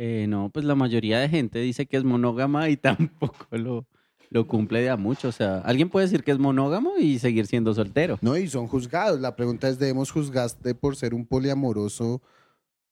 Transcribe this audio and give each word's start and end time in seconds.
Eh, 0.00 0.26
no, 0.28 0.48
pues 0.50 0.64
la 0.64 0.74
mayoría 0.76 1.18
de 1.18 1.28
gente 1.28 1.58
dice 1.58 1.86
que 1.86 1.96
es 1.96 2.04
monógama 2.04 2.68
y 2.70 2.76
tampoco 2.78 3.46
lo, 3.50 3.86
lo 4.30 4.46
cumple 4.46 4.80
de 4.80 4.90
a 4.90 4.96
mucho. 4.96 5.28
O 5.28 5.32
sea, 5.32 5.58
alguien 5.58 5.90
puede 5.90 6.06
decir 6.06 6.22
que 6.22 6.30
es 6.30 6.38
monógamo 6.38 6.92
y 6.98 7.18
seguir 7.18 7.46
siendo 7.46 7.74
soltero. 7.74 8.16
No, 8.22 8.36
y 8.36 8.48
son 8.48 8.68
juzgados. 8.68 9.20
La 9.20 9.34
pregunta 9.36 9.68
es, 9.68 9.78
¿debemos 9.78 10.10
juzgarte 10.10 10.74
por 10.74 10.94
ser 10.96 11.14
un 11.14 11.26
poliamoroso 11.26 12.22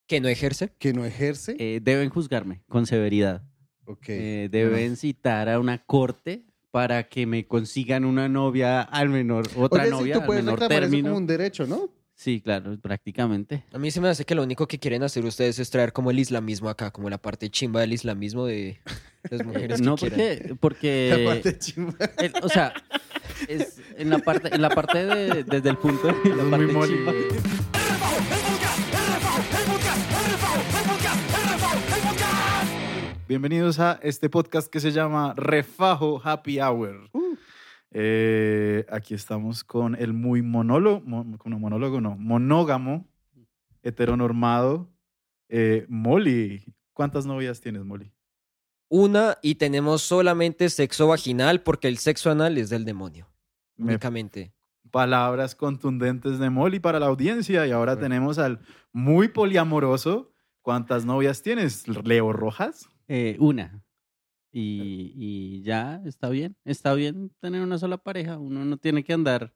¿Que 0.09 0.21
no 0.21 0.29
ejerce? 0.29 0.73
que 0.79 0.93
no 0.93 1.05
ejerce? 1.05 1.57
Eh, 1.59 1.81
deben 1.83 2.11
juzgarme 2.11 2.63
con 2.69 2.87
severidad. 2.87 3.43
ok. 3.87 4.05
Eh, 4.09 4.49
deben 4.51 4.97
citar 4.97 5.49
a 5.49 5.59
una 5.61 5.79
corte 5.85 6.45
para 6.73 7.09
que 7.09 7.25
me 7.27 7.47
consigan 7.47 8.05
una 8.05 8.29
novia 8.29 8.83
al 8.83 9.09
menor, 9.09 9.49
otra 9.57 9.83
Oye, 9.85 9.91
novia 9.91 10.15
tú 10.15 10.21
al 10.21 10.27
puedes 10.27 10.45
menor 10.45 10.61
reclamar 10.61 10.83
eso 10.83 10.91
término. 10.91 11.09
como 11.09 11.19
un 11.19 11.27
derecho, 11.27 11.67
¿no? 11.67 11.89
Sí, 12.19 12.41
claro, 12.41 12.79
prácticamente. 12.81 13.63
A 13.75 13.79
mí 13.79 13.91
se 13.91 14.01
me 14.01 14.09
hace 14.09 14.25
que 14.25 14.35
lo 14.35 14.43
único 14.43 14.67
que 14.67 14.79
quieren 14.79 15.03
hacer 15.03 15.23
ustedes 15.27 15.59
es 15.59 15.69
traer 15.71 15.93
como 15.93 16.11
el 16.11 16.19
islamismo 16.19 16.71
acá, 16.71 16.91
como 16.91 17.11
la 17.11 17.19
parte 17.19 17.51
chimba 17.51 17.81
del 17.83 17.93
islamismo 17.93 18.47
de 18.47 18.81
las 19.31 19.45
mujeres 19.45 19.83
no, 19.83 19.97
que 19.97 20.11
quieran. 20.11 20.57
porque, 20.59 21.11
La 21.11 21.17
porque 21.17 21.43
parte 21.43 21.59
chimba. 21.59 21.95
el- 22.19 22.33
o 22.43 22.49
sea, 22.49 22.73
es 23.49 23.79
en 23.99 24.09
la 24.09 24.19
parte, 24.21 24.49
en 24.55 24.63
la 24.63 24.71
parte 24.71 25.05
de, 25.05 25.45
desde 25.45 25.69
el 25.69 25.77
punto 25.77 26.07
de 26.07 26.35
la 26.37 26.43
muy 26.43 26.51
parte 26.53 26.73
moli, 26.73 26.95
chimba. 26.95 27.13
Bienvenidos 33.29 33.81
a 33.81 33.99
este 34.03 34.31
podcast 34.31 34.69
que 34.69 34.79
se 34.81 34.93
llama 34.93 35.35
Refajo 35.37 36.21
Happy 36.23 36.61
Hour. 36.61 37.11
Eh, 37.93 38.85
aquí 38.91 39.15
estamos 39.15 39.65
con 39.65 39.95
el 39.95 40.13
muy 40.13 40.43
monólogo, 40.43 41.01
mo- 41.01 41.25
no, 41.45 41.59
monólogo 41.59 42.01
no, 42.01 42.17
monógamo, 42.17 43.07
heteronormado, 43.83 44.91
eh, 45.49 45.87
Molly. 45.89 46.75
¿Cuántas 46.93 47.27
novias 47.27 47.61
tienes, 47.61 47.85
Molly? 47.85 48.13
Una 48.89 49.39
y 49.43 49.57
tenemos 49.57 50.03
solamente 50.03 50.69
sexo 50.69 51.09
vaginal 51.09 51.63
porque 51.63 51.89
el 51.89 51.99
sexo 51.99 52.31
anal 52.31 52.59
es 52.59 52.71
del 52.71 52.85
demonio. 52.85 53.29
Me- 53.77 53.93
Únicamente. 53.93 54.53
palabras 54.91 55.55
contundentes 55.55 56.39
de 56.39 56.49
Molly 56.49 56.79
para 56.81 56.99
la 57.01 57.07
audiencia. 57.07 57.67
Y 57.67 57.71
ahora 57.73 57.95
Bueno. 57.95 58.09
tenemos 58.09 58.39
al 58.39 58.61
muy 58.93 59.29
poliamoroso. 59.29 60.33
¿Cuántas 60.63 61.05
novias 61.05 61.43
tienes, 61.43 61.87
Leo 61.89 62.33
Rojas? 62.33 62.89
Eh, 63.09 63.37
una. 63.39 63.83
Y, 64.59 65.13
y 65.17 65.63
ya 65.63 66.01
está 66.07 66.31
bien. 66.31 66.57
Está 66.65 66.95
bien 66.95 67.31
tener 67.41 67.61
una 67.61 67.77
sola 67.77 67.99
pareja. 67.99 68.39
Uno 68.39 68.65
no 68.65 68.79
tiene 68.79 69.05
que 69.05 69.13
andar 69.13 69.53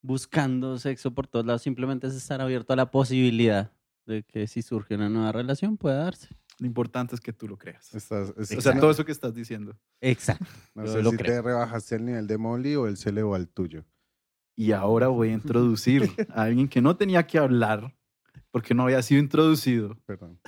buscando 0.00 0.78
sexo 0.78 1.12
por 1.12 1.26
todos 1.26 1.44
lados. 1.44 1.62
Simplemente 1.62 2.06
es 2.06 2.14
estar 2.14 2.40
abierto 2.40 2.72
a 2.72 2.76
la 2.76 2.90
posibilidad 2.90 3.72
de 4.06 4.22
que 4.22 4.46
si 4.46 4.62
surge 4.62 4.94
una 4.94 5.08
nueva 5.08 5.32
relación 5.32 5.76
pueda 5.76 6.04
darse. 6.04 6.28
Lo 6.60 6.66
importante 6.66 7.14
es 7.14 7.20
que 7.20 7.32
tú 7.32 7.48
lo 7.48 7.56
creas. 7.58 7.92
Estás- 7.94 8.32
es- 8.38 8.56
O 8.56 8.60
sea, 8.60 8.78
todo 8.78 8.90
eso 8.90 9.04
que 9.04 9.12
estás 9.12 9.34
diciendo. 9.34 9.76
Exacto. 10.00 10.46
no 10.74 10.84
yo 10.86 10.92
sé 10.92 11.02
lo 11.02 11.10
si 11.10 11.16
creo. 11.16 11.34
te 11.36 11.42
rebajaste 11.42 11.96
el 11.96 12.04
nivel 12.04 12.26
de 12.26 12.38
Molly 12.38 12.74
o 12.76 12.86
él 12.86 12.96
se 12.96 13.10
elevó 13.10 13.34
al 13.34 13.48
tuyo. 13.48 13.84
Y 14.56 14.72
ahora 14.72 15.08
voy 15.08 15.30
a 15.30 15.34
introducir 15.34 16.02
a 16.30 16.42
alguien 16.44 16.68
que 16.68 16.80
no 16.80 16.96
tenía 16.96 17.26
que 17.26 17.38
hablar 17.38 17.96
porque 18.50 18.74
no 18.74 18.84
había 18.84 19.02
sido 19.02 19.20
introducido. 19.20 19.96
Perdón. 20.06 20.40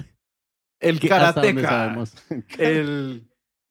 El 0.80 0.98
sabemos. 1.00 2.14
el 2.58 3.29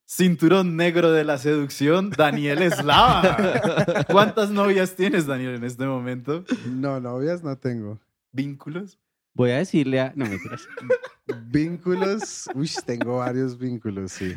cinturón 0.09 0.75
negro 0.75 1.11
de 1.11 1.23
la 1.23 1.37
seducción, 1.37 2.09
Daniel 2.09 2.63
Eslava. 2.63 4.05
¿Cuántas 4.11 4.49
novias 4.49 4.95
tienes, 4.95 5.27
Daniel, 5.27 5.55
en 5.55 5.63
este 5.63 5.85
momento? 5.85 6.43
No, 6.67 6.99
novias 6.99 7.43
no 7.43 7.55
tengo. 7.57 7.99
¿Vínculos? 8.31 8.97
Voy 9.35 9.51
a 9.51 9.57
decirle 9.57 9.99
a. 9.99 10.11
No 10.15 10.25
me 10.25 10.39
tiras. 10.39 10.67
Vínculos, 11.45 12.49
uy, 12.55 12.69
tengo 12.85 13.17
varios 13.17 13.57
vínculos, 13.57 14.11
sí. 14.11 14.35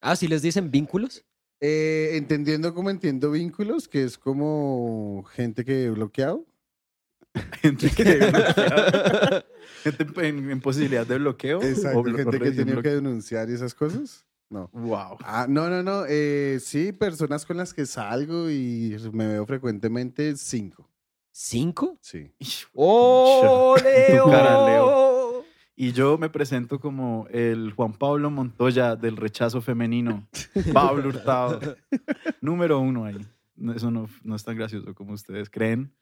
Ah, 0.00 0.14
¿sí 0.14 0.28
les 0.28 0.42
dicen 0.42 0.70
vínculos? 0.70 1.24
Eh, 1.60 2.12
entendiendo 2.14 2.72
como 2.72 2.88
entiendo 2.88 3.32
vínculos, 3.32 3.88
que 3.88 4.04
es 4.04 4.16
como 4.16 5.24
gente 5.34 5.64
que 5.64 5.84
he 5.84 5.90
bloqueado. 5.90 6.46
Gente, 7.62 7.90
que 7.90 8.04
gente 9.84 10.28
en, 10.28 10.50
en 10.50 10.60
posibilidad 10.60 11.06
de 11.06 11.16
bloqueo. 11.16 11.62
Exacto, 11.62 12.00
o 12.00 12.04
gente 12.04 12.40
que 12.40 12.48
he 12.48 12.52
tenido 12.52 12.82
que 12.82 12.88
denunciar 12.88 13.48
y 13.48 13.52
esas 13.52 13.72
cosas. 13.72 14.26
No. 14.50 14.68
Wow. 14.72 15.16
Ah, 15.22 15.46
no, 15.48 15.68
no, 15.70 15.82
no. 15.82 16.04
eh, 16.08 16.58
sí, 16.60 16.92
personas 16.92 17.46
con 17.46 17.56
las 17.56 17.72
que 17.72 17.86
salgo 17.86 18.50
y 18.50 18.96
me 19.12 19.26
veo 19.28 19.46
frecuentemente, 19.46 20.36
cinco. 20.36 20.88
¿Cinco? 21.30 21.96
Sí. 22.00 22.32
¡Oh, 22.74 23.76
Leo! 23.82 24.26
cara, 24.28 24.66
Leo. 24.66 25.44
Y 25.76 25.92
yo 25.92 26.18
me 26.18 26.28
presento 26.28 26.78
como 26.80 27.26
el 27.30 27.72
Juan 27.72 27.92
Pablo 27.94 28.30
Montoya 28.30 28.96
del 28.96 29.16
rechazo 29.16 29.62
femenino. 29.62 30.28
Pablo 30.74 31.08
Hurtado. 31.08 31.76
Número 32.42 32.80
uno 32.80 33.04
ahí. 33.04 33.16
Eso 33.74 33.90
no, 33.90 34.08
no 34.24 34.34
es 34.36 34.44
tan 34.44 34.56
gracioso 34.56 34.92
como 34.94 35.12
ustedes 35.14 35.48
creen. 35.48 35.92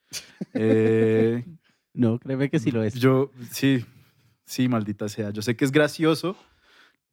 Eh, 0.55 1.45
No, 1.95 2.19
créeme 2.21 2.49
que 2.49 2.61
sí 2.61 2.71
lo 2.71 2.85
es. 2.85 2.95
yo, 2.95 3.33
sí, 3.51 3.85
sí, 4.45 4.69
maldita 4.69 5.09
sea. 5.09 5.31
Yo 5.31 5.43
sé 5.43 5.57
que 5.57 5.65
es 5.65 5.73
gracioso, 5.73 6.37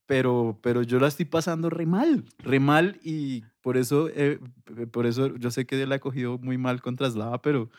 pero, 0.05 0.59
pero 0.61 0.83
yo 0.83 0.99
la 0.99 1.07
estoy 1.07 1.25
pasando 1.25 1.69
re 1.69 1.85
mal, 1.85 2.25
re 2.39 2.59
mal 2.59 2.99
y 3.03 3.43
por 3.61 3.77
eso, 3.77 4.09
eh, 4.09 4.39
por 4.91 5.05
eso 5.05 5.35
yo 5.38 5.51
sé 5.51 5.66
que 5.66 5.85
la 5.85 5.95
he 5.95 5.99
cogido 5.99 6.38
muy 6.38 6.57
mal 6.57 6.81
contra 6.81 7.09
Slava, 7.09 7.41
pero 7.41 7.69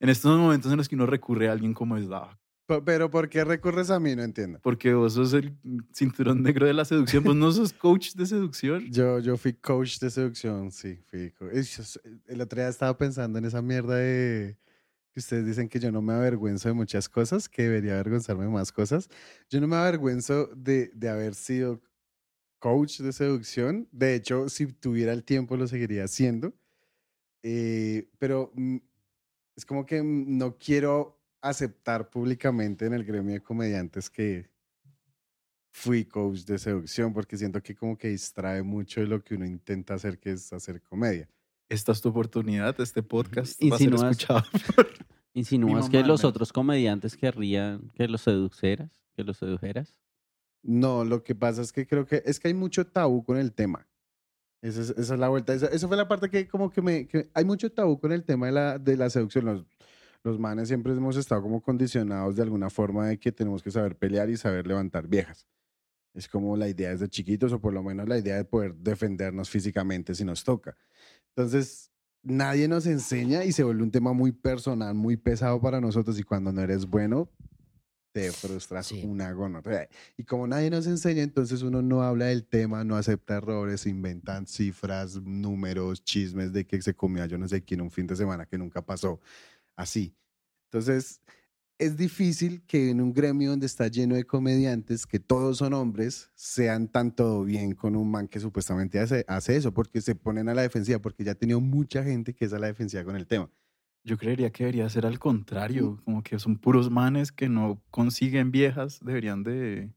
en 0.00 0.08
estos 0.08 0.36
momentos 0.38 0.70
en 0.70 0.78
los 0.78 0.88
que 0.88 0.94
uno 0.94 1.06
recurre 1.06 1.48
a 1.48 1.52
alguien 1.52 1.74
como 1.74 1.98
Slava, 1.98 2.38
Pero 2.84 3.10
¿por 3.10 3.28
qué 3.28 3.44
recurres 3.44 3.90
a 3.90 3.98
mí? 3.98 4.14
No 4.14 4.22
entiendo. 4.22 4.58
porque 4.62 4.92
vos 4.94 5.14
sos 5.14 5.32
el 5.32 5.54
cinturón 5.92 6.42
negro 6.42 6.66
de 6.66 6.74
la 6.74 6.84
seducción, 6.84 7.24
vos 7.24 7.36
no 7.36 7.50
sos 7.52 7.72
coach 7.72 8.12
de 8.14 8.26
seducción. 8.26 8.90
Yo, 8.90 9.20
yo 9.20 9.36
fui 9.36 9.54
coach 9.54 9.98
de 9.98 10.10
seducción, 10.10 10.70
sí. 10.70 10.98
Fui 11.06 11.32
El 12.26 12.40
otro 12.40 12.60
día 12.60 12.68
estaba 12.68 12.96
pensando 12.98 13.38
en 13.38 13.44
esa 13.44 13.62
mierda 13.62 13.94
de 13.96 14.58
ustedes 15.18 15.46
dicen 15.46 15.68
que 15.68 15.80
yo 15.80 15.92
no 15.92 16.02
me 16.02 16.12
avergüenzo 16.14 16.68
de 16.68 16.74
muchas 16.74 17.08
cosas, 17.08 17.48
que 17.48 17.62
debería 17.62 17.94
avergonzarme 17.94 18.44
de 18.44 18.50
más 18.50 18.72
cosas. 18.72 19.08
Yo 19.50 19.60
no 19.60 19.68
me 19.68 19.76
avergüenzo 19.76 20.46
de, 20.54 20.90
de 20.94 21.08
haber 21.08 21.34
sido 21.34 21.82
coach 22.58 23.00
de 23.00 23.12
seducción. 23.12 23.88
De 23.92 24.14
hecho, 24.14 24.48
si 24.48 24.66
tuviera 24.66 25.12
el 25.12 25.24
tiempo 25.24 25.56
lo 25.56 25.66
seguiría 25.66 26.04
haciendo. 26.04 26.54
Eh, 27.42 28.10
pero 28.18 28.52
mm, 28.54 28.78
es 29.56 29.64
como 29.64 29.86
que 29.86 30.02
mm, 30.02 30.36
no 30.38 30.58
quiero 30.58 31.20
aceptar 31.40 32.10
públicamente 32.10 32.86
en 32.86 32.94
el 32.94 33.04
gremio 33.04 33.34
de 33.34 33.42
comediantes 33.42 34.10
que 34.10 34.50
fui 35.70 36.04
coach 36.04 36.40
de 36.44 36.58
seducción 36.58 37.12
porque 37.12 37.36
siento 37.36 37.62
que 37.62 37.74
como 37.74 37.96
que 37.96 38.08
distrae 38.08 38.62
mucho 38.62 39.00
de 39.00 39.06
lo 39.06 39.22
que 39.22 39.34
uno 39.34 39.46
intenta 39.46 39.94
hacer, 39.94 40.18
que 40.18 40.32
es 40.32 40.52
hacer 40.52 40.82
comedia. 40.82 41.28
Esta 41.68 41.92
es 41.92 42.00
tu 42.00 42.08
oportunidad, 42.08 42.80
este 42.80 43.02
podcast 43.02 43.60
va 43.62 43.76
a 43.76 43.78
ser 43.78 43.88
Insinúas- 43.92 44.10
escuchado. 44.10 44.42
¿Insinúas 45.34 45.88
que 45.90 46.02
los 46.02 46.24
otros 46.24 46.52
comediantes 46.52 47.16
querrían 47.16 47.90
que 47.94 48.08
los 48.08 48.22
seduceras? 48.22 48.90
¿Que 49.16 49.22
los 49.24 49.36
sedujeras? 49.36 49.94
No, 50.62 51.04
lo 51.04 51.22
que 51.22 51.34
pasa 51.34 51.62
es 51.62 51.72
que 51.72 51.86
creo 51.86 52.06
que 52.06 52.22
es 52.24 52.40
que 52.40 52.48
hay 52.48 52.54
mucho 52.54 52.86
tabú 52.86 53.22
con 53.22 53.36
el 53.36 53.52
tema. 53.52 53.86
Esa 54.62 54.80
es, 54.80 54.90
esa 54.90 55.14
es 55.14 55.20
la 55.20 55.28
vuelta. 55.28 55.54
Esa, 55.54 55.66
esa 55.66 55.86
fue 55.86 55.96
la 55.96 56.08
parte 56.08 56.28
que 56.30 56.48
como 56.48 56.70
que 56.70 56.82
me... 56.82 57.06
que 57.06 57.30
hay 57.34 57.44
mucho 57.44 57.70
tabú 57.70 58.00
con 58.00 58.10
el 58.12 58.24
tema 58.24 58.46
de 58.46 58.52
la, 58.52 58.78
de 58.78 58.96
la 58.96 59.08
seducción. 59.10 59.44
Los, 59.44 59.64
los 60.24 60.38
manes 60.40 60.66
siempre 60.66 60.92
hemos 60.92 61.16
estado 61.16 61.42
como 61.42 61.60
condicionados 61.62 62.34
de 62.34 62.42
alguna 62.42 62.70
forma 62.70 63.06
de 63.06 63.20
que 63.20 63.30
tenemos 63.30 63.62
que 63.62 63.70
saber 63.70 63.96
pelear 63.96 64.28
y 64.30 64.36
saber 64.36 64.66
levantar 64.66 65.06
viejas. 65.06 65.46
Es 66.18 66.28
como 66.28 66.56
la 66.56 66.68
idea 66.68 66.90
desde 66.90 67.08
chiquitos 67.08 67.52
o 67.52 67.60
por 67.60 67.72
lo 67.72 67.82
menos 67.82 68.08
la 68.08 68.18
idea 68.18 68.36
de 68.36 68.44
poder 68.44 68.74
defendernos 68.74 69.48
físicamente 69.48 70.14
si 70.14 70.24
nos 70.24 70.42
toca. 70.42 70.76
Entonces, 71.28 71.92
nadie 72.22 72.66
nos 72.66 72.86
enseña 72.86 73.44
y 73.44 73.52
se 73.52 73.62
vuelve 73.62 73.82
un 73.84 73.90
tema 73.92 74.12
muy 74.12 74.32
personal, 74.32 74.94
muy 74.94 75.16
pesado 75.16 75.60
para 75.60 75.80
nosotros 75.80 76.18
y 76.18 76.24
cuando 76.24 76.52
no 76.52 76.60
eres 76.60 76.86
bueno, 76.86 77.30
te 78.12 78.32
frustras 78.32 78.86
Sí. 78.88 79.04
una 79.04 79.30
gonorrea. 79.32 79.88
Y 80.16 80.24
como 80.24 80.46
nadie 80.46 80.70
nos 80.70 80.86
enseña, 80.86 81.22
entonces 81.22 81.62
uno 81.62 81.82
no 81.82 82.02
habla 82.02 82.26
del 82.26 82.44
tema, 82.44 82.82
no 82.82 82.96
acepta 82.96 83.36
errores, 83.36 83.86
inventan 83.86 84.46
cifras, 84.46 85.22
números, 85.22 86.02
chismes 86.02 86.52
de 86.52 86.66
que 86.66 86.82
se 86.82 86.94
comió 86.94 87.24
yo 87.26 87.38
no 87.38 87.46
sé 87.46 87.62
quién 87.62 87.80
un 87.80 87.90
fin 87.90 88.06
de 88.06 88.16
semana 88.16 88.46
que 88.46 88.58
nunca 88.58 88.84
pasó. 88.84 89.20
Así. 89.76 90.16
Entonces, 90.64 91.20
es 91.78 91.96
difícil 91.96 92.62
que 92.66 92.90
en 92.90 93.00
un 93.00 93.14
gremio 93.14 93.50
donde 93.50 93.66
está 93.66 93.88
lleno 93.88 94.16
de 94.16 94.24
comediantes, 94.24 95.06
que 95.06 95.20
todos 95.20 95.58
son 95.58 95.72
hombres, 95.74 96.30
sean 96.34 96.88
tan 96.88 97.14
todo 97.14 97.44
bien 97.44 97.74
con 97.74 97.94
un 97.94 98.10
man 98.10 98.26
que 98.26 98.40
supuestamente 98.40 98.98
hace, 98.98 99.24
hace 99.28 99.56
eso, 99.56 99.72
porque 99.72 100.00
se 100.00 100.14
ponen 100.14 100.48
a 100.48 100.54
la 100.54 100.62
defensiva, 100.62 100.98
porque 100.98 101.24
ya 101.24 101.32
ha 101.32 101.36
tenido 101.36 101.60
mucha 101.60 102.02
gente 102.02 102.34
que 102.34 102.44
es 102.44 102.52
a 102.52 102.58
la 102.58 102.66
defensiva 102.66 103.04
con 103.04 103.16
el 103.16 103.26
tema. 103.26 103.48
Yo 104.04 104.16
creería 104.16 104.50
que 104.50 104.64
debería 104.64 104.88
ser 104.88 105.06
al 105.06 105.18
contrario, 105.18 106.00
como 106.04 106.22
que 106.22 106.38
son 106.38 106.56
puros 106.56 106.90
manes 106.90 107.30
que 107.30 107.48
no 107.48 107.82
consiguen 107.90 108.50
viejas, 108.50 109.00
deberían 109.04 109.42
de, 109.42 109.90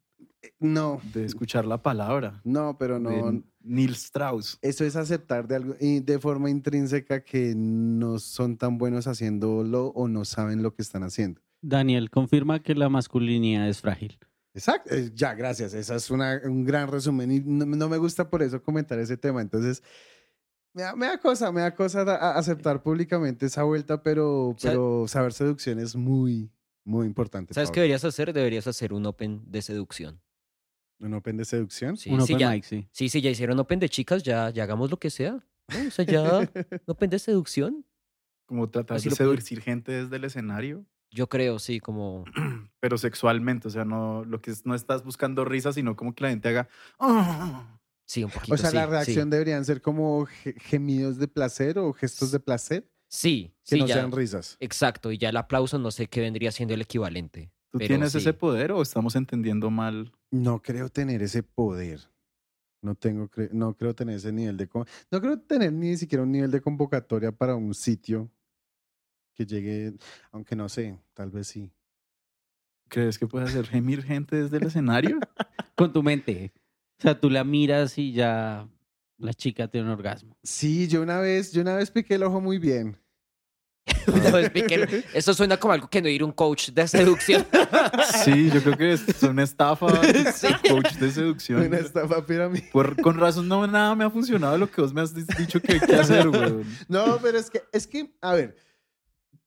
No, 0.60 1.02
de 1.14 1.26
escuchar 1.26 1.66
la 1.66 1.82
palabra. 1.82 2.42
no, 2.44 2.78
pero 2.78 3.00
no. 3.00 3.44
Neil 3.64 3.92
Strauss. 3.92 4.58
Eso 4.64 4.86
es 4.86 4.96
aceptar 4.96 5.48
de, 5.48 5.56
algo, 5.56 5.76
y 5.80 6.00
de 6.00 6.18
forma 6.18 6.50
intrínseca 6.50 7.24
que 7.24 7.54
no 7.56 8.18
son 8.18 8.58
tan 8.58 8.80
buenos 8.80 9.06
haciéndolo 9.06 9.88
o 9.90 10.08
no 10.08 10.26
saben 10.26 10.64
lo 10.64 10.74
que 10.74 10.82
están 10.82 11.04
haciendo. 11.04 11.42
Daniel 11.62 12.10
confirma 12.10 12.62
que 12.62 12.76
la 12.76 12.90
masculinidad 12.90 13.68
es 13.70 13.82
frágil. 13.82 14.18
Exacto, 14.54 14.94
eh, 14.94 15.12
ya, 15.14 15.34
gracias. 15.34 15.74
Esa 15.74 15.96
es 15.96 16.10
una, 16.12 16.42
un 16.44 16.66
gran 16.66 16.90
resumen 16.92 17.32
y 17.32 17.40
no, 17.40 17.66
no 17.66 17.88
me 17.90 17.98
gusta 17.98 18.30
por 18.30 18.44
eso 18.44 18.62
comentar 18.62 19.00
ese 19.00 19.16
tema. 19.18 19.42
Entonces, 19.42 19.82
me 20.74 20.84
da, 20.84 20.96
me 20.96 21.06
da 21.06 21.18
cosa, 21.20 21.52
me 21.52 21.62
da 21.62 21.74
cosa 21.76 22.04
da- 22.04 22.18
a- 22.18 22.38
aceptar 22.38 22.82
públicamente 22.84 23.46
esa 23.46 23.64
vuelta, 23.64 24.04
pero, 24.04 24.56
pero 24.62 25.06
saber 25.08 25.32
seducción 25.34 25.80
es 25.80 25.96
muy, 25.96 26.52
muy 26.84 27.06
importante. 27.08 27.54
¿Sabes 27.54 27.72
qué 27.72 27.80
deberías 27.80 28.04
hacer? 28.04 28.34
Deberías 28.34 28.68
hacer 28.68 28.92
un 28.94 29.06
open 29.06 29.42
de 29.50 29.62
seducción. 29.62 30.22
¿Un 31.00 31.14
open 31.14 31.38
de 31.38 31.46
seducción? 31.46 31.96
Sí, 31.98 32.10
Un 32.12 32.22
sí, 32.22 32.34
open 32.34 32.40
ya, 32.40 32.52
mic, 32.52 32.64
sí. 32.64 32.88
sí, 32.92 33.10
sí, 33.10 33.22
ya 33.22 33.30
hicieron 33.30 33.58
open 33.60 33.80
de 33.80 33.90
chicas, 33.90 34.22
ya, 34.24 34.50
ya 34.50 34.64
hagamos 34.64 34.92
lo 34.92 34.98
que 34.98 35.10
sea. 35.10 35.44
¿no? 35.70 35.88
O 35.88 35.92
sea, 35.92 36.06
ya 36.06 36.40
un 36.40 36.50
open 36.88 37.10
de 37.10 37.20
seducción. 37.20 37.86
Como 38.46 38.70
tratar 38.70 38.98
Así 38.98 39.10
de 39.10 39.16
seducir 39.16 39.62
gente 39.62 39.92
desde 39.94 40.16
el 40.18 40.26
escenario, 40.26 40.86
Yo 41.12 41.28
creo, 41.28 41.60
sí, 41.60 41.80
como... 41.80 42.24
pero 42.80 42.98
sexualmente. 42.98 43.68
O 43.68 43.72
sea, 43.72 43.86
no 43.86 44.24
lo 44.26 44.42
que 44.42 44.52
es- 44.52 44.66
no 44.66 44.76
estás 44.76 45.04
buscando 45.04 45.46
risa, 45.46 45.74
sino 45.74 45.96
como 45.96 46.16
que 46.16 46.24
la 46.24 46.30
gente 46.30 46.50
haga. 46.50 46.68
"Ah". 47.00 47.78
Sí, 48.06 48.24
un 48.24 48.32
poquito, 48.32 48.54
O 48.56 48.58
sea, 48.58 48.70
sí, 48.72 48.76
la 48.76 48.86
sí. 48.86 48.92
reacción 48.92 49.30
deberían 49.30 49.64
ser 49.64 49.82
como 49.82 50.26
ge- 50.26 50.56
gemidos 50.60 51.18
de 51.18 51.28
placer 51.28 51.80
o 51.80 51.94
gestos 51.94 52.32
de 52.32 52.40
placer 52.42 52.90
Sí, 53.10 53.54
que 53.66 53.76
sí, 53.76 53.80
no 53.80 53.88
ya. 53.88 53.96
sean 53.96 54.12
risas. 54.12 54.58
Exacto, 54.60 55.12
y 55.12 55.18
ya 55.18 55.30
el 55.30 55.38
aplauso 55.38 55.78
no 55.80 55.92
sé 55.92 56.08
qué 56.08 56.20
vendría 56.22 56.52
siendo 56.52 56.74
el 56.74 56.82
equivalente. 56.82 57.52
¿Tú 57.72 57.78
pero 57.78 57.88
tienes 57.88 58.12
sí. 58.12 58.18
ese 58.18 58.34
poder 58.34 58.72
o 58.74 58.82
estamos 58.82 59.16
entendiendo 59.16 59.70
mal? 59.70 60.12
No 60.30 60.62
creo 60.62 60.90
tener 60.90 61.22
ese 61.22 61.42
poder. 61.44 62.02
No 62.82 62.96
tengo, 62.96 63.30
no 63.52 63.76
creo 63.78 63.94
tener 63.96 64.16
ese 64.16 64.32
nivel 64.34 64.58
de, 64.58 64.68
no 65.12 65.22
creo 65.22 65.40
tener 65.40 65.72
ni 65.72 65.96
siquiera 65.98 66.24
un 66.24 66.32
nivel 66.32 66.52
de 66.52 66.62
convocatoria 66.62 67.32
para 67.32 67.56
un 67.56 67.74
sitio 67.74 68.30
que 69.34 69.46
llegue, 69.46 69.94
aunque 70.32 70.56
no 70.56 70.70
sé, 70.70 70.98
tal 71.14 71.30
vez 71.32 71.48
sí. 71.48 71.72
¿Crees 72.90 73.18
que 73.18 73.28
puedes 73.28 73.50
hacer 73.50 73.68
gemir 73.68 74.04
gente 74.04 74.36
desde 74.36 74.58
el 74.58 74.64
escenario? 74.64 75.20
Con 75.76 75.94
tu 75.94 76.04
mente. 76.04 76.52
O 77.00 77.02
sea, 77.02 77.20
tú 77.20 77.30
la 77.30 77.44
miras 77.44 77.98
y 77.98 78.12
ya 78.12 78.68
la 79.18 79.34
chica 79.34 79.68
tiene 79.70 79.88
un 79.88 79.94
orgasmo. 79.94 80.38
Sí, 80.44 80.88
yo 80.88 81.02
una 81.02 81.20
vez, 81.20 81.52
yo 81.52 81.62
una 81.62 81.76
vez 81.76 81.90
piqué 81.90 82.16
el 82.16 82.24
ojo 82.24 82.42
muy 82.42 82.58
bien. 82.60 82.98
Una 84.08 84.30
vez 84.32 84.54
vi 84.54 84.62
que- 84.64 85.04
Eso 85.14 85.34
suena 85.34 85.58
como 85.58 85.74
algo 85.74 85.90
que 85.90 86.02
no 86.04 86.08
ir 86.10 86.24
un 86.24 86.32
coach 86.32 86.70
de 86.70 86.88
seducción. 86.88 87.46
Sí, 88.24 88.50
yo 88.52 88.62
creo 88.62 88.78
que 88.78 88.94
es 88.94 89.24
una 89.24 89.42
estafa. 89.44 89.88
Sí. 90.34 90.48
Coach 90.70 90.94
de 90.98 91.12
seducción. 91.12 91.66
Una 91.66 91.78
estafa 91.80 92.24
pirámide. 92.26 92.70
Por- 92.72 93.00
con 93.02 93.18
razón, 93.18 93.48
no, 93.48 93.66
nada 93.66 93.96
me 93.96 94.04
ha 94.04 94.10
funcionado 94.12 94.58
lo 94.58 94.70
que 94.70 94.82
vos 94.82 94.94
me 94.94 95.02
has 95.02 95.14
di- 95.16 95.24
dicho 95.38 95.60
que 95.62 95.74
hay 95.74 95.80
que 95.80 95.96
hacer, 95.96 96.30
güey. 96.30 96.64
No, 96.88 97.18
pero 97.22 97.40
es 97.40 97.50
que, 97.50 97.64
es 97.72 97.88
que, 97.88 98.14
a 98.22 98.34
ver, 98.34 98.56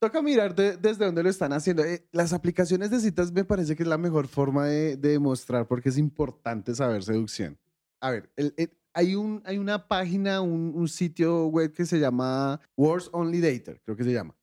toca 0.06 0.20
mirar 0.22 0.54
de- 0.54 0.76
desde 0.76 1.04
dónde 1.06 1.22
lo 1.22 1.30
están 1.30 1.52
haciendo. 1.52 1.82
Eh, 1.84 2.06
las 2.12 2.32
aplicaciones 2.32 2.90
de 2.90 3.00
citas 3.00 3.32
me 3.32 3.44
parece 3.44 3.74
que 3.74 3.82
es 3.84 3.88
la 3.88 3.96
mejor 3.98 4.28
forma 4.28 4.66
de, 4.66 4.96
de 4.96 5.08
demostrar 5.10 5.66
porque 5.66 5.88
es 5.88 5.96
importante 5.98 6.74
saber 6.74 7.02
seducción. 7.02 7.58
A 8.00 8.10
ver, 8.10 8.30
el- 8.36 8.52
el- 8.56 8.76
hay, 8.92 9.14
un, 9.14 9.42
hay 9.44 9.58
una 9.58 9.88
página, 9.88 10.40
un, 10.40 10.72
un 10.74 10.88
sitio 10.88 11.46
web 11.46 11.72
que 11.72 11.86
se 11.86 11.98
llama 11.98 12.60
Words 12.76 13.08
Only 13.12 13.40
Dater, 13.40 13.80
creo 13.82 13.96
que 13.96 14.04
se 14.04 14.12
llama. 14.12 14.36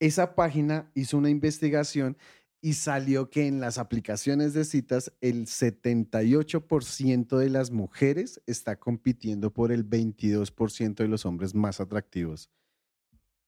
Esa 0.00 0.34
página 0.34 0.90
hizo 0.94 1.16
una 1.18 1.30
investigación 1.30 2.16
y 2.60 2.72
salió 2.74 3.30
que 3.30 3.46
en 3.46 3.60
las 3.60 3.78
aplicaciones 3.78 4.52
de 4.52 4.64
citas 4.64 5.12
el 5.20 5.46
78% 5.46 7.38
de 7.38 7.50
las 7.50 7.70
mujeres 7.70 8.40
está 8.46 8.76
compitiendo 8.76 9.52
por 9.52 9.70
el 9.72 9.88
22% 9.88 10.94
de 10.96 11.08
los 11.08 11.24
hombres 11.24 11.54
más 11.54 11.80
atractivos 11.80 12.50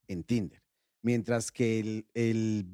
en 0.08 0.22
Tinder. 0.24 0.62
Mientras 1.02 1.50
que 1.50 2.04
el, 2.14 2.64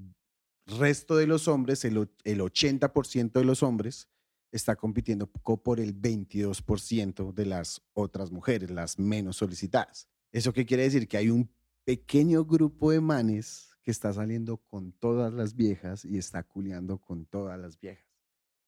resto 0.66 1.16
de 1.16 1.26
los 1.26 1.46
hombres, 1.48 1.84
el, 1.84 2.10
el 2.24 2.40
80% 2.40 3.32
de 3.32 3.44
los 3.44 3.62
hombres, 3.62 4.08
está 4.50 4.74
compitiendo 4.74 5.30
co- 5.42 5.62
por 5.62 5.80
el 5.80 5.94
22% 6.00 7.32
de 7.32 7.46
las 7.46 7.82
otras 7.92 8.30
mujeres, 8.32 8.70
las 8.70 8.98
menos 8.98 9.36
solicitadas. 9.36 10.08
¿Eso 10.32 10.52
qué 10.52 10.66
quiere 10.66 10.84
decir? 10.84 11.06
Que 11.08 11.18
hay 11.18 11.30
un 11.30 11.50
pequeño 11.84 12.44
grupo 12.44 12.90
de 12.90 13.00
manes 13.00 13.70
que 13.82 13.90
está 13.92 14.12
saliendo 14.12 14.56
con 14.56 14.92
todas 14.92 15.32
las 15.32 15.54
viejas 15.54 16.04
y 16.04 16.18
está 16.18 16.42
culeando 16.42 16.98
con 16.98 17.26
todas 17.26 17.58
las 17.60 17.78
viejas. 17.78 18.04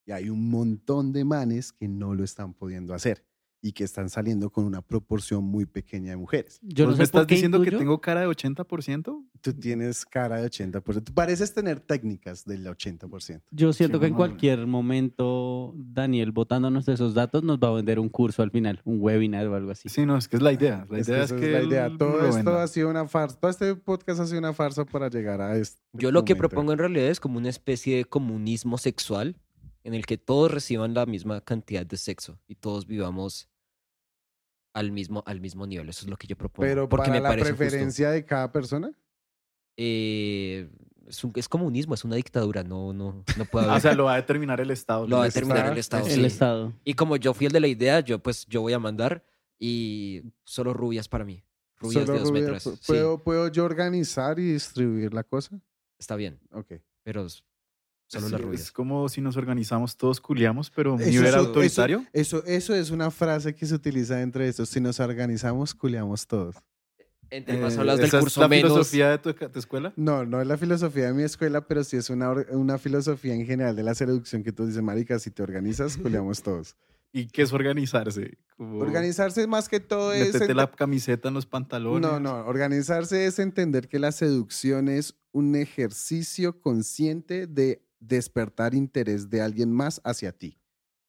Y 0.07 0.13
hay 0.13 0.31
un 0.31 0.49
montón 0.51 1.13
de 1.13 1.25
manes 1.25 1.73
que 1.73 1.89
no 1.89 2.15
lo 2.15 2.23
están 2.23 2.55
pudiendo 2.55 2.95
hacer 2.95 3.25
y 3.61 3.73
que 3.73 3.85
están 3.85 4.09
saliendo 4.09 4.51
con 4.51 4.65
una 4.65 4.83
proporción 4.83 5.45
muy 5.45 5.67
pequeña 5.67 6.11
de 6.11 6.17
mujeres. 6.17 6.61
Yo 6.63 6.85
no 6.85 6.91
¿Vos 6.91 6.97
sé 6.97 7.03
me 7.03 7.09
por 7.09 7.21
estás 7.23 7.27
qué 7.27 7.35
diciendo 7.35 7.61
que 7.63 7.71
tengo 7.73 8.01
cara 8.01 8.21
de 8.21 8.29
80%? 8.29 9.25
Tú 9.41 9.53
tienes 9.55 10.05
cara 10.07 10.41
de 10.41 10.49
80%. 10.49 11.05
Tú 11.05 11.13
pareces 11.13 11.53
tener 11.53 11.81
técnicas 11.81 12.45
del 12.45 12.67
80%. 12.67 13.43
Yo 13.51 13.73
siento 13.73 13.99
Sí, 13.99 14.01
que 14.03 14.07
en 14.07 14.15
cualquier 14.15 14.67
momento 14.67 15.75
Daniel 15.77 16.33
botándonos 16.33 16.87
de 16.87 16.95
esos 16.95 17.15
datos 17.15 17.43
nos 17.43 17.59
va 17.59 17.69
a 17.69 17.73
vender 17.73 17.99
un 17.99 18.09
curso 18.09 18.43
al 18.43 18.51
final, 18.51 18.81
un 18.85 18.99
webinar 19.01 19.47
o 19.49 19.55
algo 19.55 19.71
así. 19.71 19.89
Sí, 19.89 20.07
no, 20.07 20.17
es 20.17 20.29
que 20.29 20.37
es 20.37 20.43
la 20.43 20.53
idea. 20.53 20.87
La 20.91 21.01
idea 21.01 21.25
es 21.25 21.33
que. 21.33 21.51
la 21.51 21.63
idea. 21.63 21.87
él 21.87 21.99
Todo 21.99 22.21
esto 22.27 22.37
venda. 22.37 22.63
ha 22.63 22.69
sido 22.69 22.89
una 22.91 23.07
farsa. 23.09 23.39
Todo 23.39 23.51
este 23.51 23.75
podcast 23.75 24.21
ha 24.21 24.27
sido 24.27 24.39
una 24.39 24.53
farsa 24.53 24.85
para 24.85 25.09
llegar 25.09 25.41
a 25.41 25.57
esto. 25.57 25.81
Yo 25.93 26.13
lo 26.13 26.25
que 26.25 26.37
propongo 26.37 26.73
en 26.73 26.79
realidad 26.79 27.09
es 27.09 27.21
como 27.21 27.39
una 27.39 27.49
especie 27.49 27.97
de 27.97 28.05
comunismo 28.05 28.79
sexual 28.79 29.37
en 29.89 29.95
el 29.95 30.07
que 30.07 30.19
todos 30.19 30.51
reciban 30.53 30.95
la 30.95 31.07
misma 31.07 31.41
cantidad 31.41 31.85
de 31.85 31.97
sexo 31.97 32.39
y 32.47 32.55
todos 32.55 32.87
vivamos 32.87 33.49
al 34.75 34.93
mismo, 34.93 35.23
al 35.27 35.41
mismo 35.41 35.67
nivel. 35.67 35.89
Eso 35.89 36.05
es 36.05 36.11
lo 36.11 36.17
que 36.17 36.27
yo 36.27 36.37
propongo. 36.37 36.67
Pero 36.69 36.89
porque 36.89 37.09
para 37.09 37.15
me 37.15 37.21
la 37.23 37.29
parece 37.31 37.51
justo. 37.51 37.59
preferencia 37.59 38.11
de 38.11 38.25
cada 38.25 38.53
persona. 38.53 38.93
Eh, 39.77 40.69
es, 41.07 41.25
un- 41.25 41.33
es 41.37 41.49
comunismo, 41.49 41.95
es 41.95 42.05
una 42.05 42.17
dictadura, 42.17 42.63
no, 42.63 42.93
no, 42.93 43.25
no 43.37 43.45
puede 43.47 43.67
haber. 43.67 43.79
o 43.79 43.81
sea, 43.81 43.95
lo 43.95 44.05
va 44.05 44.15
a 44.15 44.17
determinar 44.17 44.61
el 44.61 44.71
Estado. 44.71 45.07
lo 45.07 45.17
va 45.19 45.23
a 45.23 45.27
determinar 45.27 45.73
el 45.73 45.79
Estado. 45.79 46.07
El 46.07 46.13
sí. 46.21 46.25
Estado. 46.27 46.73
Y 46.85 46.95
como 46.95 47.17
yo 47.17 47.33
fui 47.35 47.47
el 47.47 47.53
de 47.53 47.61
la 47.61 47.69
idea, 47.69 48.01
yo 48.01 48.19
pues 48.23 48.47
yo 48.47 48.61
voy 48.61 48.73
a 48.73 48.79
mandar 48.79 49.25
y 49.59 50.23
solo 50.45 50.75
rubias 50.75 51.09
para 51.09 51.25
mí. 51.25 51.43
Rubias 51.81 52.05
Solo 52.05 52.13
de 52.15 52.19
dos 52.21 52.29
rubia- 52.31 52.41
metros. 52.43 52.63
Sí, 52.65 52.81
¿Puedo, 52.89 53.19
¿Puedo 53.23 53.49
yo 53.49 53.65
organizar 53.65 54.39
y 54.39 54.53
distribuir 54.53 55.15
la 55.15 55.23
cosa? 55.25 55.61
está 55.99 56.15
bien, 56.17 56.39
Ok. 56.53 56.75
pero 57.05 57.27
solo 58.09 58.27
Sí, 58.27 58.33
las 58.33 58.41
Es 58.41 58.47
rubias. 58.47 58.73
como 58.73 59.09
si 59.09 59.21
nos 59.21 59.37
organizamos, 59.37 59.97
todos 59.97 60.21
culiamos, 60.21 60.71
pero 60.71 60.91
a 60.91 60.95
un 60.95 61.01
Eso 61.01 61.11
nivel 61.11 61.27
es- 61.27 61.31
eso- 61.35 61.39
autoritario. 61.47 62.05
Eso, 62.13 62.45
eso 62.47 62.75
es 62.75 62.91
una 62.91 63.11
frase 63.13 63.55
que 63.55 63.65
se 63.67 63.75
utiliza 63.75 64.17
dentro 64.17 64.43
de 64.43 64.49
esto. 64.49 64.67
Si 64.67 64.81
nos 64.81 64.99
organizamos, 64.99 65.75
culiamos 65.75 66.27
todos. 66.27 66.57
Entre 67.31 67.59
más 67.59 67.75
Eh, 67.77 67.81
hablas 67.81 67.99
del 67.99 68.07
¿esa 68.07 68.21
curso 68.21 68.41
es 68.41 68.43
la 68.43 68.49
menos. 68.49 68.73
filosofía 68.73 69.11
de 69.11 69.19
tu, 69.19 69.35
tu 69.35 69.59
escuela? 69.59 69.93
No, 69.97 70.25
no 70.25 70.41
es 70.41 70.47
la 70.47 70.57
filosofía 70.57 71.07
de 71.09 71.13
mi 71.13 71.23
escuela, 71.25 71.67
pero 71.67 71.85
sí 71.85 71.99
es 71.99 72.09
una, 72.09 72.31
una 72.53 72.79
filosofía 72.79 73.35
en 73.35 73.45
general 73.45 73.77
de 73.77 73.83
la 73.83 73.95
seducción 73.95 74.43
que 74.43 74.51
tú 74.51 74.67
dices, 74.67 74.83
marica, 74.83 75.19
si 75.19 75.31
te 75.31 75.43
organizas, 75.43 75.97
culiamos 76.25 76.43
todos. 76.43 76.75
¿Y 77.13 77.27
qué 77.29 77.43
es 77.43 77.53
organizarse? 77.53 78.39
Como 78.57 78.79
Organizarse 78.81 79.47
más 79.47 79.69
que 79.69 79.81
todo 79.81 80.13
es... 80.13 80.33
Meterte 80.33 80.55
la 80.55 80.71
camiseta 80.71 81.29
en 81.29 81.35
los 81.35 81.47
pantalones. 81.47 82.01
No, 82.01 82.19
no, 82.21 82.47
organizarse 82.47 83.27
es 83.27 83.39
entender 83.39 83.89
que 83.89 83.99
la 83.99 84.13
seducción 84.13 84.89
es 84.89 85.15
un 85.33 85.55
ejercicio 85.57 86.61
consciente 86.61 87.47
de 87.47 87.83
despertar 88.01 88.75
interés 88.75 89.31
de 89.31 89.41
alguien 89.41 89.73
más 89.73 90.01
hacia 90.05 90.33
ti. 90.33 90.59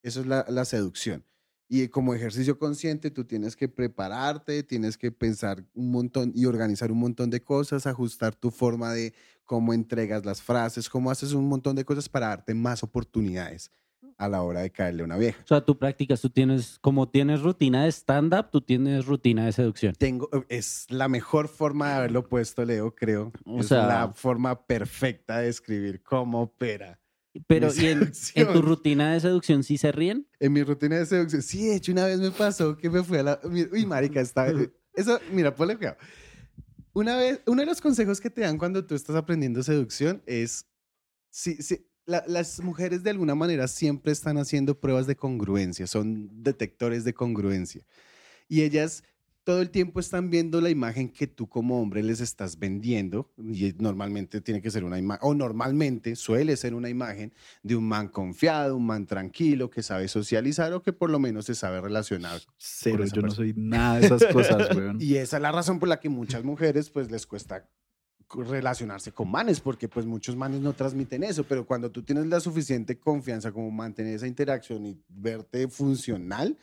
Eso 0.02 0.22
es 0.22 0.28
la, 0.28 0.66
seducción. 0.66 1.26
Y 1.68 1.88
como 1.90 2.14
ejercicio 2.14 2.58
consciente, 2.58 3.12
tú 3.12 3.26
tienes 3.26 3.56
que 3.56 3.68
prepararte, 3.68 4.64
tienes 4.64 4.98
que 4.98 5.12
pensar 5.12 5.66
un 5.74 5.92
montón 5.92 6.32
y 6.34 6.46
organizar 6.46 6.92
un 6.92 7.00
montón 7.00 7.30
de 7.30 7.44
cosas, 7.44 7.86
ajustar 7.86 8.34
tu 8.34 8.50
forma 8.50 8.94
de 8.94 9.14
cómo 9.44 9.74
entregas 9.74 10.26
las 10.26 10.42
frases, 10.42 10.90
cómo 10.90 11.12
haces 11.12 11.34
un 11.34 11.48
montón 11.48 11.76
de 11.76 11.86
cosas 11.86 12.10
para 12.10 12.30
darte 12.30 12.54
más 12.54 12.82
oportunidades 12.82 13.72
a 14.18 14.28
la 14.28 14.42
hora 14.44 14.62
de 14.62 14.70
caerle 14.72 15.02
a 15.02 15.06
una 15.06 15.18
vieja. 15.18 15.42
O 15.44 15.48
sea, 15.48 15.62
tú 15.62 15.78
practicas, 15.78 16.22
tú 16.22 16.30
tienes, 16.30 16.78
como 16.82 17.10
tienes 17.10 17.42
rutina 17.42 17.84
de 17.84 17.92
stand-up, 17.92 18.50
tú 18.52 18.62
tienes 18.62 19.06
rutina 19.06 19.46
de 19.46 19.52
seducción. 19.52 19.96
Tengo, 19.96 20.30
es 20.50 20.86
la 20.90 21.08
mejor 21.08 21.48
forma 21.48 21.90
de 21.90 21.94
haberlo 21.96 22.28
puesto, 22.28 22.64
Leo, 22.66 22.94
creo. 22.94 23.32
O 23.46 23.60
es 23.62 23.68
sea- 23.68 23.88
la 23.88 24.14
forma 24.14 24.66
perfecta 24.66 25.40
de 25.40 25.50
escribir 25.50 26.02
cómo 26.04 26.42
opera. 26.42 27.00
Pero, 27.48 27.70
¿y 27.74 27.86
en, 27.86 28.12
tu 28.52 28.62
rutina 28.62 29.14
de 29.14 29.20
seducción 29.20 29.64
sí 29.64 29.78
se 29.78 29.92
ríen? 29.92 30.28
En 30.40 30.52
mi 30.52 30.64
rutina 30.64 30.98
de 30.98 31.06
seducción, 31.06 31.42
sí, 31.42 31.68
de 31.68 31.76
hecho, 31.76 31.92
una 31.92 32.06
vez 32.06 32.20
me 32.20 32.32
pasó 32.32 32.76
que 32.76 32.90
me 32.90 33.04
fui 33.04 33.20
a 33.20 33.24
la. 33.24 33.40
Uy, 33.44 33.86
marica, 33.86 34.20
está. 34.20 34.48
Eso, 34.94 35.20
mira, 35.32 35.54
ponle 35.54 35.78
cuidado. 35.78 35.98
Una 36.92 37.16
vez, 37.16 37.40
uno 37.46 37.62
de 37.62 37.68
los 37.68 37.80
consejos 37.80 38.20
que 38.20 38.30
te 38.30 38.42
dan 38.42 38.58
cuando 38.58 38.86
tú 38.86 38.96
estás 38.96 39.16
aprendiendo 39.16 39.62
seducción 39.64 40.22
es. 40.26 40.66
Sí, 41.30 41.62
sí, 41.62 41.88
la- 42.10 42.24
las 42.28 42.60
mujeres 42.62 43.04
de 43.04 43.12
alguna 43.12 43.36
manera 43.36 43.68
siempre 43.68 44.12
están 44.12 44.38
haciendo 44.38 44.80
pruebas 44.80 45.08
de 45.08 45.16
congruencia, 45.16 45.88
son 45.88 46.30
detectores 46.44 47.04
de 47.04 47.14
congruencia. 47.14 47.82
Y 48.48 48.64
ellas 48.64 49.04
todo 49.46 49.62
el 49.62 49.72
tiempo 49.72 50.00
están 50.00 50.30
viendo 50.30 50.62
la 50.62 50.70
imagen 50.70 51.10
que 51.10 51.26
tú 51.26 51.48
como 51.48 51.82
hombre 51.82 52.04
les 52.04 52.20
estás 52.22 52.60
vendiendo, 52.60 53.32
y 53.38 53.74
normalmente 53.80 54.42
tiene 54.42 54.62
que 54.62 54.70
ser 54.70 54.84
una 54.84 55.00
imagen, 55.00 55.20
o 55.28 55.34
normalmente 55.34 56.16
suele 56.16 56.56
ser 56.56 56.76
una 56.76 56.88
imagen 56.90 57.34
de 57.64 57.76
un 57.76 57.88
man 57.88 58.10
confiado, 58.10 58.76
un 58.76 58.86
man 58.86 59.08
tranquilo, 59.08 59.70
que 59.72 59.82
sabe 59.82 60.08
socializar 60.08 60.72
o 60.74 60.84
que 60.84 60.94
por 60.94 61.10
lo 61.10 61.18
menos 61.18 61.46
se 61.46 61.56
sabe 61.56 61.82
relacionar. 61.82 62.42
Cero, 62.58 63.04
yo 63.06 63.22
no 63.24 63.32
soy 63.32 63.54
nada 63.56 64.00
de 64.00 64.06
esas 64.06 64.26
cosas, 64.26 64.70
weón. 64.78 65.02
Y 65.02 65.16
esa 65.16 65.38
es 65.38 65.42
la 65.42 65.52
razón 65.52 65.80
por 65.80 65.90
la 65.90 66.00
que 66.00 66.10
muchas 66.10 66.44
mujeres 66.44 66.92
pues 66.92 67.10
les 67.10 67.26
cuesta 67.26 67.68
relacionarse 68.36 69.12
con 69.12 69.30
manes, 69.32 69.60
porque 69.60 69.88
pues 69.88 70.06
muchos 70.06 70.36
manes 70.36 70.62
no 70.62 70.74
transmiten 70.74 71.24
eso, 71.24 71.44
pero 71.44 71.66
cuando 71.66 71.90
tú 71.92 72.04
tienes 72.04 72.28
la 72.28 72.40
suficiente 72.40 73.00
confianza 73.00 73.52
como 73.52 73.72
mantener 73.72 74.16
esa 74.16 74.28
interacción 74.28 74.86
y 74.86 74.98
verte 75.08 75.68
funcional, 75.68 76.58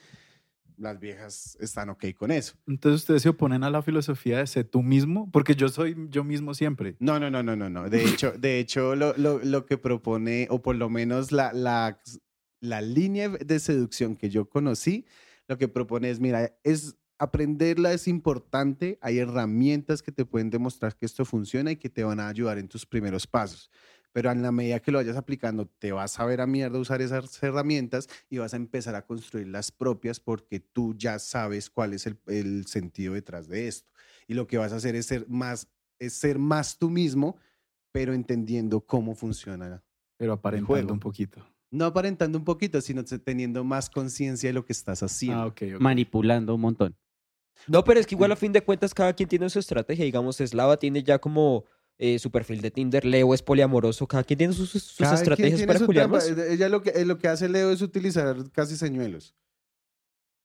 las 0.79 1.01
viejas 1.01 1.57
están 1.61 1.89
ok 1.89 2.05
con 2.17 2.31
eso. 2.31 2.55
Entonces 2.67 3.01
ustedes 3.01 3.23
se 3.23 3.31
oponen 3.31 3.65
a 3.65 3.71
la 3.71 3.81
filosofía 3.83 4.39
de 4.39 4.47
ser 4.47 4.67
tú 4.69 4.83
mismo, 4.83 5.31
porque 5.33 5.55
yo 5.55 5.69
soy 5.69 5.97
yo 6.11 6.23
mismo 6.23 6.53
siempre. 6.55 6.97
No, 6.99 7.19
no, 7.19 7.31
no, 7.31 7.43
no, 7.43 7.57
no, 7.57 7.71
no. 7.71 7.89
De 7.89 8.05
hecho, 8.05 8.33
de 8.33 8.59
hecho 8.59 8.95
lo, 8.95 9.17
lo- 9.17 9.39
lo 9.43 9.65
que 9.67 9.79
propone, 9.79 10.47
o 10.51 10.61
por 10.61 10.77
lo 10.77 10.91
menos 10.91 11.33
la, 11.33 11.53
la, 11.55 11.99
la 12.61 12.81
línea 12.83 13.31
de 13.31 13.59
seducción 13.59 14.17
que 14.17 14.29
yo 14.29 14.49
conocí, 14.51 15.07
lo 15.49 15.57
que 15.57 15.67
propone 15.69 16.11
es, 16.11 16.21
mira, 16.21 16.55
es 16.63 16.97
aprenderla 17.19 17.93
es 17.93 18.09
importante, 18.09 18.99
hay 19.01 19.19
herramientas 19.19 20.03
que 20.03 20.13
te 20.13 20.25
pueden 20.25 20.51
demostrar 20.51 20.97
que 20.97 21.07
esto 21.07 21.25
funciona 21.25 21.71
y 21.71 21.77
que 21.77 21.89
te 21.89 22.05
van 22.05 22.21
a 22.21 22.29
ayudar 22.29 22.59
en 22.59 22.69
tus 22.69 22.85
primeros 22.87 23.27
pasos. 23.27 23.71
Pero 24.13 24.31
en 24.31 24.41
la 24.41 24.51
medida 24.51 24.81
que 24.81 24.91
lo 24.91 24.99
vayas 24.99 25.17
aplicando, 25.17 25.67
te 25.67 25.93
vas 25.93 26.19
a 26.19 26.25
ver 26.25 26.41
a 26.41 26.47
mierda 26.47 26.79
usar 26.79 27.03
esas 27.03 27.43
herramientas 27.43 28.09
y 28.31 28.39
vas 28.39 28.55
a 28.55 28.57
empezar 28.57 28.95
a 28.95 29.05
construir 29.05 29.49
las 29.49 29.71
propias 29.71 30.21
porque 30.21 30.59
tú 30.59 30.95
ya 30.97 31.19
sabes 31.19 31.69
cuál 31.69 31.93
es 31.93 32.07
el, 32.07 32.19
el 32.27 32.67
sentido 32.67 33.13
detrás 33.13 33.47
de 33.47 33.69
esto. 33.69 33.91
Y 34.27 34.33
lo 34.35 34.47
que 34.47 34.57
vas 34.57 34.73
a 34.73 34.77
hacer 34.77 34.95
es 34.95 35.07
ser 35.07 35.29
más, 35.29 35.69
es 35.99 36.15
ser 36.15 36.39
más 36.39 36.79
tú 36.79 36.89
mismo, 36.89 37.37
pero 37.93 38.15
entendiendo 38.15 38.81
cómo 38.81 39.15
funciona. 39.15 39.83
Pero 40.17 40.33
aparentando 40.33 40.67
juego. 40.67 40.93
un 40.95 41.01
poquito. 41.01 41.47
No 41.71 41.85
aparentando 41.85 42.39
un 42.39 42.45
poquito, 42.45 42.81
sino 42.81 43.05
te- 43.05 43.19
teniendo 43.19 43.65
más 43.65 43.91
conciencia 43.91 44.49
de 44.49 44.55
lo 44.55 44.65
que 44.65 44.73
estás 44.73 45.03
haciendo. 45.03 45.43
Ah, 45.43 45.47
ok. 45.47 45.63
Manipulando 45.79 46.55
un 46.55 46.61
montón. 46.63 46.97
No, 47.67 47.83
pero 47.85 47.99
es 48.01 48.07
que 48.07 48.15
igual 48.15 48.33
a 48.33 48.37
fin 48.37 48.53
de 48.53 48.63
cuentas 48.63 48.95
cada 48.95 49.13
quien 49.13 49.29
tiene 49.29 49.49
su 49.51 49.59
estrategia. 49.59 50.05
Digamos, 50.05 50.37
Slava 50.37 50.77
tiene 50.77 51.03
ya 51.03 51.19
como 51.19 51.65
eh, 51.99 52.19
su 52.19 52.31
perfil 52.31 52.61
de 52.61 52.71
Tinder, 52.71 53.05
Leo 53.05 53.33
es 53.35 53.43
poliamoroso, 53.43 54.07
cada 54.07 54.23
quien 54.23 54.39
tiene 54.39 54.53
sus, 54.53 54.71
sus 54.71 54.97
Cada 54.97 55.11
quien 55.13 55.19
estrategias 55.21 55.57
tiene 55.57 55.67
para 55.67 55.79
su 55.79 55.87
culiar 55.87 56.11
trampa. 56.11 56.19
más. 56.19 56.39
Eh, 56.39 56.53
Ella 56.53 56.69
lo 56.69 56.83
que, 56.83 56.91
eh, 56.91 57.05
lo 57.05 57.19
que 57.19 57.29
hace 57.29 57.49
Leo 57.49 57.71
es 57.71 57.81
utilizar 57.83 58.37
casi 58.53 58.77
señuelos. 58.77 59.35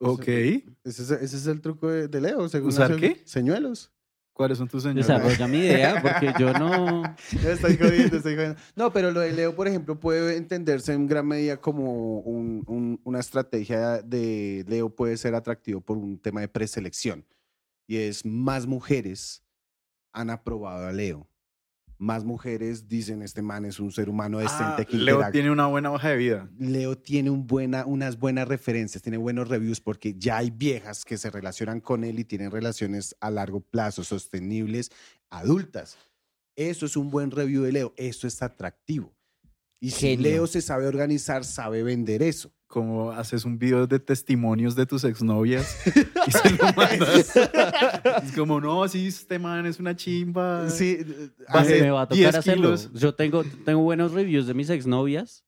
Ok. 0.00 0.26
Ese 0.28 0.64
es, 0.84 1.10
ese 1.10 1.36
es 1.36 1.46
el 1.46 1.60
truco 1.60 1.88
de, 1.88 2.08
de 2.08 2.20
Leo. 2.20 2.48
Según 2.48 2.70
¿Usar 2.70 2.96
qué? 2.96 3.22
Señuelos. 3.24 3.92
¿Cuáles 4.34 4.56
son 4.58 4.66
tus 4.68 4.82
señales? 4.82 5.06
Desarrolla 5.06 5.46
mi 5.46 5.58
idea 5.58 6.00
porque 6.00 6.32
yo 6.38 6.52
no... 6.54 7.02
Estoy 7.46 7.76
jodiendo, 7.76 8.16
estoy 8.16 8.34
jodiendo. 8.34 8.56
No, 8.74 8.90
pero 8.92 9.10
lo 9.10 9.20
de 9.20 9.32
Leo, 9.32 9.54
por 9.54 9.68
ejemplo, 9.68 10.00
puede 10.00 10.36
entenderse 10.38 10.94
en 10.94 11.06
gran 11.06 11.26
medida 11.26 11.58
como 11.60 12.20
un- 12.20 12.64
un- 12.66 13.00
una 13.04 13.20
estrategia 13.20 14.00
de 14.02 14.64
Leo 14.66 14.88
puede 14.88 15.16
ser 15.18 15.34
atractivo 15.34 15.80
por 15.82 15.98
un 15.98 16.18
tema 16.18 16.40
de 16.40 16.48
preselección. 16.48 17.26
Y 17.86 17.98
es 17.98 18.24
más 18.24 18.66
mujeres 18.66 19.42
han 20.12 20.30
aprobado 20.30 20.86
a 20.86 20.92
Leo. 20.92 21.28
Más 22.02 22.24
mujeres 22.24 22.88
dicen, 22.88 23.22
este 23.22 23.42
man 23.42 23.64
es 23.64 23.78
un 23.78 23.92
ser 23.92 24.08
humano 24.08 24.38
decente 24.40 24.82
Ah, 24.82 24.84
que 24.84 24.96
Leo 24.96 25.14
interactúa". 25.14 25.30
tiene 25.30 25.50
una 25.52 25.66
buena 25.66 25.92
hoja 25.92 26.08
de 26.08 26.16
vida. 26.16 26.50
Leo 26.58 26.98
tiene 26.98 27.30
un 27.30 27.46
buena, 27.46 27.86
unas 27.86 28.18
buenas 28.18 28.48
referencias, 28.48 29.02
tiene 29.02 29.18
buenos 29.18 29.48
reviews 29.48 29.80
porque 29.80 30.14
ya 30.18 30.38
hay 30.38 30.50
viejas 30.50 31.04
que 31.04 31.16
se 31.16 31.30
relacionan 31.30 31.80
con 31.80 32.02
él 32.02 32.18
y 32.18 32.24
tienen 32.24 32.50
relaciones 32.50 33.14
a 33.20 33.30
largo 33.30 33.60
plazo, 33.60 34.02
sostenibles, 34.02 34.90
adultas. 35.30 35.96
Eso 36.56 36.86
es 36.86 36.96
un 36.96 37.08
buen 37.08 37.30
review 37.30 37.62
de 37.62 37.70
Leo, 37.70 37.94
eso 37.96 38.26
es 38.26 38.42
atractivo. 38.42 39.14
Y 39.80 39.90
si. 39.90 40.16
Leo 40.16 40.48
se 40.48 40.60
sabe 40.60 40.86
organizar, 40.88 41.44
sabe 41.44 41.84
vender 41.84 42.22
eso. 42.22 42.52
Como 42.72 43.10
haces 43.12 43.44
un 43.44 43.58
video 43.58 43.86
de 43.86 43.98
testimonios 43.98 44.74
de 44.74 44.86
tus 44.86 45.04
exnovias 45.04 45.76
y 46.26 46.30
se 46.30 46.50
lo 46.52 46.64
mandas. 46.74 47.36
es 47.36 48.32
como, 48.34 48.62
no, 48.62 48.88
sí, 48.88 49.08
este 49.08 49.38
man 49.38 49.66
es 49.66 49.78
una 49.78 49.94
chimba. 49.94 50.70
Sí, 50.70 51.00
me 51.52 51.90
va 51.90 52.02
a 52.02 52.06
10 52.06 52.26
tocar 52.26 52.38
hacerlo. 52.40 52.68
kilos. 52.68 52.90
Yo 52.94 53.14
tengo, 53.14 53.44
tengo 53.66 53.82
buenos 53.82 54.12
reviews 54.12 54.46
de 54.46 54.54
mis 54.54 54.70
exnovias, 54.70 55.44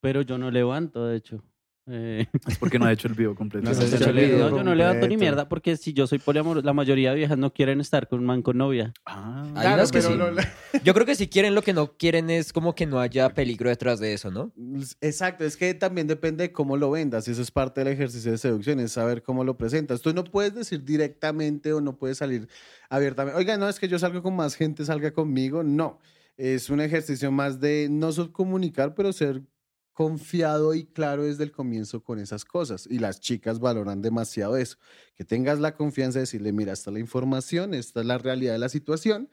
pero 0.00 0.22
yo 0.22 0.38
no 0.38 0.52
levanto, 0.52 1.06
de 1.06 1.16
hecho. 1.16 1.42
Eh, 1.86 2.26
Es 2.46 2.58
porque 2.58 2.78
no 2.78 2.84
ha 2.86 2.92
hecho 2.92 3.08
el 3.08 3.14
video 3.14 3.34
completo. 3.34 3.68
No 3.68 3.74
no 3.76 3.82
hecho 3.84 4.10
el 4.10 4.14
le- 4.14 4.26
video 4.26 4.50
no, 4.50 4.56
yo 4.58 4.64
no 4.64 4.74
levanto 4.74 4.98
ni 5.06 5.14
completo. 5.14 5.20
mierda 5.20 5.48
porque 5.48 5.76
si 5.76 5.92
yo 5.92 6.06
soy 6.06 6.18
poliamoroso, 6.18 6.64
la 6.64 6.72
mayoría 6.72 7.10
de 7.10 7.16
viejas 7.16 7.38
no 7.38 7.52
quieren 7.52 7.80
estar 7.80 8.06
con 8.08 8.20
un 8.20 8.26
man 8.26 8.42
con 8.42 8.58
novia. 8.58 8.92
Ah, 9.06 9.42
Hay 9.46 9.52
Claro, 9.62 9.74
unas 9.74 9.92
que 9.92 9.98
pero 10.00 10.12
sí. 10.12 10.18
no- 10.18 10.80
Yo 10.84 10.94
creo 10.94 11.06
que 11.06 11.14
si 11.14 11.28
quieren 11.28 11.54
lo 11.54 11.62
que 11.62 11.72
no 11.72 11.96
quieren 11.96 12.30
es 12.30 12.52
como 12.52 12.74
que 12.74 12.86
no 12.86 13.00
haya 13.00 13.28
peligro 13.30 13.68
detrás 13.70 13.98
de 13.98 14.12
eso, 14.12 14.30
¿no? 14.30 14.52
Exacto, 15.00 15.44
es 15.44 15.56
que 15.56 15.74
también 15.74 16.06
depende 16.06 16.44
de 16.44 16.52
cómo 16.52 16.76
lo 16.76 16.90
vendas. 16.90 17.26
y 17.28 17.32
Eso 17.32 17.42
es 17.42 17.50
parte 17.50 17.82
del 17.82 17.92
ejercicio 17.92 18.30
de 18.30 18.38
seducción, 18.38 18.78
es 18.80 18.92
saber 18.92 19.22
cómo 19.22 19.42
lo 19.44 19.56
presentas. 19.56 20.00
Tú 20.00 20.12
no 20.14 20.22
puedes 20.24 20.54
decir 20.54 20.84
directamente 20.84 21.72
o 21.72 21.80
no 21.80 21.96
puedes 21.96 22.18
salir 22.18 22.48
abiertamente. 22.88 23.38
Oiga, 23.38 23.56
no, 23.56 23.68
es 23.68 23.80
que 23.80 23.88
yo 23.88 23.98
salgo 23.98 24.22
con 24.22 24.36
más 24.36 24.54
gente, 24.54 24.84
salga 24.84 25.10
conmigo. 25.12 25.62
No, 25.62 25.98
es 26.36 26.70
un 26.70 26.80
ejercicio 26.80 27.32
más 27.32 27.58
de 27.60 27.88
no 27.90 28.12
solo 28.12 28.32
comunicar, 28.32 28.94
pero 28.94 29.12
ser 29.12 29.42
confiado 29.92 30.74
y 30.74 30.84
claro 30.84 31.24
desde 31.24 31.44
el 31.44 31.52
comienzo 31.52 32.02
con 32.02 32.18
esas 32.18 32.44
cosas. 32.44 32.86
Y 32.90 32.98
las 32.98 33.20
chicas 33.20 33.60
valoran 33.60 34.02
demasiado 34.02 34.56
eso. 34.56 34.76
Que 35.16 35.24
tengas 35.24 35.60
la 35.60 35.74
confianza 35.74 36.18
de 36.18 36.22
decirle, 36.22 36.52
mira, 36.52 36.72
esta 36.72 36.90
es 36.90 36.94
la 36.94 37.00
información, 37.00 37.74
esta 37.74 38.00
es 38.00 38.06
la 38.06 38.18
realidad 38.18 38.52
de 38.52 38.58
la 38.58 38.68
situación 38.68 39.28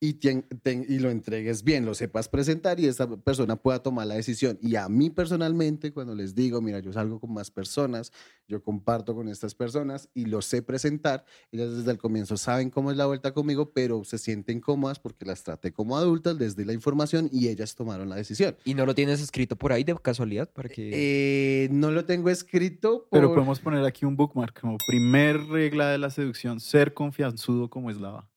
y, 0.00 0.14
tien- 0.20 0.44
ten- 0.62 0.86
y 0.88 1.00
lo 1.00 1.10
entregues 1.10 1.64
bien, 1.64 1.84
lo 1.84 1.92
sepas 1.94 2.28
presentar 2.28 2.78
y 2.78 2.86
esa 2.86 3.08
persona 3.16 3.56
pueda 3.56 3.82
tomar 3.82 4.06
la 4.06 4.14
decisión. 4.14 4.56
Y 4.62 4.76
a 4.76 4.88
mí 4.88 5.10
personalmente, 5.10 5.92
cuando 5.92 6.14
les 6.14 6.34
digo, 6.36 6.60
mira, 6.60 6.78
yo 6.78 6.92
salgo 6.92 7.18
con 7.18 7.32
más 7.32 7.50
personas, 7.50 8.12
yo 8.46 8.62
comparto 8.62 9.14
con 9.14 9.28
estas 9.28 9.54
personas 9.56 10.08
y 10.14 10.26
lo 10.26 10.40
sé 10.40 10.62
presentar, 10.62 11.24
ellas 11.50 11.76
desde 11.76 11.90
el 11.90 11.98
comienzo 11.98 12.36
saben 12.36 12.70
cómo 12.70 12.90
es 12.92 12.96
la 12.96 13.06
vuelta 13.06 13.32
conmigo, 13.34 13.72
pero 13.72 14.04
se 14.04 14.18
sienten 14.18 14.60
cómodas 14.60 15.00
porque 15.00 15.24
las 15.24 15.42
traté 15.42 15.72
como 15.72 15.96
adultas, 15.96 16.36
les 16.36 16.54
di 16.54 16.64
la 16.64 16.72
información 16.74 17.28
y 17.32 17.48
ellas 17.48 17.74
tomaron 17.74 18.08
la 18.08 18.14
decisión. 18.16 18.56
Y 18.64 18.74
no 18.74 18.86
lo 18.86 18.94
tienes 18.94 19.20
escrito 19.20 19.56
por 19.56 19.72
ahí 19.72 19.82
de 19.84 19.96
casualidad 20.00 20.48
para 20.52 20.68
que... 20.68 21.64
Eh, 21.64 21.68
no 21.72 21.90
lo 21.90 22.04
tengo 22.04 22.30
escrito, 22.30 23.08
Pero 23.10 23.28
por- 23.28 23.36
podemos 23.36 23.58
poner 23.60 23.84
aquí 23.84 24.04
un 24.06 24.16
bookmark 24.16 24.60
como 24.60 24.78
primer 24.86 25.38
regla 25.48 25.88
de 25.90 25.98
la 25.98 26.10
seducción, 26.10 26.60
ser 26.60 26.94
confianzudo 26.94 27.68
como 27.68 27.90
eslava. 27.90 28.28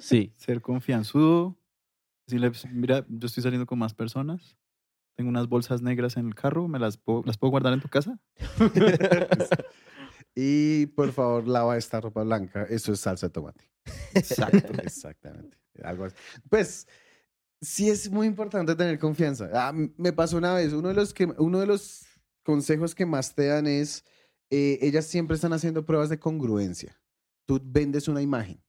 Sí. 0.00 0.32
Ser 0.36 0.60
confianzudo. 0.60 1.56
Decirle, 2.26 2.50
pues, 2.50 2.66
mira, 2.72 3.06
yo 3.08 3.26
estoy 3.26 3.42
saliendo 3.42 3.66
con 3.66 3.78
más 3.78 3.94
personas. 3.94 4.56
Tengo 5.16 5.30
unas 5.30 5.48
bolsas 5.48 5.82
negras 5.82 6.16
en 6.16 6.26
el 6.26 6.34
carro, 6.34 6.66
¿me 6.66 6.78
las 6.78 6.96
puedo, 6.96 7.22
las 7.24 7.38
puedo 7.38 7.52
guardar 7.52 7.72
en 7.72 7.80
tu 7.80 7.88
casa? 7.88 8.18
Y 10.36 10.86
por 10.86 11.12
favor, 11.12 11.46
lava 11.46 11.76
esta 11.76 12.00
ropa 12.00 12.24
blanca. 12.24 12.64
Eso 12.64 12.92
es 12.92 13.00
salsa 13.00 13.28
de 13.28 13.32
tomate. 13.32 13.70
Exacto. 14.14 14.72
Exactamente. 14.82 15.56
Algo 15.82 16.04
así. 16.04 16.16
Pues 16.48 16.88
sí 17.60 17.88
es 17.88 18.10
muy 18.10 18.26
importante 18.26 18.74
tener 18.74 18.98
confianza. 18.98 19.48
Ah, 19.52 19.72
me 19.72 20.12
pasó 20.12 20.36
una 20.36 20.54
vez, 20.54 20.72
uno 20.72 20.88
de 20.88 20.94
los, 20.94 21.14
que, 21.14 21.26
uno 21.38 21.60
de 21.60 21.66
los 21.66 22.06
consejos 22.42 22.94
que 22.94 23.06
más 23.06 23.34
te 23.34 23.46
dan 23.46 23.66
es, 23.66 24.04
eh, 24.50 24.78
ellas 24.82 25.06
siempre 25.06 25.36
están 25.36 25.52
haciendo 25.52 25.84
pruebas 25.84 26.08
de 26.08 26.18
congruencia. 26.18 27.00
Tú 27.46 27.60
vendes 27.62 28.08
una 28.08 28.20
imagen 28.20 28.63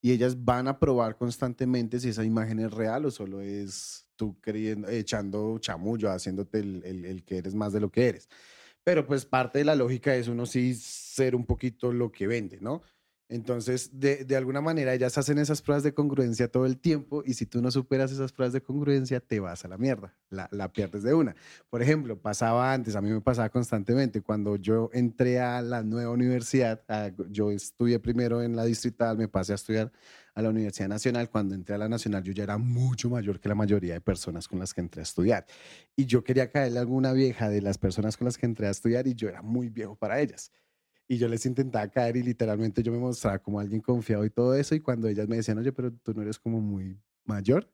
y 0.00 0.12
ellas 0.12 0.44
van 0.44 0.68
a 0.68 0.78
probar 0.78 1.16
constantemente 1.16 1.98
si 2.00 2.10
esa 2.10 2.24
imagen 2.24 2.58
es 2.60 2.72
real 2.72 3.04
o 3.06 3.10
solo 3.10 3.40
es 3.40 4.06
tú 4.16 4.38
creyendo, 4.40 4.88
echando 4.88 5.58
chamullo, 5.58 6.10
haciéndote 6.10 6.60
el, 6.60 6.82
el- 6.84 7.04
el 7.04 7.24
que 7.24 7.38
eres 7.38 7.54
más 7.54 7.72
de 7.72 7.80
lo 7.80 7.90
que 7.90 8.08
eres. 8.08 8.28
Pero 8.84 9.06
pues 9.06 9.24
parte 9.26 9.58
de 9.58 9.64
la 9.64 9.74
lógica 9.74 10.14
es 10.14 10.28
uno 10.28 10.46
sí 10.46 10.74
ser 10.74 11.34
un 11.36 11.46
poquito 11.46 11.92
lo 11.92 12.10
que 12.12 12.26
vende, 12.26 12.58
¿no? 12.60 12.82
Entonces, 13.30 13.90
de, 13.92 14.36
alguna 14.36 14.62
manera, 14.62 14.94
ellas 14.94 15.18
hacen 15.18 15.36
esas 15.36 15.60
pruebas 15.60 15.82
de 15.82 15.92
congruencia 15.92 16.48
todo 16.48 16.64
el 16.64 16.78
tiempo 16.78 17.22
y 17.26 17.34
si 17.34 17.44
tú 17.44 17.60
no 17.60 17.70
superas 17.70 18.10
esas 18.10 18.32
pruebas 18.32 18.54
de 18.54 18.62
congruencia, 18.62 19.20
te 19.20 19.38
vas 19.38 19.66
a 19.66 19.68
la 19.68 19.76
mierda, 19.76 20.14
la, 20.30 20.72
pierdes 20.72 21.02
de 21.02 21.12
una. 21.12 21.36
Por 21.68 21.82
ejemplo, 21.82 22.18
pasaba 22.18 22.72
antes, 22.72 22.96
a 22.96 23.02
mí 23.02 23.10
me 23.10 23.20
pasaba 23.20 23.50
constantemente, 23.50 24.22
cuando 24.22 24.56
yo 24.56 24.88
entré 24.94 25.40
a 25.40 25.60
la 25.60 25.82
nueva 25.82 26.10
universidad, 26.10 26.82
yo 27.28 27.50
estudié 27.50 27.98
primero 27.98 28.42
en 28.42 28.56
la 28.56 28.64
distrital, 28.64 29.18
me 29.18 29.28
pasé 29.28 29.52
a 29.52 29.56
estudiar 29.56 29.92
a 30.34 30.40
la 30.40 30.48
Universidad 30.48 30.88
Nacional, 30.88 31.28
cuando 31.28 31.54
entré 31.54 31.74
a 31.74 31.78
la 31.78 31.88
Nacional 31.88 32.22
yo 32.22 32.32
ya 32.32 32.44
era 32.44 32.56
mucho 32.56 33.10
mayor 33.10 33.40
que 33.40 33.48
la 33.48 33.56
mayoría 33.56 33.94
de 33.94 34.00
personas 34.00 34.48
con 34.48 34.58
las 34.58 34.72
que 34.72 34.80
entré 34.80 35.00
a 35.00 35.02
estudiar. 35.02 35.44
Y 35.96 36.06
yo 36.06 36.24
quería 36.24 36.48
caerle 36.50 36.78
a 36.78 36.82
alguna 36.82 37.12
vieja 37.12 37.50
de 37.50 37.60
las 37.60 37.76
personas 37.76 38.16
con 38.16 38.24
las 38.24 38.38
que 38.38 38.46
entré 38.46 38.68
a 38.68 38.70
estudiar 38.70 39.06
y 39.06 39.14
yo 39.14 39.28
era 39.28 39.42
muy 39.42 39.68
viejo 39.68 39.96
para 39.96 40.20
ellas. 40.20 40.52
Y 41.08 41.16
yo 41.18 41.28
les 41.28 41.46
intentaba 41.46 41.88
caer 41.88 42.16
y 42.16 42.22
literalmente 42.22 42.82
yo 42.82 42.92
me 42.92 42.98
mostraba 42.98 43.38
como 43.38 43.58
alguien 43.60 43.80
confiado 43.80 44.24
y 44.24 44.30
todo 44.30 44.54
eso. 44.54 44.74
Y 44.74 44.80
cuando 44.80 45.08
ellas 45.08 45.26
me 45.28 45.36
decían, 45.36 45.58
oye, 45.58 45.72
pero 45.72 45.92
tú 45.92 46.12
no 46.14 46.22
eres 46.22 46.38
como 46.38 46.60
muy 46.60 47.00
mayor, 47.24 47.70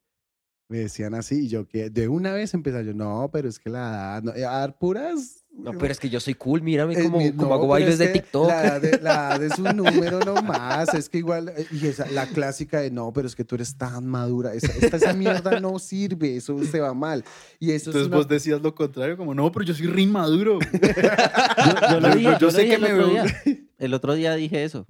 me 0.68 0.78
decían 0.78 1.14
así. 1.14 1.44
Y 1.44 1.48
yo 1.48 1.66
que 1.68 1.90
de 1.90 2.08
una 2.08 2.32
vez 2.32 2.54
empecé 2.54 2.84
yo, 2.84 2.94
no, 2.94 3.28
pero 3.32 3.48
es 3.48 3.58
que 3.58 3.70
la 3.70 3.78
edad, 3.78 4.22
no, 4.22 4.32
a 4.32 4.58
dar 4.60 4.78
puras. 4.78 5.40
No, 5.56 5.70
pero 5.78 5.92
es 5.92 6.00
que 6.00 6.10
yo 6.10 6.18
soy 6.18 6.34
cool, 6.34 6.62
mírame 6.62 6.94
Eh, 6.94 7.32
no, 7.32 7.54
hago 7.54 7.68
bailes 7.68 7.92
es 7.92 7.98
de 8.00 8.08
TikTok. 8.08 8.48
La 8.48 8.64
edad 8.64 8.80
de- 8.80 8.98
la 9.00 9.36
edad 9.36 9.42
es 9.44 9.56
un 9.56 9.76
número 9.76 10.18
nomás. 10.26 10.92
Es 10.94 11.08
que 11.08 11.18
igual, 11.18 11.50
eh, 11.56 11.64
y 11.70 11.86
esa, 11.86 12.10
la 12.10 12.26
clásica 12.26 12.80
de 12.80 12.90
no, 12.90 13.12
pero 13.12 13.28
es 13.28 13.36
que 13.36 13.44
tú 13.44 13.54
eres 13.54 13.76
tan 13.78 14.04
madura. 14.04 14.52
Esa, 14.52 14.72
esta- 14.72 14.96
esa 14.96 15.12
mierda 15.12 15.60
no 15.60 15.78
sirve, 15.78 16.34
eso 16.38 16.60
se 16.64 16.80
va 16.80 16.92
mal. 16.92 17.22
Y 17.60 17.70
eso 17.70 17.90
Entonces 17.90 18.02
es 18.02 18.06
una- 18.08 18.16
vos 18.16 18.26
decías 18.26 18.60
lo 18.62 18.74
contrario, 18.74 19.16
como, 19.16 19.32
no, 19.32 19.52
pero 19.52 19.64
yo 19.64 19.74
soy 19.74 19.86
re 19.86 20.02
inmaduro. 20.02 20.58
Yo, 20.74 21.90
yo 21.90 22.00
lo 22.00 22.08
Yo- 22.08 22.14
dije, 22.16 22.22
yo 22.32 22.38
yo, 22.38 22.46
lo 22.46 22.50
sé 22.50 22.62
dije 22.62 22.68
que 22.70 22.74
el 22.74 22.82
me 22.82 22.92
otro 23.00 23.12
veo- 23.12 23.22
día. 23.24 23.34
El 23.78 23.94
otro 23.94 24.14
día 24.14 24.34
dije 24.34 24.64
eso. 24.64 24.86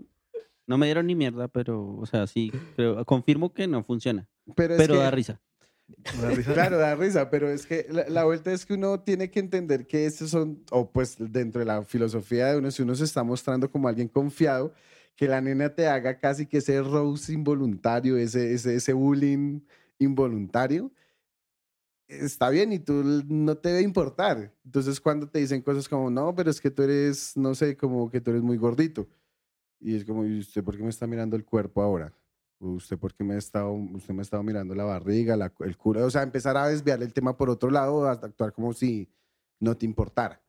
No 0.66 0.78
me 0.78 0.86
dieron 0.86 1.06
ni 1.06 1.14
mierda, 1.14 1.48
pero, 1.48 1.94
o 1.96 2.06
sea, 2.06 2.26
sí, 2.26 2.50
pero 2.76 3.04
confirmo 3.04 3.52
que 3.52 3.66
no 3.66 3.82
funciona. 3.82 4.28
Pero, 4.56 4.74
es 4.74 4.80
Pero 4.80 4.94
que- 4.94 5.00
da 5.00 5.10
risa. 5.10 5.40
Claro, 6.44 6.78
da 6.78 6.94
risa, 6.94 7.28
pero 7.30 7.50
es 7.50 7.66
que 7.66 7.86
la, 7.90 8.08
la 8.08 8.24
vuelta 8.24 8.52
es 8.52 8.64
que 8.64 8.74
uno 8.74 9.00
tiene 9.00 9.30
que 9.30 9.40
entender 9.40 9.86
que 9.86 10.06
estos 10.06 10.30
son, 10.30 10.64
o 10.70 10.90
pues 10.90 11.16
dentro 11.18 11.60
de 11.60 11.66
la 11.66 11.82
filosofía 11.82 12.46
de 12.48 12.58
uno, 12.58 12.70
si 12.70 12.82
uno 12.82 12.94
se 12.94 13.04
está 13.04 13.22
mostrando 13.22 13.70
como 13.70 13.88
alguien 13.88 14.08
confiado, 14.08 14.72
que 15.16 15.28
la 15.28 15.40
nena 15.40 15.74
te 15.74 15.86
haga 15.86 16.18
casi 16.18 16.46
que 16.46 16.58
ese 16.58 16.80
roast 16.82 17.30
involuntario, 17.30 18.16
ese, 18.16 18.52
ese, 18.54 18.74
ese 18.76 18.92
bullying 18.92 19.60
involuntario, 19.98 20.90
está 22.08 22.50
bien 22.50 22.72
y 22.72 22.78
tú 22.78 23.02
no 23.28 23.56
te 23.56 23.70
debe 23.70 23.82
importar. 23.82 24.52
Entonces 24.64 25.00
cuando 25.00 25.28
te 25.28 25.38
dicen 25.38 25.62
cosas 25.62 25.88
como, 25.88 26.10
no, 26.10 26.34
pero 26.34 26.50
es 26.50 26.60
que 26.60 26.70
tú 26.70 26.82
eres, 26.82 27.36
no 27.36 27.54
sé, 27.54 27.76
como 27.76 28.10
que 28.10 28.20
tú 28.20 28.30
eres 28.30 28.42
muy 28.42 28.56
gordito. 28.56 29.08
Y 29.80 29.96
es 29.96 30.04
como, 30.04 30.24
¿y 30.24 30.38
usted 30.40 30.64
por 30.64 30.76
qué 30.76 30.82
me 30.82 30.90
está 30.90 31.06
mirando 31.06 31.36
el 31.36 31.44
cuerpo 31.44 31.82
ahora? 31.82 32.12
¿Usted 32.64 32.98
por 32.98 33.14
qué 33.14 33.22
me 33.24 33.34
ha 33.34 33.38
estado, 33.38 33.72
usted 33.72 34.14
me 34.14 34.20
ha 34.20 34.22
estado 34.22 34.42
mirando 34.42 34.74
la 34.74 34.84
barriga, 34.84 35.36
la- 35.36 35.52
el 35.60 35.76
culo? 35.76 36.04
O 36.06 36.10
sea, 36.10 36.22
empezar 36.22 36.56
a 36.56 36.68
desviar 36.68 37.02
el 37.02 37.12
tema 37.12 37.36
por 37.36 37.50
otro 37.50 37.70
lado, 37.70 38.08
hasta 38.08 38.26
actuar 38.26 38.52
como 38.52 38.72
si 38.72 39.08
no 39.60 39.76
te 39.76 39.84
importara. 39.86 40.40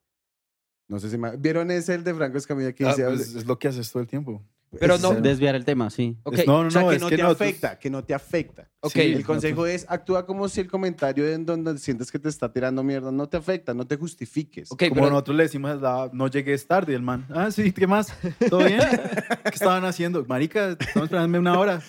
No 0.88 1.00
sé 1.00 1.10
si 1.10 1.18
me... 1.18 1.36
¿Vieron 1.38 1.72
ese 1.72 1.96
el 1.96 2.04
de 2.04 2.14
Franco 2.14 2.38
Escamilla 2.38 2.72
que 2.74 2.86
Ah, 2.86 2.90
dice... 2.90 3.06
pues, 3.06 3.36
es 3.36 3.46
lo 3.46 3.58
que 3.58 3.68
haces 3.68 3.92
todo 3.92 4.02
el 4.02 4.08
tiempo. 4.08 4.42
Pero 4.80 4.98
no- 4.98 5.14
Desviar 5.14 5.56
el 5.56 5.64
tema, 5.64 5.90
sí. 5.90 6.18
Ok, 6.24 6.34
Es- 6.40 6.48
no, 6.48 6.62
no, 6.64 6.68
o 6.68 6.72
sea, 6.72 6.82
no, 6.82 6.90
que 6.90 6.96
es 6.98 7.02
no 7.02 7.10
que 7.10 7.16
te 7.16 7.24
no, 7.24 7.30
tú- 7.36 7.44
afecta, 7.44 7.80
que 7.80 7.90
no 7.90 8.04
te 8.04 8.14
afecta. 8.14 8.70
ok. 8.82 8.92
Sí, 8.92 9.00
El 9.02 9.22
no, 9.22 9.26
consejo 9.28 9.66
es 9.68 9.86
actúa 9.90 10.26
como 10.26 10.48
si 10.50 10.60
el 10.62 10.70
comentario 10.70 11.28
en 11.28 11.46
donde 11.46 11.78
sientes 11.78 12.12
que 12.12 12.20
te 12.20 12.28
está 12.30 12.52
tirando 12.52 12.84
mierda 12.84 13.12
no 13.12 13.28
te 13.30 13.38
afecta, 13.38 13.74
no 13.74 13.88
te 13.88 13.96
justifiques. 13.96 14.72
ok, 14.72 14.84
Como 14.90 14.96
pero- 14.96 15.10
nosotros 15.12 15.38
le 15.38 15.44
decimos, 15.44 15.82
la- 15.82 16.10
no 16.14 16.28
llegues 16.28 16.68
tarde, 16.68 16.94
el 16.94 17.02
man. 17.02 17.26
Ah, 17.30 17.50
sí, 17.52 17.72
¿qué 17.72 17.88
más? 17.88 18.14
¿Todo 18.50 18.66
bien? 18.66 18.80
¿Qué 19.44 19.50
estaban 19.56 19.86
haciendo? 19.86 20.26
Marica, 20.26 20.72
estamos 20.72 21.06
esperando 21.06 21.40
una 21.40 21.58
hora. 21.58 21.82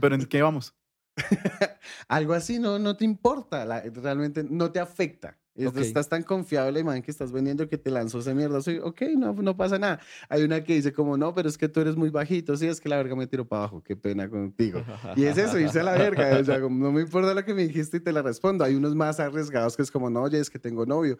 ¿Pero 0.00 0.14
en 0.14 0.26
qué 0.26 0.42
vamos? 0.42 0.74
Algo 2.08 2.32
así 2.34 2.58
no, 2.58 2.78
no 2.78 2.96
te 2.96 3.04
importa, 3.04 3.64
la- 3.64 3.80
realmente 3.82 4.44
no 4.44 4.70
te 4.72 4.80
afecta. 4.80 5.38
Es- 5.54 5.68
Ok. 5.68 5.76
Estás 5.78 6.08
tan 6.08 6.24
confiado 6.24 6.66
en 6.66 6.74
la 6.74 6.80
imagen 6.80 7.00
que 7.02 7.12
estás 7.12 7.30
vendiendo 7.30 7.68
que 7.68 7.78
te 7.78 7.88
lanzó 7.88 8.18
esa 8.18 8.34
mierda. 8.34 8.60
Soy, 8.60 8.78
ok, 8.78 9.02
no, 9.16 9.32
no 9.34 9.56
pasa 9.56 9.78
nada. 9.78 10.00
Hay 10.28 10.42
una 10.42 10.64
que 10.64 10.74
dice 10.74 10.92
como, 10.92 11.16
no, 11.16 11.32
pero 11.32 11.48
es 11.48 11.56
que 11.56 11.68
tú 11.68 11.78
eres 11.80 11.94
muy 11.94 12.10
bajito. 12.10 12.56
Sí, 12.56 12.66
es 12.66 12.80
que 12.80 12.88
la 12.88 12.96
verga 12.96 13.14
me 13.14 13.28
tiró 13.28 13.46
para 13.46 13.60
abajo. 13.62 13.80
Qué 13.80 13.94
pena 13.94 14.28
contigo. 14.28 14.84
Y 15.14 15.24
es 15.26 15.38
eso, 15.38 15.56
irse 15.60 15.78
a 15.78 15.84
la 15.84 15.92
verga. 15.92 16.36
O 16.40 16.44
sea, 16.44 16.60
como, 16.60 16.84
no 16.84 16.90
me 16.90 17.02
importa 17.02 17.32
lo 17.32 17.44
que 17.44 17.54
me 17.54 17.62
dijiste 17.68 17.98
y 17.98 18.00
te 18.00 18.10
la 18.12 18.22
respondo. 18.22 18.64
Hay 18.64 18.74
unos 18.74 18.96
más 18.96 19.20
arriesgados 19.20 19.76
que 19.76 19.82
es 19.82 19.92
como, 19.92 20.10
no, 20.10 20.22
oye, 20.22 20.40
es 20.40 20.50
que 20.50 20.58
tengo 20.58 20.84
novio. 20.86 21.18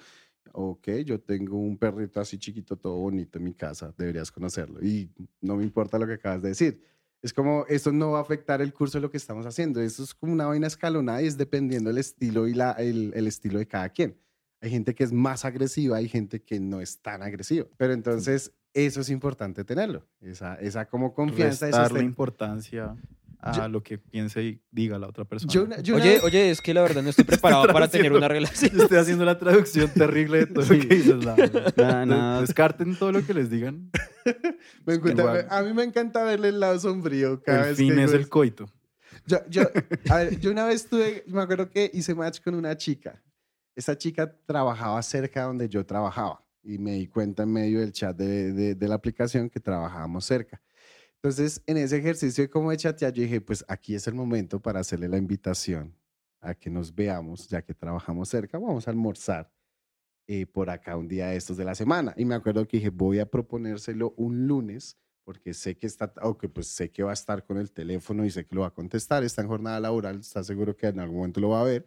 Ok, 0.53 0.89
yo 1.05 1.21
tengo 1.21 1.57
un 1.57 1.79
perrito 1.79 2.19
así 2.21 2.37
chiquito, 2.37 2.77
todo 2.77 2.97
bonito 2.97 3.39
en 3.39 3.45
mi 3.45 3.55
casa. 3.55 3.95
Deberías 3.97 4.33
conocerlo. 4.33 4.83
Y 4.85 5.13
no 5.41 5.55
me 5.55 5.63
importa 5.63 5.97
lo 5.97 6.09
que 6.09 6.15
acabas 6.15 6.43
de 6.43 6.49
decir. 6.49 6.83
Es 7.25 7.33
como, 7.33 7.65
eso 7.71 7.91
no 7.91 8.11
va 8.11 8.19
a 8.19 8.21
afectar 8.21 8.61
el 8.61 8.75
curso 8.75 8.99
de 8.99 9.03
lo 9.03 9.11
que 9.11 9.17
estamos 9.17 9.47
haciendo. 9.47 9.81
Eso 9.81 10.05
es 10.05 10.13
como 10.13 10.35
una 10.35 10.45
vaina 10.45 10.67
escalonada 10.67 11.23
y 11.23 11.27
es 11.27 11.39
dependiendo 11.39 11.89
el 11.89 11.97
estilo 11.97 12.47
y 12.47 12.53
la, 12.53 12.73
el, 12.73 13.13
el 13.15 13.27
estilo 13.27 13.59
de 13.59 13.67
cada 13.67 13.89
quien. 13.89 14.19
Hay 14.61 14.69
gente 14.69 14.95
que 14.95 15.05
es 15.05 15.11
más 15.13 15.47
agresiva, 15.47 15.97
hay 15.97 16.07
gente 16.07 16.43
que 16.43 16.61
no 16.61 16.83
es 16.83 17.01
tan 17.01 17.23
agresiva. 17.23 17.67
Pero 17.79 17.95
entonces, 17.95 18.53
eso 18.75 19.01
es 19.01 19.09
importante 19.09 19.65
tenerlo. 19.65 20.07
Esa, 20.21 20.57
esa 20.57 20.85
como 20.87 21.15
confianza. 21.15 21.65
Restarle 21.65 22.01
este- 22.01 22.05
importancia 22.05 22.95
a 23.47 23.53
Yo- 23.53 23.69
lo 23.69 23.83
que 23.83 23.99
piense 23.99 24.43
y 24.43 24.61
diga 24.71 24.99
la 24.99 25.07
otra 25.07 25.25
persona. 25.27 25.53
Yo 25.53 25.65
una- 25.65 25.81
yo 25.81 25.97
Oye, 25.97 26.15
vez- 26.15 26.25
oye, 26.25 26.51
es 26.51 26.61
que 26.63 26.73
la 26.73 26.81
verdad 26.83 27.03
no 27.03 27.11
estoy 27.11 27.25
preparado 27.27 27.67
para 27.73 27.89
tener 27.89 28.13
una 28.13 28.27
relación. 28.29 28.71
Yo 28.73 28.83
estoy 28.85 28.97
haciendo 28.99 29.25
la 29.25 29.39
traducción 29.39 29.91
terrible 29.93 30.39
de 30.39 30.47
todo 30.47 30.65
lo 30.65 30.81
que 30.81 30.95
dices. 30.95 31.25
la 31.25 31.35
verdad. 31.35 31.75
Nada, 31.77 32.07
nada. 32.07 32.41
Descarten 32.41 32.97
todo 32.97 33.13
lo 33.13 33.25
que 33.27 33.35
les 33.35 33.51
digan. 33.51 33.91
me 34.87 34.95
a 35.51 35.63
mí 35.63 35.73
me 35.75 35.85
encanta 35.85 36.23
verle 36.25 36.49
el 36.49 36.61
lado 36.61 36.79
sombrío 36.79 37.43
cada 37.43 37.61
El 37.63 37.65
vez 37.69 37.77
fin 37.77 37.95
que 37.95 38.05
es 38.05 38.13
el 38.13 38.29
coito. 38.29 38.67
Yo, 39.27 39.39
yo, 39.49 39.63
a 40.11 40.17
ver, 40.17 40.39
yo 40.41 40.51
una 40.51 40.67
vez 40.67 40.87
tuve, 40.87 41.25
me 41.27 41.41
acuerdo 41.43 41.69
que 41.71 41.91
hice 41.95 42.15
match 42.15 42.41
con 42.43 42.55
una 42.55 42.77
chica. 42.77 43.23
Esa 43.77 43.97
chica 43.97 44.35
trabajaba 44.47 45.03
cerca 45.03 45.43
donde 45.45 45.69
yo 45.69 45.85
trabajaba 45.85 46.43
y 46.63 46.79
me 46.79 46.93
di 46.93 47.07
cuenta 47.07 47.43
en 47.43 47.53
medio 47.53 47.81
del 47.81 47.93
chat 47.93 48.17
de, 48.17 48.53
de- 48.53 48.75
de 48.75 48.89
la 48.89 48.95
aplicación 48.95 49.49
que 49.51 49.61
trabajábamos 49.61 50.25
cerca. 50.25 50.61
Entonces, 51.25 51.63
en 51.67 51.79
ese 51.79 51.97
ejercicio 51.97 52.45
de 52.45 52.51
cómo 52.51 52.71
de 52.71 52.77
chatear, 52.77 53.11
yo 53.15 53.23
dije, 53.23 53.41
pues 53.41 53.65
aquí 53.67 53.95
es 53.95 54.07
el 54.07 54.13
momento 54.13 54.61
para 54.61 54.81
hacerle 54.81 55.09
la 55.09 55.17
invitación 55.17 55.97
a 56.43 56.53
que 56.55 56.69
nos 56.69 56.95
veamos, 56.95 57.49
ya 57.49 57.63
que 57.63 57.73
trabajamos 57.73 58.29
cerca, 58.29 58.59
vamos 58.59 58.87
a 58.87 58.91
almorzar 58.91 59.51
eh, 60.27 60.45
por 60.47 60.71
acá 60.71 60.99
un 60.99 61.09
día 61.09 61.29
de 61.29 61.37
estos 61.37 61.57
de 61.57 61.65
la 61.65 61.75
semana. 61.75 62.15
Y 62.19 62.27
me 62.27 62.35
acuerdo 62.35 62.69
que 62.69 62.77
dije, 62.77 62.91
voy 62.91 63.21
a 63.21 63.31
proponérselo 63.31 64.13
un 64.19 64.47
lunes 64.47 64.99
porque 65.25 65.55
sé 65.55 65.79
que 65.79 65.87
está, 65.87 66.13
o 66.23 66.37
que 66.37 66.51
pues 66.51 66.67
sé 66.69 66.91
que 66.91 67.03
va 67.03 67.13
a 67.13 67.15
estar 67.15 67.43
con 67.47 67.57
el 67.57 67.73
teléfono 67.73 68.27
y 68.27 68.31
sé 68.31 68.45
que 68.45 68.55
lo 68.55 68.63
va 68.63 68.67
a 68.67 68.75
contestar, 68.75 69.25
está 69.25 69.41
en 69.41 69.49
jornada 69.49 69.81
laboral, 69.81 70.21
está 70.21 70.45
seguro 70.45 70.77
que 70.77 70.89
en 70.89 71.01
algún 71.01 71.17
momento 71.19 71.41
lo 71.41 71.51
va 71.51 71.63
a 71.63 71.65
ver. 71.65 71.87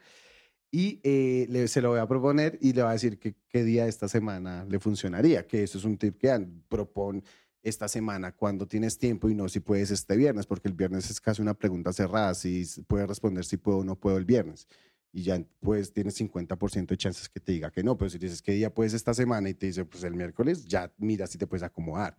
Y 0.72 1.00
eh, 1.04 1.48
le- 1.50 1.68
se 1.68 1.82
lo 1.82 1.90
voy 1.90 2.00
a 2.00 2.08
proponer 2.08 2.58
y 2.62 2.74
le 2.74 2.82
va 2.82 2.90
a 2.90 2.94
decir 2.94 3.20
qué 3.20 3.64
día 3.64 3.84
de 3.84 3.90
esta 3.90 4.08
semana 4.08 4.66
le 4.66 4.80
funcionaría, 4.80 5.48
que 5.48 5.64
eso 5.64 5.78
es 5.78 5.86
un 5.86 5.98
tip 5.98 6.18
que 6.18 6.28
dan, 6.28 6.64
propon 6.68 7.24
esta 7.68 7.88
semana 7.88 8.32
cuando 8.32 8.68
tienes 8.68 8.98
tiempo 8.98 9.30
y 9.30 9.36
no 9.36 9.50
si 9.50 9.60
puedes 9.60 9.92
este 9.92 10.16
viernes, 10.16 10.46
porque 10.46 10.68
el 10.68 10.74
viernes 10.74 11.10
es 11.10 11.22
casi 11.22 11.42
una 11.42 11.54
pregunta 11.54 11.94
cerrada, 11.94 12.34
si 12.34 12.66
puedes 12.88 13.08
responder 13.08 13.46
si 13.46 13.58
puedo 13.58 13.80
o 13.80 13.84
no 13.84 14.00
puedo 14.00 14.18
el 14.18 14.26
viernes. 14.26 14.68
Y 15.12 15.24
ya 15.24 15.44
pues 15.60 15.94
tienes 15.94 16.20
50% 16.20 16.88
de 16.88 16.98
chances 16.98 17.30
que 17.30 17.40
te 17.40 17.52
diga 17.54 17.72
que 17.72 17.84
no, 17.84 17.98
pero 17.98 18.10
si 18.10 18.18
dices 18.18 18.42
qué 18.42 18.52
día 18.52 18.74
puedes 18.74 18.94
esta 18.94 19.14
semana 19.14 19.50
y 19.50 19.54
te 19.54 19.68
dice 19.68 19.86
pues 19.86 20.04
el 20.04 20.14
miércoles, 20.14 20.66
ya 20.66 20.94
mira 20.98 21.28
si 21.28 21.38
te 21.38 21.48
puedes 21.48 21.64
acomodar 21.64 22.18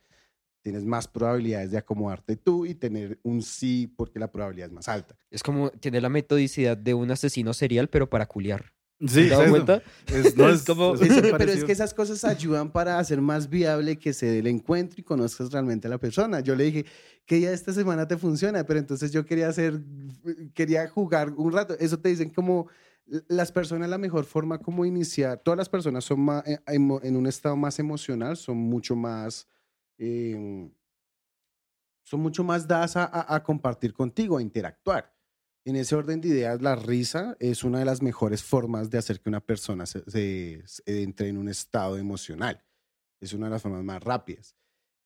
tienes 0.63 0.85
más 0.85 1.09
probabilidades 1.09 1.71
de 1.71 1.79
acomodarte 1.79 2.37
tú 2.37 2.67
y 2.67 2.75
tener 2.75 3.19
un 3.23 3.43
sí 3.43 3.87
porque 3.97 4.19
la 4.19 4.31
probabilidad 4.31 4.69
es 4.69 4.75
más 4.75 4.89
alta. 4.89 5.17
Es 5.31 5.43
como 5.43 5.71
tiene 5.71 6.01
la 6.01 6.11
metodicidad 6.11 6.77
de 6.77 6.95
un 6.95 7.11
asesino 7.11 7.55
serial, 7.55 7.89
pero 7.89 8.11
para 8.11 8.27
culiar. 8.27 8.75
Sí, 9.07 9.29
¿Te 9.29 9.51
cuenta? 9.51 9.83
Es, 10.09 10.37
no, 10.37 10.49
Es 10.51 10.61
es 10.61 10.67
como- 10.67 10.95
es 10.95 11.01
pero 11.39 11.53
es 11.53 11.65
que 11.65 11.73
esas 11.73 11.95
cosas 11.95 12.25
ayudan 12.25 12.73
para 12.73 12.99
hacer 12.99 13.21
más 13.21 13.49
viable 13.49 13.97
que 13.99 14.13
se 14.13 14.27
dé 14.27 14.39
el 14.41 14.47
encuentro 14.49 15.01
y 15.01 15.05
conozcas 15.05 15.53
realmente 15.53 15.87
a 15.87 15.91
la 15.91 15.99
persona. 15.99 16.41
Yo 16.41 16.57
le 16.57 16.65
dije, 16.65 16.85
¿qué 17.25 17.37
día 17.37 17.51
de 17.51 17.55
esta 17.55 17.73
semana 17.73 18.09
te 18.09 18.17
funciona? 18.17 18.65
Pero 18.65 18.81
entonces 18.81 19.13
yo 19.13 19.25
quería 19.25 19.49
hacer, 19.49 19.81
quería 20.55 20.89
jugar 20.89 21.31
un 21.37 21.53
rato. 21.53 21.77
Eso 21.79 21.99
te 21.99 22.09
dicen 22.09 22.31
como 22.31 22.67
las 23.29 23.53
personas, 23.53 23.89
la 23.89 23.99
mejor 23.99 24.25
forma 24.25 24.59
como 24.59 24.85
iniciar, 24.85 25.39
todas 25.39 25.57
las 25.57 25.69
personas 25.69 26.05
son 26.05 26.21
más, 26.21 26.47
eh, 26.47 26.59
en 26.67 27.17
un 27.17 27.27
estado 27.27 27.57
más 27.57 27.79
emocional, 27.79 28.37
son 28.37 28.57
mucho 28.59 28.95
más... 28.97 29.47
eh, 29.99 30.69
son 32.03 32.21
mucho 32.21 32.43
más 32.43 32.67
dadas 32.67 32.97
a, 32.97 33.05
a- 33.05 33.35
a 33.37 33.43
compartir 33.43 33.93
contigo, 33.93 34.39
a 34.39 34.43
interactuar. 34.43 35.15
En 35.69 35.77
ese 35.77 35.97
orden 35.97 36.23
de 36.23 36.29
ideas, 36.29 36.63
la 36.63 36.77
risa 36.77 37.37
es 37.41 37.63
una 37.63 37.81
de 37.81 37.85
las 37.85 38.01
mejores 38.01 38.43
formas 38.43 38.89
de 38.89 38.97
hacer 38.97 39.21
que 39.21 39.29
una 39.29 39.43
persona 39.43 39.85
entre 40.87 41.29
en 41.29 41.37
un 41.37 41.51
estado 41.51 41.99
emocional. 41.99 42.65
Es 43.21 43.35
una 43.35 43.49
de 43.49 43.51
las 43.51 43.61
formas 43.61 43.85
más 43.85 44.03
rápidas. 44.03 44.57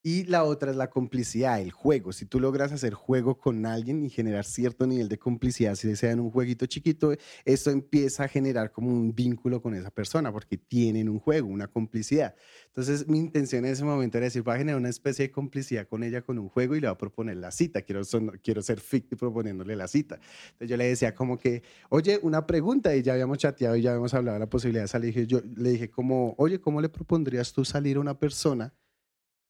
Y 0.05 0.25
la 0.25 0.43
otra 0.43 0.69
es 0.71 0.75
la 0.75 0.89
complicidad, 0.89 1.61
el 1.61 1.71
juego. 1.71 2.11
Si 2.11 2.25
tú 2.25 2.37
logras 2.41 2.73
hacer 2.73 2.93
juego 2.93 3.37
con 3.37 3.65
alguien 3.65 4.03
y 4.03 4.09
generar 4.09 4.43
cierto 4.43 4.85
nivel 4.85 5.07
de 5.07 5.17
complicidad, 5.17 5.75
si 5.75 5.95
sea 5.95 6.11
en 6.11 6.19
un 6.19 6.29
jueguito 6.29 6.65
chiquito, 6.65 7.13
esto 7.45 7.69
empieza 7.71 8.25
a 8.25 8.27
generar 8.27 8.73
como 8.73 8.89
un 8.89 9.15
vínculo 9.15 9.61
con 9.61 9.73
esa 9.75 9.91
persona 9.91 10.29
porque 10.33 10.57
tienen 10.57 11.07
un 11.07 11.19
juego, 11.19 11.47
una 11.47 11.67
complicidad. 11.69 12.35
Entonces, 12.67 13.07
mi 13.07 13.17
intención 13.17 13.63
en 13.63 13.71
ese 13.71 13.85
momento 13.85 14.17
era 14.17 14.25
decir, 14.25 14.41
voy 14.41 14.55
a 14.55 14.57
generar 14.57 14.77
una 14.77 14.89
especie 14.89 15.27
de 15.27 15.31
complicidad 15.31 15.87
con 15.87 16.03
ella 16.03 16.21
con 16.21 16.37
un 16.37 16.49
juego 16.49 16.75
y 16.75 16.81
le 16.81 16.87
voy 16.87 16.95
a 16.95 16.97
proponer 16.97 17.37
la 17.37 17.51
cita. 17.51 17.81
Quiero, 17.83 18.03
son- 18.03 18.37
quiero 18.43 18.61
ser 18.61 18.81
ficti 18.81 19.15
proponiéndole 19.15 19.73
la 19.77 19.87
cita. 19.87 20.15
Entonces, 20.51 20.67
yo 20.69 20.75
le 20.75 20.85
decía 20.89 21.15
como 21.15 21.37
que, 21.37 21.63
oye, 21.89 22.19
una 22.23 22.45
pregunta, 22.45 22.93
y 22.93 23.03
ya 23.03 23.13
habíamos 23.13 23.37
chateado 23.37 23.77
y 23.77 23.81
ya 23.83 23.91
habíamos 23.91 24.13
hablado 24.13 24.33
de 24.35 24.39
la 24.41 24.49
posibilidad 24.49 24.83
de 24.83 24.87
salir. 24.89 25.25
Yo 25.27 25.39
le 25.55 25.69
dije 25.69 25.89
como, 25.89 26.35
oye, 26.37 26.59
¿cómo 26.59 26.81
le 26.81 26.89
propondrías 26.89 27.53
tú 27.53 27.63
salir 27.63 27.95
a 27.95 28.01
una 28.01 28.19
persona 28.19 28.73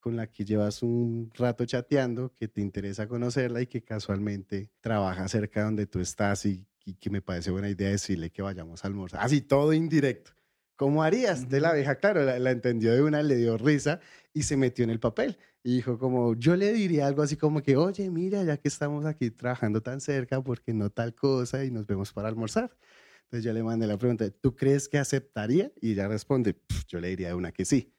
con 0.04 0.18
la 0.18 0.28
que 0.30 0.44
llevas 0.44 0.84
un 0.84 1.32
rato 1.34 1.66
chateando, 1.66 2.34
que 2.36 2.50
te 2.50 2.60
interesa 2.62 3.08
conocerla 3.08 3.62
y 3.62 3.68
que 3.68 3.82
casualmente 3.84 4.70
trabaja 4.82 5.28
cerca 5.30 5.62
de 5.62 5.66
donde 5.68 5.88
tú 5.88 6.00
estás 6.02 6.46
y, 6.46 6.68
y 6.86 6.96
que 6.96 7.10
me 7.10 7.22
parece 7.22 7.52
buena 7.52 7.70
idea 7.70 7.90
decirle 7.90 8.30
que 8.30 8.42
vayamos 8.42 8.84
a 8.84 8.88
almorzar? 8.90 9.22
Así, 9.24 9.42
todo 9.42 9.72
indirecto. 9.72 10.32
¿Cómo 10.76 11.04
harías? 11.04 11.48
De 11.50 11.62
la 11.62 11.70
abeja, 11.70 11.96
claro, 11.96 12.24
la, 12.26 12.38
la 12.40 12.52
entendió 12.52 12.94
de 12.94 13.02
una, 13.02 13.24
le 13.24 13.36
dio 13.38 13.58
risa 13.58 14.02
y 14.34 14.44
se 14.44 14.58
metió 14.58 14.84
en 14.84 14.90
el 14.90 15.00
papel. 15.00 15.38
Y 15.64 15.76
dijo 15.76 15.98
como, 15.98 16.36
yo 16.36 16.56
le 16.58 16.74
diría 16.74 17.08
algo 17.08 17.22
así 17.22 17.38
como 17.38 17.64
que, 17.64 17.78
oye, 17.78 18.10
mira, 18.10 18.44
ya 18.44 18.58
que 18.58 18.68
estamos 18.68 19.06
aquí 19.06 19.32
trabajando 19.32 19.82
tan 19.82 20.02
cerca, 20.02 20.42
¿por 20.44 20.62
qué 20.62 20.74
no 20.74 20.90
tal 20.90 21.16
cosa? 21.16 21.64
Y 21.64 21.72
nos 21.72 21.88
vemos 21.88 22.12
para 22.12 22.28
almorzar. 22.28 22.76
Entonces 23.24 23.46
yo 23.46 23.54
le 23.54 23.64
mandé 23.64 23.88
la 23.88 23.98
pregunta, 23.98 24.30
¿tú 24.30 24.56
crees 24.56 24.90
que 24.90 24.98
aceptaría? 24.98 25.72
Y 25.82 25.94
ella 25.94 26.08
responde, 26.08 26.54
"Pf, 26.54 26.84
yo 26.88 27.00
le 27.00 27.10
diría 27.10 27.30
de 27.30 27.34
una 27.36 27.52
que 27.52 27.66
sí. 27.66 27.94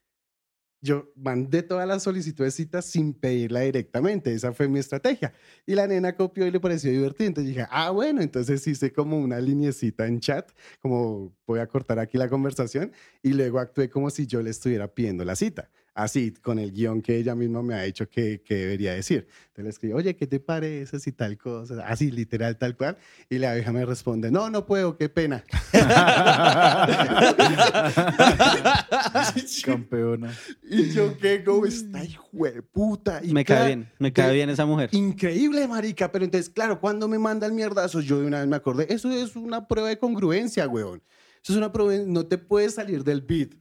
Yo 0.85 1.11
mandé 1.17 1.63
todas 1.63 1.89
las 1.89 2.03
solicitudes 2.03 2.55
de 2.55 2.65
citas 2.65 2.85
sin 2.85 3.15
pedirla 3.15 3.61
directamente. 3.61 4.35
Esa 4.35 4.53
fue 4.53 4.69
mi 4.69 4.79
estrategia. 4.79 5.33
Y 5.65 5.75
la 5.75 5.87
nena 5.87 6.15
copió 6.15 6.47
y 6.47 6.51
le 6.51 6.61
pareció 6.61 6.91
divertido. 6.91 7.29
Entonces 7.29 7.55
dije, 7.55 7.67
ah, 7.71 7.91
bueno, 7.91 8.21
entonces 8.21 8.67
hice 8.67 8.93
como 8.93 9.19
una 9.19 9.41
linecita 9.41 10.07
en 10.07 10.21
chat, 10.21 10.51
como 10.81 11.35
voy 11.47 11.61
a 11.61 11.67
cortar 11.67 11.99
aquí 11.99 12.19
la 12.19 12.29
conversación. 12.29 12.93
Y 13.23 13.33
luego 13.33 13.61
actué 13.61 13.89
como 13.89 14.11
si 14.11 14.27
yo 14.27 14.43
le 14.43 14.51
estuviera 14.51 14.87
pidiendo 14.87 15.25
la 15.25 15.37
cita 15.37 15.71
así, 15.95 16.33
con 16.33 16.59
el 16.59 16.73
guion 16.73 17.01
que 17.01 17.17
ella 17.17 17.35
misma 17.35 17.63
me 17.63 17.75
ha 17.75 17.83
dicho 17.83 18.09
que, 18.09 18.43
que 18.43 18.57
debería 18.57 18.93
decir. 18.93 19.27
Entonces 19.47 19.65
le 19.65 19.71
escribo, 19.71 19.99
oye, 19.99 20.17
¿qué 20.17 20.27
te 20.27 20.41
parece 20.41 20.99
si 20.99 21.13
tal 21.13 21.39
cosa? 21.39 21.87
Así, 21.87 22.11
literal, 22.11 22.59
tal 22.59 22.77
cual. 22.77 22.99
Y 23.31 23.39
la 23.39 23.53
abeja 23.53 23.73
me 23.73 23.87
responde, 23.87 24.31
no, 24.31 24.51
no 24.51 24.67
puedo, 24.67 24.97
qué 24.97 25.09
pena. 25.09 25.45
Campeona. 29.65 30.37
y 30.69 30.91
yo, 30.91 31.17
¿qué? 31.19 31.45
¿Cómo 31.45 31.67
está, 31.67 32.05
hijo 32.05 32.27
de 32.33 32.63
puta? 32.63 33.21
Y 33.23 33.33
me 33.33 33.45
cae 33.45 33.67
bien, 33.67 33.89
me 33.99 34.13
cae 34.13 34.35
bien 34.35 34.51
esa 34.51 34.67
mujer. 34.67 34.91
Increíble, 34.93 35.67
marica. 35.69 36.11
Pero 36.11 36.25
entonces, 36.25 36.51
claro, 36.51 36.81
cuando 36.81 37.09
me 37.09 37.19
manda 37.19 37.47
el 37.47 37.53
mierdazo, 37.53 38.01
yo 38.01 38.21
de 38.21 38.27
una 38.27 38.41
vez 38.41 38.49
me 38.49 38.57
acordé, 38.57 38.93
eso 38.93 39.11
es 39.11 39.37
una 39.37 39.69
prueba 39.69 39.89
de 39.89 39.99
congruencia, 39.99 40.67
weón. 40.67 41.03
Eso 41.43 41.53
es 41.53 41.59
una 41.59 41.73
prueba, 41.73 42.03
no 42.07 42.27
te 42.27 42.39
puedes 42.39 42.75
salir 42.75 43.05
del 43.05 43.21
beat. 43.21 43.55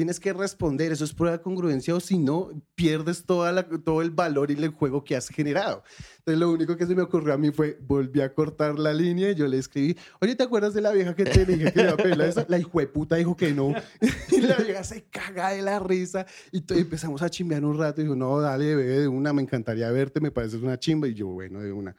Tienes 0.00 0.18
que 0.18 0.32
responder, 0.32 0.92
eso 0.92 1.04
es 1.04 1.12
prueba 1.12 1.36
de 1.36 1.42
congruencia 1.42 1.94
o 1.94 2.00
si 2.00 2.16
no, 2.16 2.50
pierdes 2.74 3.22
toda 3.26 3.52
la- 3.52 3.68
todo 3.68 4.00
el 4.00 4.08
valor 4.10 4.50
y 4.50 4.54
el 4.54 4.70
juego 4.70 5.04
que 5.04 5.14
has 5.14 5.28
generado. 5.28 5.82
Entonces 6.20 6.40
lo 6.40 6.50
único 6.50 6.74
que 6.74 6.86
se 6.86 6.94
me 6.94 7.02
ocurrió 7.02 7.34
a 7.34 7.36
mí 7.36 7.50
fue, 7.50 7.78
volví 7.82 8.22
a 8.22 8.32
cortar 8.32 8.78
la 8.78 8.94
línea 8.94 9.32
y 9.32 9.34
yo 9.34 9.46
le 9.46 9.58
escribí, 9.58 9.94
oye, 10.22 10.34
¿te 10.34 10.42
acuerdas 10.42 10.72
de 10.72 10.80
la 10.80 10.92
vieja 10.92 11.14
que 11.14 11.26
te 11.26 11.44
dije 11.44 11.70
que 11.70 11.82
iba 11.82 11.90
a 11.90 12.16
la 12.16 12.26
esa? 12.26 12.46
La 12.48 12.58
hijueputa 12.58 13.16
dijo 13.16 13.36
que 13.36 13.52
no. 13.52 13.74
y 14.30 14.40
la 14.40 14.56
vieja 14.56 14.82
se 14.84 15.02
caga 15.02 15.50
de 15.50 15.60
la 15.60 15.78
risa 15.78 16.24
y 16.50 16.64
empezamos 16.70 17.20
a 17.20 17.28
chimbear 17.28 17.62
un 17.62 17.76
rato 17.76 18.00
y 18.00 18.04
dijo, 18.04 18.16
no, 18.16 18.40
dale, 18.40 18.74
bebé, 18.74 19.00
de 19.00 19.08
una, 19.08 19.34
me 19.34 19.42
encantaría 19.42 19.90
verte, 19.90 20.18
me 20.18 20.30
pareces 20.30 20.62
una 20.62 20.78
chimba 20.78 21.08
y 21.08 21.12
yo, 21.12 21.26
bueno, 21.26 21.60
de 21.60 21.72
una. 21.72 21.94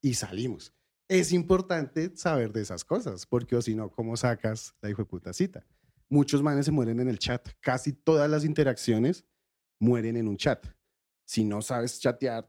Y 0.00 0.14
salimos. 0.14 0.72
Es 1.06 1.32
importante 1.32 2.12
saber 2.14 2.50
de 2.50 2.62
esas 2.62 2.82
cosas, 2.82 3.26
porque 3.26 3.56
o 3.56 3.60
si 3.60 3.74
no, 3.74 3.90
¿cómo 3.90 4.16
sacas 4.16 4.74
la 4.80 4.88
hijueputa 4.88 5.34
cita? 5.34 5.66
Muchos 6.12 6.42
manes 6.42 6.66
se 6.66 6.72
mueren 6.72 7.00
en 7.00 7.08
el 7.08 7.18
chat. 7.18 7.48
Casi 7.62 7.94
todas 7.94 8.28
las 8.28 8.44
interacciones 8.44 9.24
mueren 9.80 10.18
en 10.18 10.28
un 10.28 10.36
chat. 10.36 10.66
Si 11.24 11.42
no 11.42 11.62
sabes 11.62 11.98
chatear, 12.00 12.46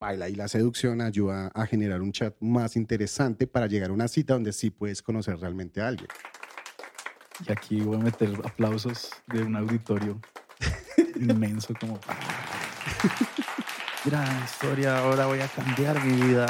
baila 0.00 0.28
y 0.28 0.34
la 0.34 0.48
seducción 0.48 1.00
ayuda 1.00 1.46
a 1.54 1.64
generar 1.64 2.02
un 2.02 2.10
chat 2.10 2.34
más 2.40 2.74
interesante 2.74 3.46
para 3.46 3.68
llegar 3.68 3.90
a 3.90 3.92
una 3.92 4.08
cita 4.08 4.34
donde 4.34 4.52
sí 4.52 4.70
puedes 4.70 5.00
conocer 5.00 5.38
realmente 5.38 5.80
a 5.80 5.86
alguien. 5.86 6.08
Y 7.46 7.52
aquí 7.52 7.80
voy 7.82 7.98
a 7.98 8.00
meter 8.00 8.30
aplausos 8.44 9.12
de 9.28 9.42
un 9.44 9.54
auditorio 9.54 10.20
inmenso 11.20 11.74
como... 11.78 12.00
Gran 14.04 14.42
historia, 14.42 14.98
ahora 14.98 15.26
voy 15.26 15.38
a 15.38 15.46
cambiar 15.46 16.04
mi 16.04 16.20
vida. 16.20 16.46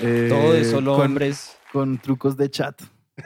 Eh, 0.00 0.26
Todo 0.28 0.54
de 0.54 0.64
solo 0.64 0.96
con- 0.96 1.06
hombres. 1.06 1.56
Con 1.72 1.98
trucos 1.98 2.36
de 2.36 2.50
chat. 2.50 2.82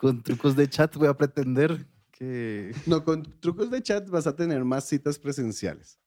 con, 0.00 0.22
trucos 0.22 0.56
de 0.56 0.66
chat 0.66 0.96
voy 0.96 1.08
a 1.08 1.14
pretender 1.14 1.84
que... 2.10 2.74
No, 2.86 3.04
con 3.04 3.22
trucos 3.38 3.70
de 3.70 3.82
chat 3.82 4.08
vas 4.08 4.26
a 4.26 4.34
tener 4.34 4.64
más 4.64 4.88
citas 4.88 5.18
presenciales. 5.18 6.00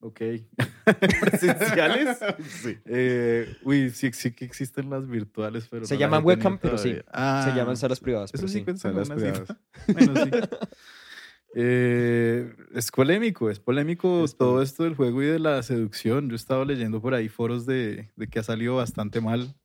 Ok. 0.00 0.20
¿Presenciales? 1.22 2.18
sí. 2.62 2.76
Eh, 2.84 3.56
uy, 3.62 3.88
sí, 3.88 4.10
sí 4.12 4.32
que 4.32 4.44
existen 4.44 4.90
las 4.90 5.08
virtuales, 5.08 5.66
pero 5.70 5.86
Se 5.86 5.94
no 5.94 6.00
llaman 6.00 6.26
webcam, 6.26 6.58
pero 6.58 6.76
sí. 6.76 6.98
Ah, 7.10 7.48
Se 7.48 7.56
llaman 7.56 7.78
salas 7.78 8.00
privadas. 8.00 8.34
Eso 8.34 8.42
pero 8.42 8.48
sí 8.52 8.64
sí. 8.66 8.76
Salas 8.76 9.08
privadas. 9.08 9.48
cita. 9.48 9.58
Bueno, 9.94 10.22
sí. 10.22 10.30
Eh, 11.54 12.54
es 12.74 12.90
polémico, 12.90 13.48
es 13.48 13.60
polémico 13.60 14.26
Es 14.26 14.36
todo 14.36 14.48
polémico. 14.50 14.62
esto 14.62 14.82
del 14.84 14.94
juego 14.94 15.22
y 15.22 15.26
de 15.26 15.38
la 15.38 15.62
seducción. 15.62 16.28
Yo 16.28 16.34
he 16.34 16.36
estado 16.36 16.66
leyendo 16.66 17.00
por 17.00 17.14
ahí 17.14 17.30
foros 17.30 17.64
de, 17.64 18.10
de 18.14 18.28
que 18.28 18.40
ha 18.40 18.42
salido 18.42 18.76
bastante 18.76 19.22
mal. 19.22 19.56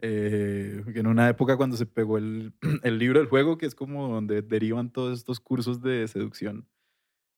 Eh, 0.00 0.84
en 0.94 1.06
una 1.08 1.28
época 1.28 1.56
cuando 1.56 1.76
se 1.76 1.86
pegó 1.86 2.18
el, 2.18 2.52
el 2.82 2.98
libro 2.98 3.18
del 3.20 3.28
juego, 3.28 3.58
que 3.58 3.66
es 3.66 3.74
como 3.74 4.08
donde 4.08 4.42
derivan 4.42 4.90
todos 4.92 5.18
estos 5.18 5.40
cursos 5.40 5.82
de 5.82 6.06
seducción, 6.08 6.68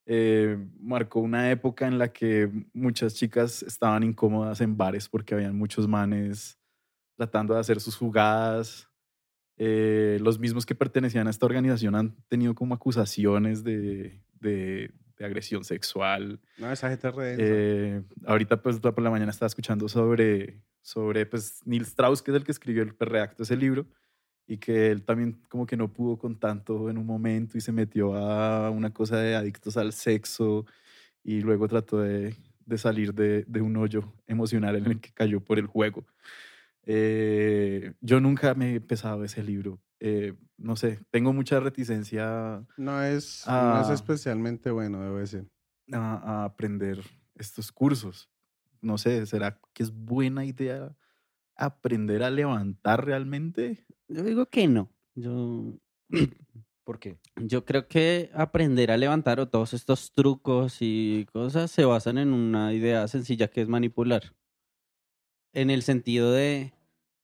eh, 0.07 0.59
marcó 0.81 1.21
una 1.21 1.51
época 1.51 1.87
en 1.87 1.99
la 1.99 2.13
que 2.13 2.51
muchas 2.75 3.15
chicas 3.15 3.63
estaban 3.63 4.03
incómodas 4.03 4.61
en 4.61 4.77
bares 4.77 5.09
porque 5.09 5.35
habían 5.35 5.57
muchos 5.57 5.89
manes 5.89 6.59
tratando 7.17 7.55
de 7.55 7.61
hacer 7.61 7.81
sus 7.81 7.97
jugadas. 7.97 8.89
Eh, 9.59 10.19
los 10.23 10.39
mismos 10.39 10.67
que 10.67 10.75
pertenecían 10.75 11.27
a 11.27 11.31
esta 11.31 11.47
organización 11.47 11.95
han 11.95 12.17
tenido 12.29 12.55
como 12.55 12.75
acusaciones 12.75 13.65
de, 13.65 14.23
de- 14.41 14.93
de 15.21 15.27
agresión 15.27 15.65
sexual. 15.65 16.41
No, 16.57 16.73
esa 16.73 16.89
gente 16.89 17.09
es 17.09 17.15
re. 17.15 17.37
Eh, 17.39 18.03
ahorita 18.25 18.63
pues 18.63 18.81
por 18.81 19.03
la 19.03 19.11
mañana 19.11 19.31
estaba 19.31 19.49
escuchando 19.49 19.87
sobre, 19.87 20.63
sobre 20.81 21.27
pues 21.27 21.61
Neil 21.67 21.83
Strauss, 21.83 22.23
que 22.23 22.31
es 22.31 22.37
el 22.39 22.45
que 22.45 22.53
escribió 22.53 22.83
el 22.83 22.97
Reacto, 22.99 23.43
ese 23.43 23.55
libro, 23.55 23.87
y 24.47 24.57
que 24.57 24.91
él 24.91 25.05
también 25.05 25.43
como 25.51 25.67
que 25.67 25.77
no 25.77 25.93
pudo 25.93 26.17
con 26.17 26.41
tanto 26.41 26.89
en 26.89 26.97
un 26.97 27.05
momento 27.05 27.59
y 27.59 27.61
se 27.61 27.71
metió 27.71 28.15
a 28.15 28.71
una 28.71 28.95
cosa 28.95 29.19
de 29.19 29.37
adictos 29.37 29.77
al 29.77 29.93
sexo 29.93 30.65
y 31.23 31.43
luego 31.43 31.69
trató 31.69 32.01
de, 32.01 32.35
de 32.65 32.79
salir 32.79 33.13
de, 33.13 33.45
de 33.47 33.61
un 33.61 33.77
hoyo 33.77 34.15
emocional 34.27 34.77
en 34.77 34.87
el 34.87 35.01
que 35.01 35.13
cayó 35.13 35.45
por 35.45 35.59
el 35.59 35.67
juego. 35.67 36.07
Eh, 36.87 37.93
yo 38.01 38.21
nunca 38.21 38.55
me 38.55 38.77
he 38.77 38.81
pesado 38.81 39.23
ese 39.23 39.43
libro. 39.43 39.79
Eh, 40.01 40.35
no 40.57 40.77
sé, 40.77 41.01
tengo 41.11 41.33
mucha 41.33 41.61
reticencia 41.61 42.65
No 42.79 43.03
es, 43.03 43.45
no 43.47 43.83
es 43.83 43.91
especialmente 43.91 44.71
bueno, 44.71 45.01
debo 45.03 45.19
decir. 45.19 45.47
a, 45.93 46.43
a 46.43 46.45
aprender 46.45 47.03
estos 47.35 47.71
cursos. 47.71 48.31
No 48.81 48.97
sé, 48.97 49.27
¿será 49.27 49.61
que 49.75 49.83
es 49.83 49.91
buena 49.93 50.45
idea 50.47 50.97
aprender 51.55 52.23
a 52.23 52.31
levantar 52.31 53.05
realmente? 53.05 53.85
Yo 54.09 54.23
digo 54.23 54.47
que 54.47 54.67
no. 54.69 54.91
Yo, 55.15 55.75
¿Por 56.85 56.99
qué? 56.99 57.19
yo 57.37 57.65
creo 57.67 57.87
que 57.89 58.31
aprender 58.35 58.91
a 58.91 58.97
levantar 58.97 59.39
o 59.39 59.49
todos 59.49 59.75
estos 59.75 60.13
trucos 60.13 60.79
y 60.81 61.27
cosas 61.31 61.71
se 61.71 61.85
basan 61.85 62.17
en 62.19 62.33
una 62.33 62.73
idea 62.73 63.07
sencilla 63.07 63.49
que 63.49 63.61
es 63.61 63.69
manipular. 63.69 64.35
En 65.53 65.69
el 65.71 65.83
sentido 65.83 66.33
de 66.33 66.73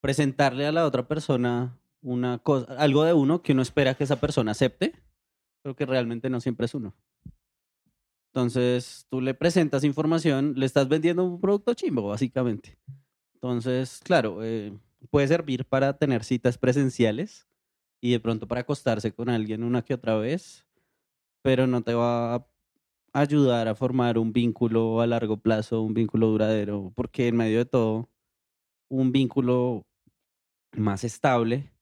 presentarle 0.00 0.66
a 0.66 0.72
la 0.72 0.84
otra 0.86 1.08
persona 1.08 1.78
una 2.06 2.38
cosa, 2.38 2.72
algo 2.78 3.02
de 3.02 3.12
uno 3.12 3.42
que 3.42 3.52
uno 3.52 3.62
espera 3.62 3.94
que 3.94 4.04
esa 4.04 4.20
persona 4.20 4.52
acepte, 4.52 4.94
pero 5.62 5.74
que 5.74 5.86
realmente 5.86 6.30
no 6.30 6.40
siempre 6.40 6.66
es 6.66 6.74
uno. 6.74 6.94
Entonces, 8.32 9.06
tú 9.10 9.20
le 9.20 9.34
presentas 9.34 9.82
información, 9.82 10.54
le 10.56 10.66
estás 10.66 10.88
vendiendo 10.88 11.24
un 11.24 11.40
producto 11.40 11.74
chimbo, 11.74 12.08
básicamente. 12.08 12.78
Entonces, 13.34 14.00
claro, 14.04 14.44
eh, 14.44 14.72
puede 15.10 15.26
servir 15.26 15.64
para 15.64 15.98
tener 15.98 16.22
citas 16.22 16.58
presenciales 16.58 17.48
y 18.00 18.12
de 18.12 18.20
pronto 18.20 18.46
para 18.46 18.60
acostarse 18.60 19.12
con 19.12 19.28
alguien 19.28 19.64
una 19.64 19.82
que 19.82 19.94
otra 19.94 20.16
vez, 20.16 20.64
pero 21.42 21.66
no 21.66 21.82
te 21.82 21.94
va 21.94 22.36
a 22.36 22.46
ayudar 23.12 23.66
a 23.66 23.74
formar 23.74 24.16
un 24.16 24.32
vínculo 24.32 25.00
a 25.00 25.08
largo 25.08 25.38
plazo, 25.38 25.82
un 25.82 25.94
vínculo 25.94 26.28
duradero, 26.28 26.92
porque 26.94 27.26
en 27.26 27.36
medio 27.36 27.58
de 27.58 27.64
todo, 27.64 28.08
un 28.88 29.10
vínculo 29.10 29.84
más 30.72 31.02
estable 31.02 31.72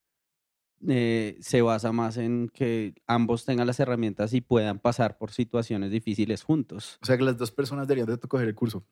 eh, 0.89 1.37
se 1.41 1.63
basa 1.63 1.93
más 1.93 2.17
en 2.17 2.49
que 2.53 2.95
ambos 3.07 3.45
tengan 3.45 3.67
las 3.67 3.81
herramientas 3.81 4.33
y 4.35 4.41
puedan 4.41 4.79
pasar 4.79 5.17
por 5.19 5.31
situaciones 5.31 5.91
difíciles 5.91 6.43
juntos. 6.43 6.99
O 7.03 7.07
sea, 7.07 7.17
que 7.17 7.25
las 7.25 7.37
dos 7.39 7.51
personas 7.51 7.87
deberían 7.89 8.09
de 8.09 8.19
coger 8.29 8.49
el 8.49 8.55
curso. 8.55 8.85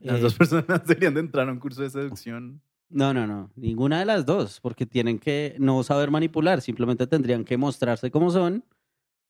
Las 0.00 0.18
Eh, 0.18 0.20
dos 0.20 0.34
personas 0.34 0.66
deberían 0.86 1.14
de 1.14 1.20
entrar 1.20 1.48
a 1.48 1.52
un 1.52 1.58
curso 1.58 1.82
de 1.82 1.90
seducción. 1.90 2.60
No, 2.88 3.12
no, 3.12 3.26
no, 3.26 3.50
ninguna 3.56 3.98
de 3.98 4.04
las 4.04 4.24
dos, 4.26 4.60
porque 4.60 4.86
tienen 4.86 5.18
que 5.18 5.56
no 5.58 5.82
saber 5.82 6.10
manipular, 6.10 6.60
simplemente 6.60 7.06
tendrían 7.08 7.44
que 7.44 7.56
mostrarse 7.56 8.10
como 8.12 8.30
son 8.30 8.64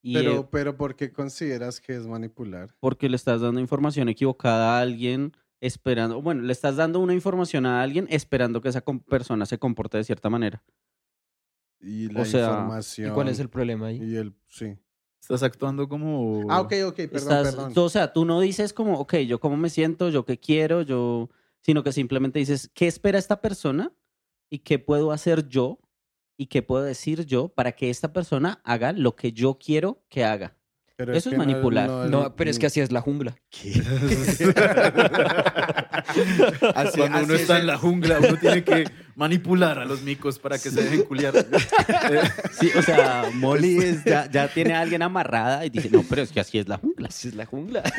y 0.03 0.17
eh, 0.17 0.21
Pero, 0.21 0.51
pero 0.51 0.77
¿por 0.77 0.95
qué 0.97 1.13
consideras 1.13 1.81
que 1.81 1.97
es 1.97 2.07
manipular? 2.07 2.75
porque 2.81 3.09
le 3.09 3.17
estás 3.17 3.41
dando 3.41 3.61
información 3.61 4.09
equivocada 4.11 4.77
a 4.79 4.81
alguien 4.83 5.33
esperando, 5.61 6.21
bueno, 6.21 6.43
le 6.43 6.53
estás 6.53 6.77
dando 6.77 7.01
una 7.01 7.15
información 7.15 7.65
a 7.67 7.83
alguien 7.83 8.07
esperando 8.11 8.61
que 8.61 8.69
esa 8.69 8.83
persona 9.09 9.47
se 9.47 9.59
comporte 9.59 9.97
de 9.97 10.05
cierta 10.05 10.29
manera. 10.31 10.63
Y 11.81 12.09
la 12.09 12.23
O 12.23 12.25
sea, 12.25 12.41
¿y 12.41 12.45
información. 12.45 13.11
¿Y 13.11 13.15
cuál 13.15 13.29
es 13.29 13.39
el 13.39 13.49
problema 13.49 13.87
ahí? 13.89 14.01
Y 14.03 14.17
el, 14.17 14.35
sí. 14.49 14.77
Estás 15.21 15.43
actuando 15.43 15.89
como... 15.89 16.45
Ah, 16.49 16.61
ok, 16.61 16.73
ok, 16.87 16.97
perdón, 16.97 17.17
Estás- 17.17 17.55
perdón. 17.55 17.75
tú- 17.75 17.83
o 17.83 17.89
sea, 17.89 18.13
tú 18.13 18.25
no 18.25 18.41
dices 18.41 18.73
como, 18.73 18.99
ok, 19.01 19.17
yo 19.19 19.41
cómo 19.41 19.57
me 19.57 19.71
siento, 19.71 20.09
yo 20.09 20.25
qué 20.25 20.39
quiero, 20.39 20.83
yo, 20.83 21.29
sino 21.63 21.83
que 21.83 21.93
simplemente 21.93 22.39
dices, 22.39 22.71
¿qué 22.75 22.87
espera 22.87 23.19
esta 23.19 23.41
persona? 23.41 23.93
¿Y 24.49 24.61
qué 24.61 24.79
puedo 24.79 25.11
hacer 25.13 25.49
yo? 25.49 25.81
¿Y 26.37 26.47
qué 26.47 26.63
puedo 26.63 26.85
decir 26.85 27.25
yo 27.27 27.49
para 27.49 27.73
que 27.73 27.91
esta 27.91 28.13
persona 28.13 28.61
haga 28.63 28.93
lo 28.93 29.17
que 29.17 29.33
yo 29.33 29.59
quiero 29.59 30.05
que 30.09 30.25
haga? 30.25 30.56
Pero 30.99 31.13
Eso 31.13 31.29
es 31.29 31.35
que 31.35 31.39
no 31.39 31.45
manipular. 31.45 31.91
No, 32.09 32.35
pero 32.37 32.51
es 32.51 32.59
que 32.59 32.65
así 32.67 32.81
es 32.81 32.91
la 32.91 33.03
jungla. 33.03 33.37
¿Qué? 33.51 33.73
Así- 36.75 36.99
Cuando 36.99 37.19
así 37.19 37.25
uno 37.25 37.35
es 37.35 37.41
está 37.43 37.59
en 37.59 37.67
la 37.67 37.77
jungla, 37.77 38.19
uno 38.19 38.39
tiene 38.39 38.65
que 38.65 38.85
manipular 39.15 39.79
a 39.79 39.85
los 39.85 40.01
micos 40.03 40.39
para 40.39 40.59
que 40.59 40.71
se 40.71 40.83
dejen 40.83 41.03
culiar. 41.03 41.35
Sí, 42.59 42.71
o 42.79 42.81
sea, 42.83 43.29
Molly 43.35 43.77
es- 43.79 44.05
ya, 44.05 44.31
ya 44.31 44.49
tiene 44.49 44.73
a 44.75 44.81
alguien 44.81 45.03
amarrada 45.03 45.67
y 45.67 45.71
dice, 45.71 45.91
no, 45.91 46.03
pero 46.09 46.23
es 46.23 46.33
que 46.33 46.41
así 46.41 46.57
es 46.59 46.67
la 46.69 46.79
jungla. 46.79 47.09
Así 47.09 47.29
es 47.29 47.35
la 47.35 47.45
jungla. 47.47 47.83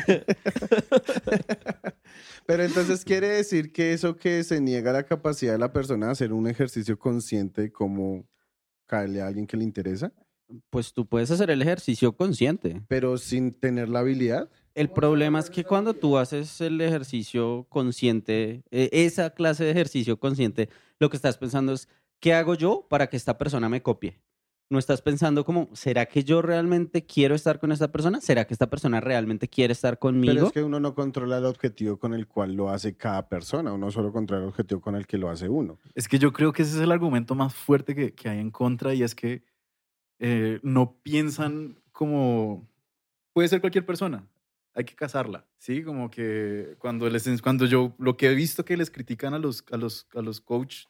Pero 2.45 2.63
entonces 2.63 3.03
quiere 3.03 3.27
decir 3.27 3.73
que 3.73 3.91
eso 3.93 4.15
que 4.15 4.41
se 4.45 4.61
niega 4.61 4.93
la 4.93 5.03
capacidad 5.03 5.51
de 5.51 5.59
la 5.59 5.73
persona 5.73 6.05
de 6.07 6.11
hacer 6.13 6.31
un 6.31 6.47
ejercicio 6.47 6.97
consciente 6.97 7.71
como 7.73 8.25
caerle 8.85 9.21
a 9.21 9.27
alguien 9.27 9.45
que 9.45 9.57
le 9.57 9.65
interesa, 9.65 10.13
Pues 10.69 10.93
tú 10.93 11.05
puedes 11.05 11.31
hacer 11.31 11.49
el 11.49 11.61
ejercicio 11.61 12.13
consciente. 12.13 12.81
pero 12.87 13.17
sin 13.17 13.53
tener 13.53 13.89
la 13.89 13.99
habilidad. 13.99 14.49
El 14.75 14.89
problema 14.89 15.39
es 15.39 15.49
que 15.49 15.63
cuando 15.63 15.95
tú 15.95 16.17
haces 16.17 16.61
el 16.61 16.79
ejercicio 16.81 17.65
consciente, 17.67 18.63
eh, 18.69 18.89
esa 18.91 19.31
clase 19.31 19.63
de 19.63 19.71
ejercicio 19.71 20.19
consciente, 20.19 20.69
lo 20.99 21.09
que 21.09 21.17
estás 21.17 21.37
pensando 21.37 21.73
es, 21.73 21.89
¿qué 22.19 22.33
hago 22.33 22.53
yo 22.53 22.85
para 22.87 23.07
que 23.07 23.17
esta 23.17 23.39
persona 23.39 23.69
me 23.69 23.81
copie? 23.81 24.19
No 24.69 24.77
estás 24.77 25.01
pensando 25.01 25.45
como, 25.45 25.69
¿será 25.73 26.05
que 26.05 26.23
yo 26.23 26.41
realmente 26.41 27.05
quiero 27.05 27.33
estar 27.33 27.59
con 27.59 27.71
esta 27.71 27.91
persona? 27.91 28.19
¿Será 28.19 28.45
que 28.45 28.53
esta 28.53 28.69
persona 28.69 28.99
realmente 28.99 29.47
quiere 29.47 29.71
estar 29.71 29.97
conmigo? 29.97 30.33
Pero 30.33 30.47
es 30.47 30.53
que 30.53 30.61
uno 30.61 30.79
no 30.79 30.93
controla 30.93 31.37
el 31.37 31.45
objetivo 31.45 31.97
con 31.97 32.13
el 32.13 32.27
cual 32.27 32.53
lo 32.53 32.69
hace 32.69 32.95
cada 32.95 33.29
persona, 33.29 33.73
uno 33.73 33.89
solo 33.91 34.11
controla 34.11 34.43
el 34.43 34.49
objetivo 34.49 34.81
con 34.81 34.95
el 34.95 35.07
que 35.07 35.17
lo 35.17 35.29
hace 35.29 35.47
uno. 35.47 35.79
Es 35.95 36.07
que 36.07 36.19
yo 36.19 36.33
creo 36.33 36.51
que 36.51 36.63
ese 36.63 36.75
es 36.75 36.81
el 36.83 36.91
argumento 36.91 37.33
más 37.33 37.55
fuerte 37.55 37.95
que, 37.95 38.13
que 38.13 38.29
hay 38.29 38.39
en 38.39 38.51
contra 38.51 38.93
y 38.93 39.03
es 39.03 39.15
que 39.15 39.41
eh, 40.19 40.59
no 40.63 40.97
piensan 41.03 41.79
como 41.91 42.67
puede 43.33 43.47
ser 43.49 43.61
cualquier 43.61 43.85
persona, 43.85 44.27
hay 44.73 44.83
que 44.83 44.95
casarla, 44.95 45.45
¿sí? 45.57 45.83
Como 45.83 46.09
que 46.09 46.75
cuando, 46.79 47.09
les, 47.09 47.41
cuando 47.41 47.65
yo 47.65 47.95
lo 47.99 48.17
que 48.17 48.27
he 48.31 48.35
visto 48.35 48.63
que 48.65 48.77
les 48.77 48.89
critican 48.91 49.33
a 49.33 49.39
los, 49.39 49.63
a 49.71 49.77
los, 49.77 50.07
a 50.15 50.21
los 50.21 50.39
coach 50.41 50.85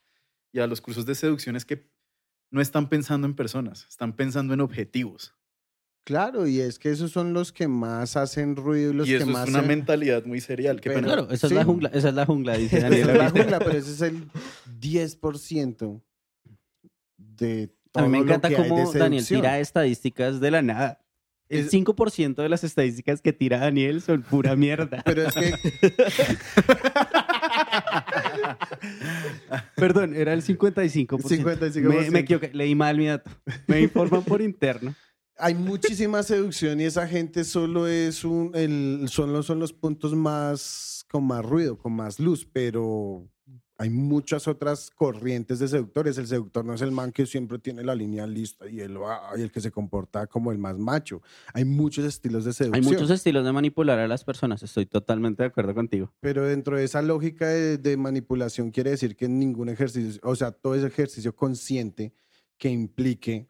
y 0.51 0.59
a 0.59 0.67
los 0.67 0.81
cursos 0.81 1.05
de 1.05 1.15
seducción 1.15 1.55
es 1.55 1.65
que 1.65 1.89
no 2.51 2.61
están 2.61 2.87
pensando 2.89 3.27
en 3.27 3.33
personas, 3.35 3.85
están 3.89 4.13
pensando 4.13 4.53
en 4.53 4.61
objetivos. 4.61 5.33
Claro, 6.05 6.47
y 6.47 6.61
es 6.61 6.79
que 6.79 6.89
esos 6.89 7.11
son 7.11 7.33
los 7.33 7.51
que 7.51 7.67
más 7.67 8.15
hacen 8.15 8.55
ruido 8.55 8.91
y 8.91 8.93
los 8.93 9.07
y 9.09 9.15
eso 9.15 9.25
que 9.25 9.31
más... 9.33 9.49
es 9.49 9.53
una 9.53 9.61
mentalidad 9.61 10.23
muy 10.25 10.39
serial. 10.39 10.79
Qué 10.79 10.89
Pero- 10.89 11.01
pena. 11.01 11.07
Claro, 11.13 11.31
esa 11.31 11.49
Sí. 11.49 11.53
es 11.53 11.57
la 11.59 11.65
jungla, 11.65 11.89
esa 11.93 12.09
es 12.09 12.15
la 12.15 12.25
jungla, 12.25 12.57
dice 12.57 12.77
Esa 12.77 12.89
Daniel. 12.89 13.09
es 13.09 13.17
la 13.17 13.29
jungla, 13.29 13.59
pero 13.59 13.71
ese 13.77 13.91
es 13.91 14.01
el 14.01 14.29
10% 14.79 16.01
de 17.17 17.75
todo 17.97 18.05
A 18.05 18.07
mí 18.09 18.17
me 18.17 18.23
encanta 18.23 18.49
cómo 18.53 18.91
Daniel 18.91 19.25
tira 19.25 19.59
estadísticas 19.59 20.39
de 20.39 20.51
la 20.51 20.61
nada. 20.61 20.99
El 21.49 21.65
Es- 21.65 21.71
5% 21.73 22.35
de 22.35 22.49
las 22.49 22.63
estadísticas 22.63 23.21
que 23.21 23.31
tira 23.33 23.57
Daniel 23.59 24.01
son 24.01 24.21
pura 24.21 24.55
mierda. 24.55 25.01
Pero 25.05 25.23
es 25.27 25.33
que 25.33 25.53
Perdón, 29.75 30.15
era 30.15 30.33
el 30.33 30.43
55%. 30.43 31.07
55%. 31.07 31.81
Me, 31.81 32.11
me 32.11 32.19
equivoqué, 32.19 32.51
leí 32.53 32.75
mal 32.75 32.97
mi 32.97 33.07
dato. 33.07 33.29
Me 33.67 33.81
informan 33.81 34.23
por 34.23 34.41
interno. 34.41 34.93
hay 35.37 35.53
muchísima 35.55 36.23
seducción 36.23 36.79
y 36.81 36.85
esa 36.85 37.07
gente 37.07 37.43
solo 37.43 37.87
es 37.87 38.23
un, 38.25 38.51
el, 38.55 39.05
solo 39.09 39.43
son 39.43 39.59
los 39.59 39.71
puntos 39.73 40.13
más 40.15 41.05
con 41.09 41.25
más 41.25 41.45
ruido, 41.45 41.77
con 41.77 41.93
más 41.93 42.19
luz, 42.19 42.45
pero 42.51 43.27
hay 43.77 43.89
muchas 43.89 44.47
otras 44.47 44.89
corrientes 44.89 45.59
de 45.59 45.67
seductores. 45.67 46.17
El 46.17 46.27
seductor 46.27 46.65
no 46.65 46.73
es 46.73 46.81
el 46.81 46.91
man 46.91 47.11
que 47.11 47.25
siempre 47.25 47.59
tiene 47.59 47.83
la 47.83 47.93
línea 47.93 48.25
lista 48.25 48.67
y 48.67 48.79
el, 48.79 48.97
y 49.37 49.41
el 49.41 49.51
que 49.51 49.61
se 49.61 49.71
comporta 49.71 50.25
como 50.27 50.51
el 50.51 50.57
más 50.57 50.77
macho. 50.79 51.21
Hay 51.53 51.63
muchos 51.63 52.05
estilos 52.05 52.43
de 52.43 52.49
Hay 52.49 52.53
seducción. 52.55 52.85
muchos 52.85 53.09
estilos 53.11 53.45
de 53.45 53.51
manipular 53.51 53.99
a 53.99 54.07
las 54.07 54.23
personas. 54.23 54.63
Estoy 54.63 54.87
totalmente 54.87 55.43
de 55.43 55.47
acuerdo 55.47 55.75
contigo. 55.75 56.11
Pero 56.19 56.45
dentro 56.45 56.77
de 56.77 56.85
esa 56.85 57.01
lógica 57.01 57.47
de, 57.47 57.77
de 57.77 57.97
manipulación 57.97 58.71
quiere 58.71 58.91
decir 58.91 59.15
que 59.15 59.27
ningún 59.27 59.69
ejercicio, 59.69 60.19
o 60.23 60.35
sea, 60.35 60.51
todo 60.51 60.73
ese 60.73 60.87
ejercicio 60.87 61.35
consciente 61.35 62.13
que 62.57 62.69
implique 62.69 63.47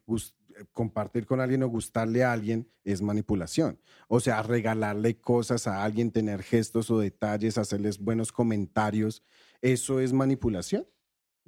compartir 0.72 1.26
con 1.26 1.40
alguien 1.40 1.62
o 1.62 1.68
gustarle 1.68 2.24
a 2.24 2.32
alguien 2.32 2.68
es 2.84 3.02
manipulación. 3.02 3.78
O 4.08 4.20
sea, 4.20 4.42
regalarle 4.42 5.18
cosas 5.18 5.66
a 5.66 5.84
alguien, 5.84 6.10
tener 6.10 6.42
gestos 6.42 6.90
o 6.90 6.98
detalles, 6.98 7.58
hacerles 7.58 7.98
buenos 7.98 8.32
comentarios, 8.32 9.22
eso 9.62 10.00
es 10.00 10.12
manipulación. 10.12 10.86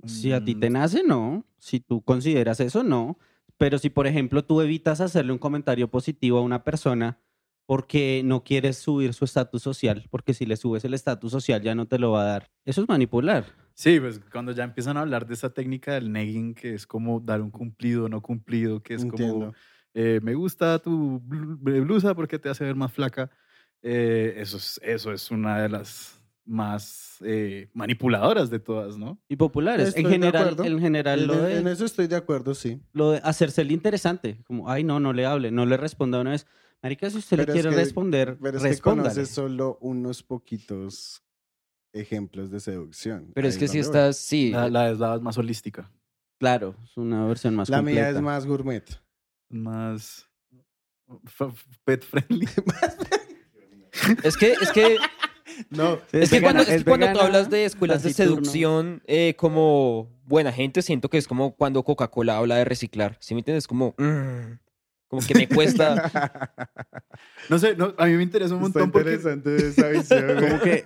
Si 0.04 0.32
a 0.32 0.44
ti 0.44 0.54
Mm, 0.54 0.60
te 0.60 0.70
nace, 0.70 1.02
no. 1.04 1.46
Si 1.58 1.80
tú 1.80 2.02
consideras 2.02 2.60
eso, 2.60 2.82
no. 2.82 3.18
Pero 3.58 3.78
si, 3.78 3.90
por 3.90 4.06
ejemplo, 4.06 4.44
tú 4.44 4.60
evitas 4.62 5.00
hacerle 5.00 5.32
un 5.32 5.38
comentario 5.38 5.90
positivo 5.90 6.38
a 6.38 6.42
una 6.42 6.64
persona 6.64 7.20
porque 7.66 8.22
no 8.24 8.42
quieres 8.42 8.78
subir 8.78 9.12
su 9.14 9.24
estatus 9.24 9.62
social, 9.62 10.06
porque 10.10 10.34
si 10.34 10.44
le 10.46 10.56
subes 10.56 10.84
el 10.84 10.94
estatus 10.94 11.30
social 11.30 11.62
ya 11.62 11.74
no 11.74 11.86
te 11.86 11.98
lo 11.98 12.12
va 12.12 12.22
a 12.22 12.26
dar. 12.26 12.50
Eso 12.64 12.82
es 12.82 12.88
manipular. 12.88 13.44
Sí, 13.74 14.00
pues 14.00 14.20
cuando 14.32 14.52
ya 14.52 14.64
empiezan 14.64 14.96
a 14.96 15.02
hablar 15.02 15.26
de 15.26 15.34
esa 15.34 15.50
técnica 15.50 15.94
del 15.94 16.10
negging, 16.10 16.54
que 16.54 16.74
es 16.74 16.86
como 16.86 17.20
dar 17.20 17.40
un 17.42 17.50
cumplido, 17.50 18.08
no 18.08 18.22
cumplido, 18.22 18.82
que 18.82 18.94
es 18.94 19.04
como 19.06 19.52
eh, 19.94 20.18
me 20.22 20.34
gusta 20.34 20.78
tu 20.80 21.20
blu- 21.20 21.58
blusa 21.84 22.14
porque 22.14 22.38
te 22.38 22.48
hace 22.48 22.64
ver 22.64 22.74
más 22.74 22.92
flaca. 22.92 23.30
Eh, 23.82 24.34
eso, 24.38 24.56
es, 24.56 24.80
eso 24.82 25.12
es 25.12 25.30
una 25.30 25.62
de 25.62 25.68
las 25.68 26.19
más 26.44 27.16
eh, 27.24 27.68
manipuladoras 27.74 28.50
de 28.50 28.58
todas, 28.58 28.96
¿no? 28.98 29.20
Y 29.28 29.36
populares. 29.36 29.88
Estoy 29.88 30.04
en 30.04 30.10
general, 30.10 30.56
en 30.64 30.80
general 30.80 31.20
En, 31.20 31.26
lo 31.26 31.36
de, 31.42 31.58
en 31.58 31.68
eso 31.68 31.84
estoy 31.84 32.06
de 32.06 32.16
acuerdo, 32.16 32.54
sí. 32.54 32.80
lo 32.92 33.12
de 33.12 33.18
hacerse 33.18 33.62
el 33.62 33.70
interesante. 33.72 34.42
Como, 34.46 34.68
ay, 34.68 34.82
no, 34.82 34.98
no 35.00 35.12
le 35.12 35.26
hable, 35.26 35.50
no 35.50 35.66
le 35.66 35.76
responda 35.76 36.20
una 36.20 36.30
vez. 36.30 36.46
Marica, 36.82 37.08
si 37.10 37.18
usted 37.18 37.36
Pero 37.36 37.46
le 37.48 37.60
quiere 37.60 37.70
que- 37.70 37.76
responder, 37.82 38.38
Pero 38.42 38.58
es 38.58 38.76
que 38.76 38.80
conoces 38.82 39.28
solo 39.30 39.76
unos 39.80 40.22
poquitos 40.22 41.22
ejemplos 41.92 42.50
de 42.50 42.58
seducción. 42.60 43.32
Pero 43.34 43.46
es 43.48 43.58
que 43.58 43.68
si 43.68 43.78
estás, 43.78 44.16
sí, 44.16 44.50
La, 44.50 44.68
la 44.70 44.90
es 44.90 44.98
la 44.98 45.18
más 45.20 45.36
holística, 45.38 45.90
Claro, 46.38 46.74
es 46.84 46.96
una 46.96 47.26
versión 47.26 47.54
más 47.54 47.68
La 47.68 47.78
completa. 47.78 48.00
mía 48.00 48.10
es 48.10 48.20
más 48.22 48.46
gourmet. 48.46 48.84
más 49.50 50.26
pet 51.84 52.02
friendly. 52.04 52.48
es 54.24 54.36
que, 54.36 54.52
es 54.52 54.70
que, 54.72 54.96
No, 55.68 55.98
es 56.12 56.30
que 56.30 56.36
vegana, 56.36 56.40
cuando, 56.40 56.62
es 56.62 56.68
que 56.68 56.74
es 56.76 56.84
cuando 56.84 57.12
tú 57.12 57.20
hablas 57.20 57.50
de 57.50 57.64
escuelas 57.64 58.02
de 58.02 58.12
seducción 58.12 59.02
eh, 59.06 59.34
como 59.36 60.08
buena 60.24 60.52
gente, 60.52 60.82
siento 60.82 61.10
que 61.10 61.18
es 61.18 61.26
como 61.26 61.54
cuando 61.56 61.82
Coca-Cola 61.82 62.38
habla 62.38 62.56
de 62.56 62.64
reciclar. 62.64 63.16
¿Sí 63.20 63.34
me 63.34 63.40
entiendes? 63.40 63.66
Como, 63.66 63.94
mm, 63.98 64.58
como 65.08 65.26
que 65.26 65.34
me 65.34 65.48
cuesta. 65.48 66.10
No 67.48 67.58
sé, 67.58 67.76
no, 67.76 67.94
a 67.98 68.06
mí 68.06 68.12
me 68.14 68.22
interesa 68.22 68.54
un 68.54 68.64
Está 68.64 68.80
montón 68.80 68.92
porque 68.92 69.14
interesante 69.14 69.68
esa 69.68 69.88
visión. 69.88 70.36
güey. 70.38 70.50
Como 70.50 70.60
que, 70.62 70.84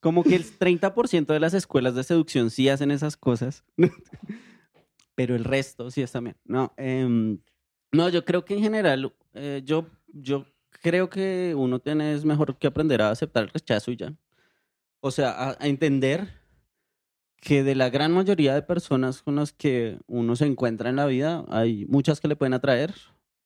como 0.00 0.24
que 0.24 0.36
el 0.36 0.44
30% 0.44 1.26
de 1.26 1.40
las 1.40 1.54
escuelas 1.54 1.94
de 1.94 2.04
seducción 2.04 2.50
sí 2.50 2.68
hacen 2.68 2.90
esas 2.90 3.16
cosas, 3.16 3.64
pero 5.14 5.36
el 5.36 5.44
resto 5.44 5.90
sí 5.90 6.02
es 6.02 6.12
también. 6.12 6.36
No, 6.44 6.72
em, 6.76 7.38
no 7.92 8.08
yo 8.08 8.24
creo 8.24 8.44
que 8.44 8.54
en 8.54 8.60
general, 8.60 9.12
eh, 9.34 9.62
yo, 9.64 9.86
yo 10.08 10.46
creo 10.70 11.08
que 11.10 11.54
uno 11.56 11.78
tiene 11.80 12.12
es 12.14 12.24
mejor 12.24 12.56
que 12.58 12.66
aprender 12.66 13.02
a 13.02 13.10
aceptar 13.10 13.44
el 13.44 13.50
rechazo 13.50 13.90
y 13.90 13.96
ya. 13.96 14.14
O 15.00 15.10
sea, 15.10 15.30
a, 15.32 15.56
a 15.60 15.66
entender 15.68 16.28
que 17.40 17.62
de 17.62 17.74
la 17.74 17.90
gran 17.90 18.12
mayoría 18.12 18.54
de 18.54 18.62
personas 18.62 19.22
con 19.22 19.36
las 19.36 19.52
que 19.52 19.98
uno 20.06 20.36
se 20.36 20.46
encuentra 20.46 20.90
en 20.90 20.96
la 20.96 21.06
vida, 21.06 21.44
hay 21.48 21.86
muchas 21.86 22.20
que 22.20 22.28
le 22.28 22.36
pueden 22.36 22.54
atraer, 22.54 22.94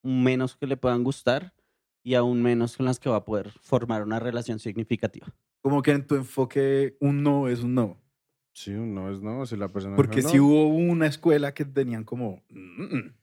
menos 0.02 0.56
que 0.56 0.66
le 0.66 0.76
puedan 0.76 1.04
gustar 1.04 1.54
y 2.02 2.14
aún 2.14 2.42
menos 2.42 2.76
con 2.76 2.86
las 2.86 2.98
que 2.98 3.10
va 3.10 3.16
a 3.16 3.24
poder 3.24 3.50
formar 3.60 4.02
una 4.02 4.18
relación 4.20 4.58
significativa. 4.58 5.26
como 5.62 5.82
que 5.82 5.90
en 5.92 6.06
tu 6.06 6.14
enfoque 6.14 6.96
un 7.00 7.22
no 7.22 7.48
es 7.48 7.60
un 7.62 7.74
no. 7.74 7.98
Sí, 8.54 8.72
un 8.72 8.94
no 8.94 9.10
es 9.12 9.20
no, 9.20 9.44
si 9.46 9.56
la 9.56 9.68
persona 9.68 9.96
Porque 9.96 10.16
dijo 10.16 10.30
si 10.30 10.38
no. 10.38 10.44
hubo 10.44 10.68
una 10.68 11.06
escuela 11.06 11.52
que 11.52 11.64
tenían 11.66 12.04
como... 12.04 12.42
"Mm, 12.48 12.82
mm", 12.96 13.14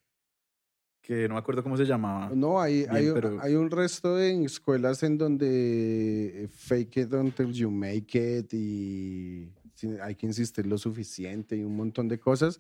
que 1.08 1.26
no 1.30 1.36
me 1.36 1.40
acuerdo 1.40 1.64
cómo 1.64 1.78
se 1.78 1.86
llamaba. 1.86 2.30
No, 2.36 2.60
hay, 2.60 2.80
Bien, 2.80 2.92
hay, 2.92 3.12
pero- 3.14 3.40
hay 3.42 3.56
un 3.56 3.72
resto 3.72 4.18
de 4.18 4.44
escuelas 4.44 5.04
en 5.04 5.18
donde 5.18 6.44
eh, 6.44 6.48
fake 6.50 6.98
it 6.98 7.14
until 7.14 7.54
you 7.54 7.72
make 7.72 8.40
it 8.40 8.54
y 8.54 9.50
hay 10.02 10.16
que 10.16 10.26
insistir 10.26 10.68
lo 10.68 10.78
suficiente 10.78 11.56
y 11.56 11.64
un 11.64 11.78
montón 11.78 12.10
de 12.10 12.20
cosas. 12.20 12.60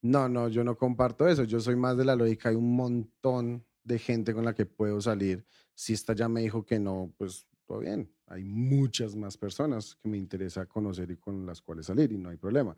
No, 0.00 0.26
no, 0.26 0.48
yo 0.48 0.64
no 0.64 0.74
comparto 0.78 1.28
eso. 1.28 1.44
Yo 1.44 1.60
soy 1.60 1.76
más 1.76 1.98
de 1.98 2.06
la 2.06 2.16
lógica. 2.16 2.48
Hay 2.48 2.54
un 2.56 2.74
montón 2.74 3.62
de 3.84 3.98
gente 3.98 4.32
con 4.32 4.46
la 4.46 4.54
que 4.54 4.64
puedo 4.64 4.98
salir. 5.02 5.44
Si 5.74 5.92
esta 5.92 6.14
ya 6.14 6.30
me 6.30 6.40
dijo 6.40 6.64
que 6.64 6.78
no, 6.80 7.12
pues 7.18 7.46
todo 7.66 7.80
bien. 7.80 8.10
Hay 8.26 8.42
muchas 8.44 9.14
más 9.14 9.36
personas 9.36 9.96
que 9.96 10.08
me 10.08 10.16
interesa 10.16 10.64
conocer 10.64 11.10
y 11.10 11.18
con 11.18 11.44
las 11.44 11.60
cuales 11.60 11.84
salir 11.86 12.10
y 12.10 12.16
no 12.16 12.30
hay 12.30 12.38
problema. 12.38 12.74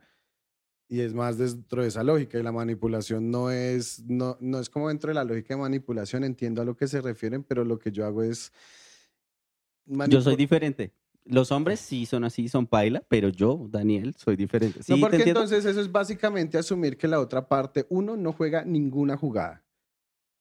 Y 0.89 1.01
es 1.01 1.15
más 1.15 1.39
dentro 1.39 1.83
de 1.83 1.89
esa 1.89 2.05
lógica 2.05 2.39
y 2.39 2.43
la 2.43 2.53
manipulación 2.53 3.31
no 3.31 3.51
es, 3.51 4.05
no, 4.07 4.37
no 4.41 4.59
es 4.59 4.69
como 4.69 4.89
dentro 4.89 5.09
de 5.09 5.15
la 5.15 5.25
lógica 5.25 5.55
de 5.55 5.61
manipulación, 5.61 6.25
entiendo 6.25 6.61
a 6.63 6.65
lo 6.65 6.77
que 6.77 6.87
se 6.87 7.01
refieren, 7.01 7.43
pero 7.43 7.65
lo 7.65 7.79
que 7.79 7.91
yo 7.91 8.05
hago 8.05 8.23
es... 8.23 8.53
Yo 10.09 10.21
soy 10.21 10.37
diferente. 10.37 10.93
Los 11.25 11.53
hombres 11.53 11.81
sí 11.81 12.05
son 12.05 12.25
así, 12.25 12.49
son 12.49 12.67
paila, 12.67 13.03
pero 13.09 13.31
yo, 13.31 13.67
Daniel, 13.71 14.15
soy 14.15 14.37
diferente. 14.37 14.83
Sí, 14.83 14.93
no, 14.93 15.01
porque 15.01 15.23
entonces 15.23 15.65
eso 15.65 15.81
es 15.81 15.91
básicamente 15.91 16.59
asumir 16.59 16.99
que 16.99 17.09
la 17.09 17.19
otra 17.19 17.49
parte, 17.49 17.87
uno, 17.89 18.15
no 18.15 18.33
juega 18.33 18.63
ninguna 18.65 19.17
jugada. 19.17 19.64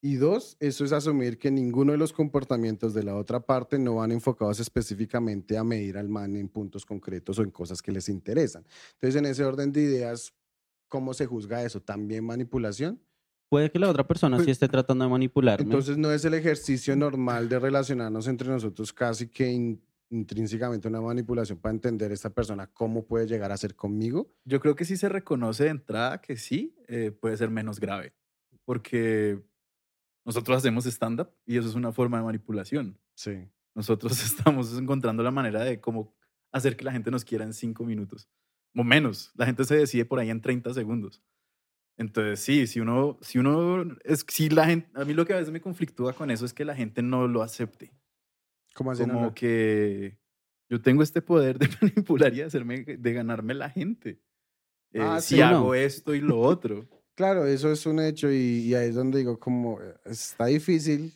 Y 0.06 0.16
dos, 0.16 0.58
eso 0.60 0.84
es 0.84 0.92
asumir 0.92 1.40
que 1.40 1.50
ninguno 1.50 1.94
de 1.94 1.98
los 1.98 2.12
comportamientos 2.12 2.94
de 2.94 3.04
la 3.04 3.16
otra 3.16 3.40
parte 3.40 3.80
no 3.80 3.96
van 3.96 4.12
enfocados 4.12 4.60
específicamente 4.60 5.58
a 5.58 5.64
medir 5.64 5.98
al 5.98 6.10
man 6.10 6.36
en 6.36 6.50
puntos 6.50 6.86
concretos 6.86 7.40
o 7.40 7.42
en 7.42 7.52
cosas 7.52 7.82
que 7.82 7.94
les 7.94 8.10
interesan. 8.10 8.66
Entonces, 8.96 9.16
en 9.18 9.26
ese 9.26 9.46
orden 9.46 9.72
de 9.72 9.82
ideas, 9.82 10.34
¿cómo 10.90 11.14
se 11.14 11.26
juzga 11.26 11.64
eso? 11.64 11.82
¿También 11.82 12.26
manipulación? 12.26 13.02
Puede 13.50 13.72
que 13.72 13.80
la 13.80 13.90
otra 13.90 14.06
persona 14.06 14.36
Pues, 14.36 14.44
sí 14.46 14.52
esté 14.52 14.68
tratando 14.68 15.06
de 15.06 15.10
manipularme. 15.12 15.64
Entonces, 15.64 15.98
no 15.98 16.12
es 16.12 16.26
el 16.26 16.34
ejercicio 16.34 16.98
normal 16.98 17.48
de 17.48 17.60
relacionarnos 17.60 18.28
entre 18.28 18.50
nosotros 18.50 18.92
casi 18.92 19.30
que 19.30 19.50
in- 19.50 19.82
intrínsecamente 20.10 20.90
una 20.90 21.00
manipulación 21.00 21.60
para 21.60 21.76
entender 21.76 22.12
esta 22.12 22.30
persona 22.30 22.68
cómo 22.68 23.06
puede 23.06 23.26
llegar 23.26 23.54
a 23.54 23.58
ser 23.58 23.74
conmigo. 23.74 24.34
Yo 24.44 24.60
creo 24.60 24.76
que 24.76 24.84
si 24.84 24.98
se 24.98 25.08
reconoce 25.08 25.64
de 25.64 25.70
entrada 25.70 26.20
que 26.20 26.36
sí, 26.36 26.76
eh, 26.90 27.12
puede 27.12 27.38
ser 27.38 27.50
menos 27.50 27.80
grave. 27.80 28.14
Porque 28.66 29.42
nosotros 30.26 30.58
hacemos 30.58 30.86
stand-up 30.86 31.30
y 31.46 31.58
eso 31.58 31.68
es 31.68 31.76
una 31.76 31.92
forma 31.92 32.18
de 32.18 32.24
manipulación. 32.24 32.98
Sí. 33.16 33.50
Nosotros 33.76 34.12
estamos 34.24 34.78
encontrando 34.78 35.24
la 35.24 35.32
manera 35.32 35.64
de 35.64 35.80
cómo 35.82 36.16
hacer 36.52 36.78
que 36.78 36.86
la 36.86 36.92
gente 36.92 37.12
nos 37.12 37.26
quiera 37.26 37.44
en 37.44 37.54
cinco 37.54 37.84
minutos. 37.84 38.30
O 38.76 38.84
menos. 38.84 39.32
La 39.36 39.46
gente 39.46 39.64
se 39.66 39.76
decide 39.76 40.06
por 40.06 40.20
ahí 40.20 40.30
en 40.30 40.42
30 40.42 40.74
segundos. 40.74 41.22
Entonces, 41.98 42.40
sí, 42.40 42.66
si 42.66 42.80
uno, 42.80 43.20
si 43.22 43.38
uno, 43.38 43.86
es, 44.04 44.26
si 44.28 44.50
la 44.50 44.66
gente, 44.66 44.90
a 44.96 45.06
mí 45.06 45.14
lo 45.14 45.26
que 45.26 45.34
a 45.34 45.38
veces 45.38 45.52
me 45.52 45.62
conflictúa 45.62 46.14
con 46.14 46.32
eso 46.32 46.44
es 46.46 46.54
que 46.54 46.66
la 46.66 46.76
gente 46.76 47.04
no 47.04 47.28
lo 47.28 47.44
acepte. 47.44 47.94
¿Cómo 48.74 48.92
así? 48.92 49.04
Como 49.04 49.22
no? 49.22 49.34
que 49.36 50.18
yo 50.70 50.82
tengo 50.82 51.04
este 51.04 51.22
poder 51.22 51.60
de 51.60 51.70
manipular 51.82 52.34
y 52.34 52.42
hacerme, 52.42 52.84
de 52.84 53.14
ganarme 53.14 53.54
la 53.54 53.70
gente. 53.70 54.20
Eh, 54.92 55.02
Ah, 55.02 55.22
si 55.22 55.36
sí, 55.36 55.42
no. 55.42 55.48
hago 55.48 55.76
esto 55.76 56.16
y 56.16 56.22
lo 56.22 56.40
otro. 56.40 56.88
Claro, 57.16 57.46
eso 57.46 57.72
es 57.72 57.86
un 57.86 58.00
hecho 58.00 58.32
y, 58.32 58.36
y 58.66 58.74
ahí 58.76 58.90
es 58.90 58.96
donde 58.96 59.20
digo 59.20 59.40
como 59.40 59.80
eh, 59.82 59.94
está 60.06 60.48
difícil 60.48 61.14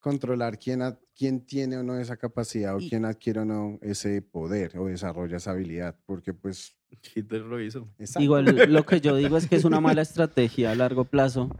controlar 0.00 0.58
quién, 0.58 0.82
ad- 0.82 0.98
quién 1.14 1.44
tiene 1.44 1.76
o 1.76 1.82
no 1.82 1.98
esa 1.98 2.16
capacidad 2.16 2.74
o 2.76 2.80
Y- 2.80 2.88
quién 2.88 3.04
adquiere 3.04 3.40
o 3.40 3.44
no 3.44 3.78
ese 3.82 4.22
poder 4.22 4.78
o 4.78 4.86
desarrolla 4.86 5.36
esa 5.36 5.50
habilidad, 5.50 5.98
porque 6.06 6.32
pues... 6.32 6.76
Hitler 7.14 7.42
lo 7.42 7.60
hizo. 7.60 7.88
exacto. 7.98 8.22
Igual 8.22 8.44
lo 8.72 8.86
que 8.86 9.00
yo 9.00 9.16
digo 9.16 9.36
es 9.36 9.46
que 9.46 9.56
es 9.56 9.64
una 9.64 9.80
mala 9.80 10.02
estrategia 10.02 10.70
a 10.70 10.74
largo 10.74 11.04
plazo 11.04 11.50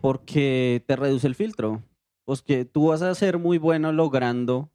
porque 0.00 0.82
te 0.86 0.96
reduce 0.96 1.26
el 1.26 1.34
filtro. 1.34 1.82
Pues 2.24 2.42
que 2.42 2.64
tú 2.64 2.88
vas 2.88 3.02
a 3.02 3.14
ser 3.14 3.38
muy 3.38 3.58
bueno 3.58 3.92
logrando 3.92 4.70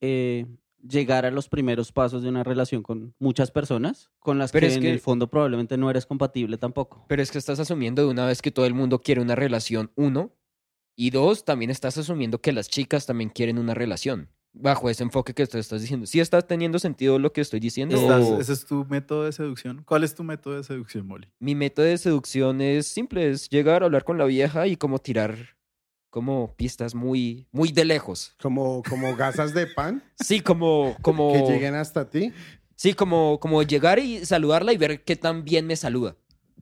eh, 0.00 0.46
llegar 0.88 1.24
a 1.26 1.30
los 1.30 1.48
primeros 1.48 1.92
pasos 1.92 2.22
de 2.22 2.28
una 2.28 2.44
relación 2.44 2.82
con 2.82 3.14
muchas 3.18 3.50
personas 3.50 4.10
con 4.18 4.38
las 4.38 4.52
Pero 4.52 4.66
que 4.66 4.72
es 4.72 4.76
en 4.76 4.84
el 4.86 5.00
fondo 5.00 5.28
probablemente 5.30 5.76
no 5.76 5.90
eres 5.90 6.06
compatible 6.06 6.58
tampoco. 6.58 7.04
Pero 7.08 7.22
es 7.22 7.30
que 7.30 7.38
estás 7.38 7.58
asumiendo 7.60 8.02
de 8.02 8.08
una 8.08 8.26
vez 8.26 8.42
que 8.42 8.50
todo 8.50 8.66
el 8.66 8.74
mundo 8.74 9.00
quiere 9.00 9.20
una 9.20 9.34
relación, 9.34 9.90
uno. 9.94 10.32
Y 10.96 11.10
dos, 11.10 11.44
también 11.44 11.70
estás 11.70 11.98
asumiendo 11.98 12.40
que 12.40 12.52
las 12.52 12.68
chicas 12.68 13.06
también 13.06 13.30
quieren 13.30 13.58
una 13.58 13.74
relación. 13.74 14.28
Bajo 14.52 14.88
ese 14.88 15.02
enfoque 15.02 15.34
que 15.34 15.44
tú 15.48 15.58
estás 15.58 15.80
diciendo. 15.80 16.06
¿Sí 16.06 16.20
está 16.20 16.40
teniendo 16.42 16.78
sentido 16.78 17.18
lo 17.18 17.32
que 17.32 17.40
estoy 17.40 17.58
diciendo? 17.58 17.96
Estás- 17.96 18.22
o 18.24 18.38
¿Ese 18.40 18.52
es 18.52 18.64
tu 18.64 18.84
método 18.84 19.24
de 19.24 19.32
seducción? 19.32 19.82
¿Cuál 19.84 20.04
es 20.04 20.14
tu 20.14 20.22
método 20.22 20.54
de 20.56 20.62
seducción, 20.62 21.08
Molly? 21.08 21.26
Mi 21.40 21.56
método 21.56 21.86
de 21.86 21.98
seducción 21.98 22.60
es 22.60 22.86
simple, 22.86 23.28
es 23.30 23.48
llegar 23.48 23.82
a 23.82 23.86
hablar 23.86 24.04
con 24.04 24.16
la 24.18 24.24
vieja 24.26 24.68
y 24.68 24.76
como 24.76 25.00
tirar 25.00 25.56
como 26.14 26.54
pistas 26.54 26.94
muy, 26.94 27.48
muy 27.50 27.72
de 27.72 27.84
lejos. 27.84 28.32
Como, 28.40 28.84
como 28.88 29.16
gasas 29.16 29.52
de 29.52 29.66
pan 29.66 30.00
Sí, 30.14 30.38
como, 30.38 30.96
como, 31.02 31.26
que 31.32 31.42
lleguen 31.42 31.74
hasta 31.74 32.08
ti. 32.08 32.32
sí, 32.76 32.94
como, 32.94 33.40
como 33.40 33.64
llegar 33.64 33.98
y 33.98 34.24
saludarla 34.24 34.72
y 34.72 34.76
ver 34.76 35.02
qué 35.02 35.16
tan 35.16 35.42
bien 35.44 35.66
me 35.66 35.74
saluda. 35.74 36.14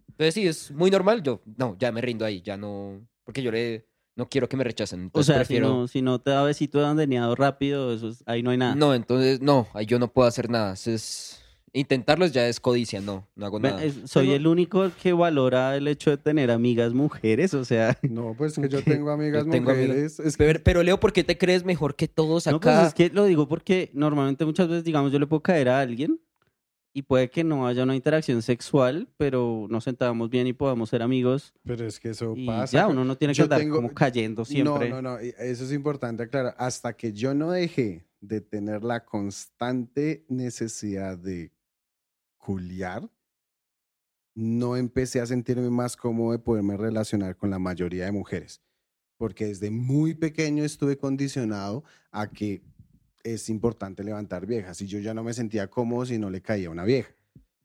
Entonces 0.08 0.32
sí, 0.32 0.46
es 0.48 0.70
muy 0.70 0.90
normal. 0.90 1.22
Yo, 1.22 1.42
no, 1.58 1.76
ya 1.78 1.92
me 1.92 2.00
rindo 2.00 2.24
ahí, 2.24 2.40
ya 2.40 2.56
no, 2.56 3.06
porque 3.24 3.42
yo 3.42 3.52
le, 3.52 3.86
no 4.16 4.26
quiero 4.30 4.48
que 4.48 4.56
me 4.56 4.64
rechacen. 4.64 5.00
O 5.00 5.02
Entonces 5.02 5.26
sea, 5.26 5.36
prefiero... 5.36 5.66
si, 5.66 5.70
no, 5.74 5.88
si 5.88 6.02
no 6.02 6.18
te 6.18 6.30
da 6.30 6.42
besito 6.44 6.78
de 6.80 6.86
andeneado 6.86 7.34
rápido, 7.34 7.92
eso 7.92 8.08
es- 8.08 8.24
ahí 8.24 8.42
no 8.42 8.52
hay 8.52 8.56
nada. 8.56 8.74
No, 8.74 8.94
entonces 8.94 9.42
no, 9.42 9.68
ahí 9.74 9.84
yo 9.84 9.98
no 9.98 10.10
puedo 10.10 10.26
hacer 10.26 10.48
nada. 10.48 10.72
Eso 10.72 10.92
Es, 10.92 11.41
intentarlo 11.74 12.26
ya 12.26 12.46
es 12.48 12.60
codicia, 12.60 13.00
no, 13.00 13.26
no 13.34 13.46
hago 13.46 13.58
nada. 13.58 13.80
soy 14.04 14.26
Pero- 14.26 14.36
el 14.36 14.46
único 14.46 14.90
que 15.02 15.12
valora 15.12 15.76
el 15.76 15.88
hecho 15.88 16.10
de 16.10 16.18
tener 16.18 16.50
amigas 16.50 16.92
mujeres, 16.92 17.54
o 17.54 17.64
sea... 17.64 17.96
No, 18.02 18.34
pues 18.36 18.54
que 18.58 18.68
yo 18.68 18.82
tengo 18.82 19.10
amigas 19.10 19.44
Yo 19.46 19.50
tengo 19.50 19.70
amigas- 19.70 19.88
mujeres. 19.88 20.20
Es 20.20 20.36
que- 20.36 20.44
Pero, 20.44 20.60
pero 20.62 20.82
Leo, 20.82 21.00
¿por 21.00 21.12
qué 21.12 21.24
te 21.24 21.38
crees 21.38 21.64
mejor 21.64 21.96
que 21.96 22.08
todos 22.08 22.46
No, 22.46 22.60
pues 22.60 22.74
acá? 22.76 22.86
es 22.88 22.94
que 22.94 23.08
lo 23.08 23.24
digo 23.24 23.48
porque 23.48 23.90
normalmente 23.94 24.44
muchas 24.44 24.68
veces, 24.68 24.84
digamos, 24.84 25.12
yo 25.12 25.18
le 25.18 25.26
puedo 25.26 25.42
caer 25.42 25.68
a 25.70 25.80
alguien 25.80 26.20
y 26.94 27.00
puede 27.00 27.30
que 27.30 27.42
no 27.42 27.66
haya 27.66 27.84
una 27.84 27.96
interacción 27.96 28.42
sexual, 28.42 29.08
pero 29.16 29.66
nos 29.70 29.84
sentamos 29.84 30.28
bien 30.28 30.46
y 30.46 30.52
podamos 30.52 30.90
ser 30.90 31.00
amigos 31.00 31.54
pero 31.64 31.86
es 31.86 31.98
que 31.98 32.10
eso 32.10 32.34
y 32.36 32.44
pasa. 32.46 32.70
ya, 32.80 32.86
uno 32.86 33.02
no 33.02 33.16
tiene 33.16 33.32
que 33.32 33.38
Yo 33.38 33.44
andar 33.44 33.60
tengo- 33.60 33.76
como 33.76 33.94
cayendo 33.94 34.44
siempre. 34.44 34.90
No, 34.90 35.00
no, 35.00 35.12
no, 35.12 35.18
eso 35.18 35.64
es 35.64 35.72
importante 35.72 36.24
aclarar. 36.24 36.54
Hasta 36.58 36.92
que 36.94 37.14
yo 37.14 37.32
no 37.32 37.50
dejé 37.50 38.04
de 38.20 38.42
tener 38.42 38.84
la 38.84 39.06
constante 39.06 40.26
necesidad 40.28 41.16
de 41.16 41.50
culiar, 42.42 43.08
no 44.34 44.76
empecé 44.76 45.20
a 45.20 45.26
sentirme 45.26 45.70
más 45.70 45.96
cómodo 45.96 46.32
de 46.32 46.40
poderme 46.40 46.76
relacionar 46.76 47.36
con 47.36 47.50
la 47.50 47.58
mayoría 47.58 48.06
de 48.06 48.12
mujeres. 48.12 48.60
Porque 49.16 49.46
desde 49.46 49.70
muy 49.70 50.14
pequeño 50.14 50.64
estuve 50.64 50.98
condicionado 50.98 51.84
a 52.10 52.28
que 52.28 52.62
es 53.22 53.48
importante 53.48 54.02
levantar 54.02 54.46
viejas 54.46 54.82
y 54.82 54.88
yo 54.88 54.98
ya 54.98 55.14
no 55.14 55.22
me 55.22 55.32
sentía 55.32 55.70
cómodo 55.70 56.06
si 56.06 56.18
no 56.18 56.30
le 56.30 56.42
caía 56.42 56.70
una 56.70 56.84
vieja. 56.84 57.14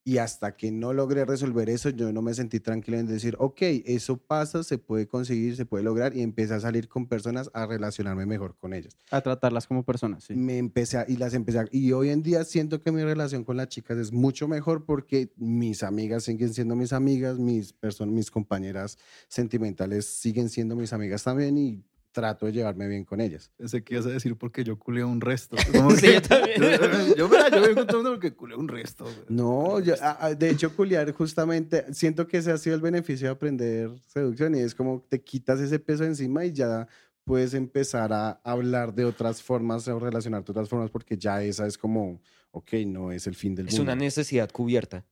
Y 0.08 0.20
hasta 0.20 0.56
que 0.56 0.72
no 0.72 0.94
logré 0.94 1.26
resolver 1.26 1.70
eso, 1.70 1.90
yo 1.90 2.14
no 2.14 2.22
me 2.22 2.34
sentí 2.34 2.62
tranquilo 2.62 2.98
en 2.98 3.08
decir, 3.08 3.36
ok, 3.40 3.58
eso 3.84 4.16
pasa, 4.16 4.64
se 4.64 4.78
puede 4.78 5.06
conseguir, 5.06 5.58
se 5.58 5.66
puede 5.66 5.84
lograr 5.84 6.16
y 6.16 6.22
empecé 6.22 6.54
a 6.54 6.62
salir 6.62 6.88
con 6.88 7.08
personas 7.08 7.50
a 7.54 7.66
relacionarme 7.66 8.26
mejor 8.26 8.56
con 8.56 8.74
ellas. 8.74 8.96
A 9.12 9.20
tratarlas 9.20 9.68
como 9.68 9.84
personas, 9.84 10.24
sí. 10.24 10.34
Me 10.34 10.60
empecé 10.60 11.00
a- 11.00 11.06
y 11.10 11.18
las 11.18 11.34
empecé 11.34 11.60
a- 11.60 11.66
y 11.72 11.92
hoy 11.92 12.08
en 12.12 12.24
día 12.24 12.46
siento 12.46 12.82
que 12.82 12.94
mi 12.94 13.04
relación 13.04 13.44
con 13.44 13.58
las 13.58 13.68
chicas 13.68 13.98
es 13.98 14.14
mucho 14.14 14.48
mejor 14.48 14.86
porque 14.86 15.34
mis 15.36 15.84
amigas 15.84 16.24
siguen 16.24 16.54
siendo 16.54 16.78
mis 16.78 16.94
amigas, 16.94 17.38
mis 17.38 17.74
personas, 17.74 18.16
mis 18.16 18.32
compañeras 18.32 18.98
sentimentales 19.28 20.06
siguen 20.06 20.48
siendo 20.48 20.78
mis 20.78 20.94
amigas 20.94 21.22
también 21.26 21.58
y 21.58 21.84
trato 22.18 22.48
de 22.48 22.52
llevarme 22.52 22.88
bien 22.88 23.06
con 23.06 23.22
ellas. 23.22 23.52
Pensé 23.58 23.84
que 23.84 23.94
ibas 23.94 24.08
a 24.08 24.10
decir 24.10 24.36
porque 24.36 24.64
yo 24.64 24.80
culé 24.80 25.04
un 25.04 25.22
resto. 25.22 25.56
Como 25.72 25.92
Sí, 25.92 26.02
que- 26.08 26.14
yo 26.14 26.22
también. 26.24 26.62
Yo, 26.62 27.16
yo, 27.16 27.30
mira, 27.30 27.50
yo 27.50 27.62
vengo 27.62 27.86
porque 28.04 28.34
culé 28.34 28.56
un 28.56 28.68
resto. 28.68 29.06
No, 29.30 29.80
yo- 29.80 29.94
a- 30.02 30.26
a- 30.26 30.34
de 30.36 30.50
hecho, 30.50 30.76
culiar 30.76 31.12
justamente, 31.12 31.86
siento 31.94 32.28
que 32.28 32.38
ese 32.38 32.52
ha 32.52 32.58
sido 32.58 32.76
el 32.76 32.82
beneficio 32.82 33.28
de 33.28 33.34
aprender 33.34 33.92
seducción 34.08 34.56
y 34.56 34.60
es 34.62 34.74
como 34.74 35.06
te 35.08 35.22
quitas 35.22 35.60
ese 35.60 35.78
peso 35.78 36.04
encima 36.06 36.44
y 36.44 36.52
ya 36.54 36.88
puedes 37.24 37.54
empezar 37.54 38.12
a 38.14 38.40
hablar 38.44 38.94
de 38.96 39.06
otras 39.06 39.44
formas 39.44 39.88
o 39.88 40.00
relacionarte 40.00 40.48
de 40.48 40.52
otras 40.54 40.70
formas 40.70 40.90
porque 40.90 41.18
ya 41.18 41.44
esa 41.44 41.68
es 41.68 41.78
como, 41.78 42.20
ok, 42.52 42.74
no 42.88 43.12
es 43.12 43.28
el 43.28 43.36
fin 43.36 43.54
del 43.54 43.68
Es 43.68 43.74
mundo. 43.78 43.92
una 43.92 43.96
necesidad 44.02 44.50
cubierta. 44.50 45.06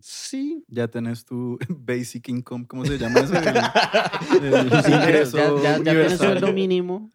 Sí, 0.00 0.64
Ya 0.68 0.88
tenés 0.88 1.24
tu 1.24 1.58
basic 1.68 2.28
income, 2.28 2.66
¿cómo 2.66 2.84
se 2.84 2.98
llama 2.98 3.20
eso? 3.20 3.34
El, 3.34 4.54
el 4.54 4.82
Sí, 4.82 4.92
ingreso 4.92 5.36
ya, 5.36 5.44
ya, 5.44 5.76
ya 5.78 5.82
tienes 5.82 5.96
universal. 5.96 6.18
sueldo 6.18 6.52
mínimo. 6.52 7.10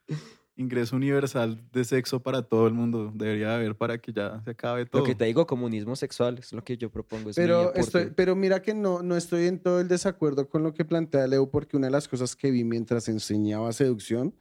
Ingreso 0.58 0.95
universal 0.95 1.62
de 1.74 1.84
sexo 1.84 2.21
para 2.24 2.41
todo 2.43 2.65
el 2.67 2.74
mundo. 2.74 3.12
Debería 3.13 3.56
haber 3.56 3.76
para 3.76 3.98
que 3.98 4.13
ya 4.13 4.41
se 4.41 4.52
acabe 4.52 4.86
todo. 4.86 5.02
Lo 5.02 5.06
que 5.06 5.13
te 5.13 5.26
digo, 5.26 5.45
comunismo 5.45 5.98
sexual, 5.98 6.38
es 6.38 6.54
lo 6.54 6.63
que 6.63 6.78
yo 6.78 6.89
propongo. 6.89 7.30
Es 7.32 7.36
pero, 7.36 7.74
estoy, 7.74 8.12
pero 8.15 8.38
mira 8.38 8.62
que 8.62 8.74
no, 8.74 9.04
no 9.04 9.17
estoy 9.17 9.48
en 9.48 9.60
todo 9.60 9.82
el 9.82 9.89
desacuerdo 9.89 10.48
con 10.48 10.63
lo 10.63 10.74
que 10.74 10.86
plantea 10.86 11.28
Leo 11.28 11.52
porque 11.52 11.76
una 11.76 11.88
de 11.88 11.91
las 11.91 12.08
cosas 12.08 12.38
que 12.38 12.52
vi 12.52 12.63
mientras 12.63 13.10
enseñaba 13.10 13.74
seducción 13.74 14.34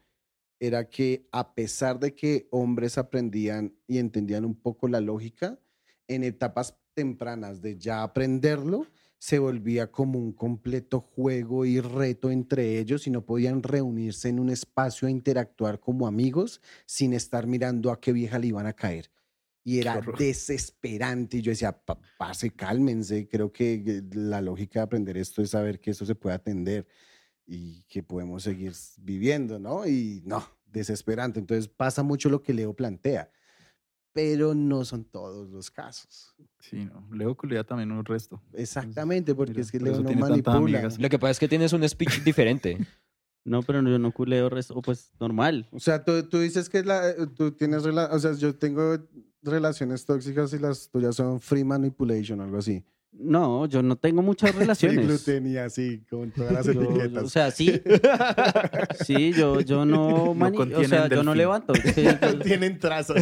era 0.61 0.89
que 0.89 1.27
a 1.33 1.53
pesar 1.55 1.99
de 1.99 2.15
que 2.15 2.47
hombres 2.53 2.97
aprendían 2.97 3.75
y 3.89 3.99
entendían 3.99 4.45
un 4.45 4.55
poco 4.55 4.87
la 4.87 5.01
lógica, 5.01 5.59
en 6.07 6.23
etapas 6.23 6.77
tempranas 6.95 7.61
de 7.61 7.77
ya 7.77 8.03
aprenderlo, 8.03 8.87
se 9.19 9.39
volvía 9.39 9.91
como 9.91 10.19
un 10.19 10.33
completo 10.33 11.01
juego 11.01 11.65
y 11.65 11.81
reto 11.81 12.31
entre 12.31 12.79
ellos 12.79 13.07
y 13.07 13.11
no 13.11 13.25
podían 13.25 13.63
reunirse 13.63 14.29
en 14.29 14.39
un 14.39 14.51
espacio 14.51 15.09
a 15.09 15.11
interactuar 15.11 15.81
como 15.81 16.07
amigos 16.07 16.61
sin 16.87 17.15
estar 17.15 17.47
mirando 17.47 17.91
a 17.91 18.01
qué 18.01 18.13
vieja 18.13 18.39
le 18.39 18.49
iban 18.49 18.67
a 18.67 18.75
caer. 18.75 19.11
Y 19.67 19.79
era 19.79 19.99
desesperante. 20.19 21.39
Y 21.39 21.43
yo 21.43 21.53
decía, 21.53 21.73
papá, 21.73 22.35
se 22.35 22.51
cálmense. 22.51 23.27
Creo 23.27 23.51
que 23.51 24.03
la 24.13 24.43
lógica 24.43 24.81
de 24.81 24.85
aprender 24.85 25.17
esto 25.17 25.41
es 25.41 25.51
saber 25.51 25.81
que 25.81 25.93
esto 25.93 26.05
se 26.05 26.15
puede 26.15 26.37
atender 26.37 26.87
y 27.47 27.83
que 27.85 28.03
podemos 28.03 28.43
seguir 28.43 28.75
viviendo, 28.99 29.59
¿no? 29.59 29.87
Y 29.87 30.23
no, 30.27 30.47
desesperante. 30.67 31.41
Entonces 31.41 31.67
pasa 31.67 32.03
mucho 32.03 32.29
lo 32.29 32.43
que 32.43 32.53
Leo 32.53 32.75
plantea, 32.75 33.31
pero 34.15 34.55
no 34.55 34.85
son 34.87 35.05
todos 35.05 35.51
los 35.51 35.71
casos. 35.71 36.35
Sí, 36.61 36.87
no. 36.87 37.07
Leo 37.15 37.37
culea 37.37 37.65
también 37.65 37.93
un 37.93 38.05
resto. 38.05 38.41
Exactamente, 38.55 39.35
porque 39.35 39.53
Mira, 39.53 39.63
es 39.63 39.71
que 39.71 39.81
Leo 39.81 40.01
no 40.01 40.11
manipula. 40.15 40.89
Lo 40.99 41.09
que 41.11 41.19
pasa 41.19 41.33
es 41.33 41.39
que 41.39 41.49
tienes 41.49 41.75
un 41.75 41.87
speech 41.87 42.23
diferente. 42.23 42.79
No, 43.47 43.63
pero 43.63 43.83
yo 43.83 43.99
no 43.99 44.11
culeo 44.11 44.49
resto, 44.49 44.81
pues 44.81 45.13
normal. 45.21 45.69
O 45.71 45.79
sea, 45.79 46.03
tú, 46.03 46.23
tú 46.23 46.39
dices 46.39 46.71
que 46.71 46.83
la, 46.83 47.11
eh, 47.11 47.27
tú 47.37 47.53
tienes, 47.53 47.83
rela- 47.85 48.09
o 48.11 48.19
sea, 48.19 48.33
yo 48.33 48.55
tengo 48.57 48.97
relaciones 49.43 50.07
tóxicas 50.07 50.55
y 50.55 50.59
las 50.59 50.89
tuyas 50.89 51.17
son 51.17 51.39
free 51.43 51.63
manipulation, 51.63 52.41
algo 52.41 52.57
así. 52.57 52.83
No, 53.17 53.67
yo 53.67 53.81
no 53.83 53.97
tengo 53.97 54.23
muchas 54.23 54.55
relaciones. 54.57 55.07
glutenia, 55.07 55.67
así, 55.67 56.03
con 56.11 56.31
todas 56.33 56.53
las 56.53 56.67
Yo- 56.67 56.73
yo- 56.75 56.83
etiquetas. 56.83 57.23
o 57.25 57.29
sea, 57.29 57.51
sí. 57.51 57.81
Sí, 59.05 59.33
yo, 59.33 59.61
yo 59.61 59.85
no, 59.85 60.35
mani- 60.35 60.59
o 60.75 60.85
sea, 60.85 61.09
yo 61.09 61.23
no 61.23 61.35
levanto. 61.35 61.73
Tienen 62.43 62.79
trazos. 62.79 63.17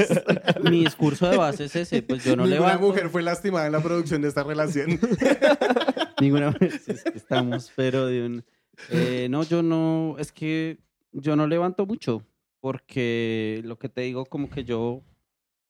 mi 0.63 0.81
discurso 0.85 1.29
de 1.29 1.37
base 1.37 1.65
es 1.65 1.77
ese, 1.77 2.03
pues 2.03 2.25
yo 2.25 2.37
no 2.37 2.45
Ninguna 2.45 2.67
levanto. 2.69 2.87
mujer 2.87 3.09
fue 3.11 3.23
lastimada 3.23 3.67
en 3.67 3.73
la 3.73 3.83
producción 3.83 4.23
de 4.23 4.29
esta 4.29 4.43
relación. 4.45 4.99
Ninguna 6.21 6.51
vez 6.51 6.89
es 6.89 7.03
que 7.05 7.17
estamos, 7.19 7.73
pero 7.77 8.07
de 8.07 8.25
un... 8.27 8.45
eh, 8.91 9.27
no, 9.31 9.43
yo 9.45 9.63
no, 9.63 10.17
es 10.19 10.33
que 10.33 10.79
yo 11.13 11.37
no 11.37 11.47
levanto 11.47 11.85
mucho, 11.87 12.23
porque 12.61 13.61
lo 13.65 13.79
que 13.79 13.89
te 13.89 14.03
digo, 14.03 14.25
como 14.27 14.49
que 14.49 14.65
yo 14.65 15.03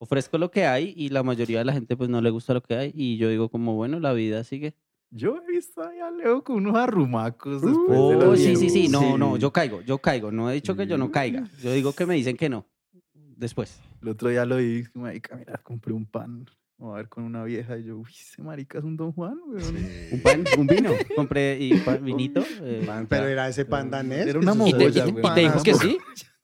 ofrezco 0.03 0.37
lo 0.37 0.51
que 0.51 0.67
hay 0.67 0.93
y 0.97 1.11
la 1.11 1.23
mayoría 1.23 1.61
de 1.61 1.65
la 1.65 1.73
gente 1.73 1.97
pues 1.97 2.11
no 2.11 2.21
le 2.21 2.31
gusta 2.31 2.53
lo 2.55 2.61
que 2.61 2.75
hay 2.75 2.93
y 2.93 3.19
yo 3.19 3.29
digo 3.29 3.49
como, 3.49 3.75
bueno, 3.77 4.01
la 4.01 4.13
vida 4.13 4.43
sigue. 4.43 4.75
Yo 5.11 5.37
he 5.37 5.53
visto 5.53 5.81
ahí 5.81 6.01
a 6.01 6.11
Leo 6.11 6.43
con 6.43 6.57
unos 6.57 6.75
arrumacos 6.75 7.63
después 7.63 8.09
de 8.09 8.17
la 8.17 8.29
Oh, 8.29 8.35
sí, 8.37 8.49
vida. 8.49 8.57
sí, 8.59 8.71
sí, 8.71 8.89
no, 8.89 9.01
Sí. 9.01 9.19
no, 9.19 9.37
yo 9.37 9.53
caigo, 9.53 9.81
yo 9.83 9.99
caigo, 9.99 10.33
no 10.33 10.51
he 10.51 10.55
dicho 10.55 10.75
que 10.75 10.87
yo 10.89 10.99
no 10.99 11.13
caiga, 11.13 11.49
yo 11.63 11.73
digo 11.73 11.93
que 11.93 12.05
me 12.07 12.15
dicen 12.15 12.37
que 12.37 12.49
no, 12.49 12.67
después. 13.15 13.81
El 14.01 14.09
otro 14.09 14.29
día 14.31 14.45
lo 14.45 14.57
vi, 14.57 14.83
marica, 14.95 15.37
mira, 15.37 15.57
compré 15.63 15.93
un 15.93 16.05
pan. 16.07 16.47
Vamos 16.79 16.95
a 16.95 16.97
ver 16.97 17.09
con 17.09 17.23
una 17.23 17.45
vieja 17.45 17.79
y 17.79 17.85
yo, 17.85 17.99
uy, 17.99 18.11
ese 18.11 18.43
marica 18.43 18.79
es 18.79 18.85
un 18.85 18.97
Don 18.97 19.13
Juan, 19.13 19.39
weón. 19.47 19.77
Un 20.11 20.21
pan, 20.21 20.45
un 20.59 20.67
vino, 20.67 20.91
compré 21.17 21.57
y 21.61 21.79
pa- 21.79 21.99
vinito. 21.99 22.45
eh, 22.65 22.83
Pan, 22.85 23.07
pero 23.07 23.29
era 23.29 23.49
ese 23.49 23.65
pan 23.65 23.89
danés. 23.89 24.27
Era 24.27 24.41
una 24.41 24.51
Eso 24.51 24.67
¿Y 24.67 24.73
te, 24.73 24.79
mogolla, 24.79 25.07
y- 25.07 25.11
un 25.11 25.19
y 25.21 25.35
te 25.35 25.41
dijo 25.43 25.63
que 25.63 25.75
sí? 25.75 25.99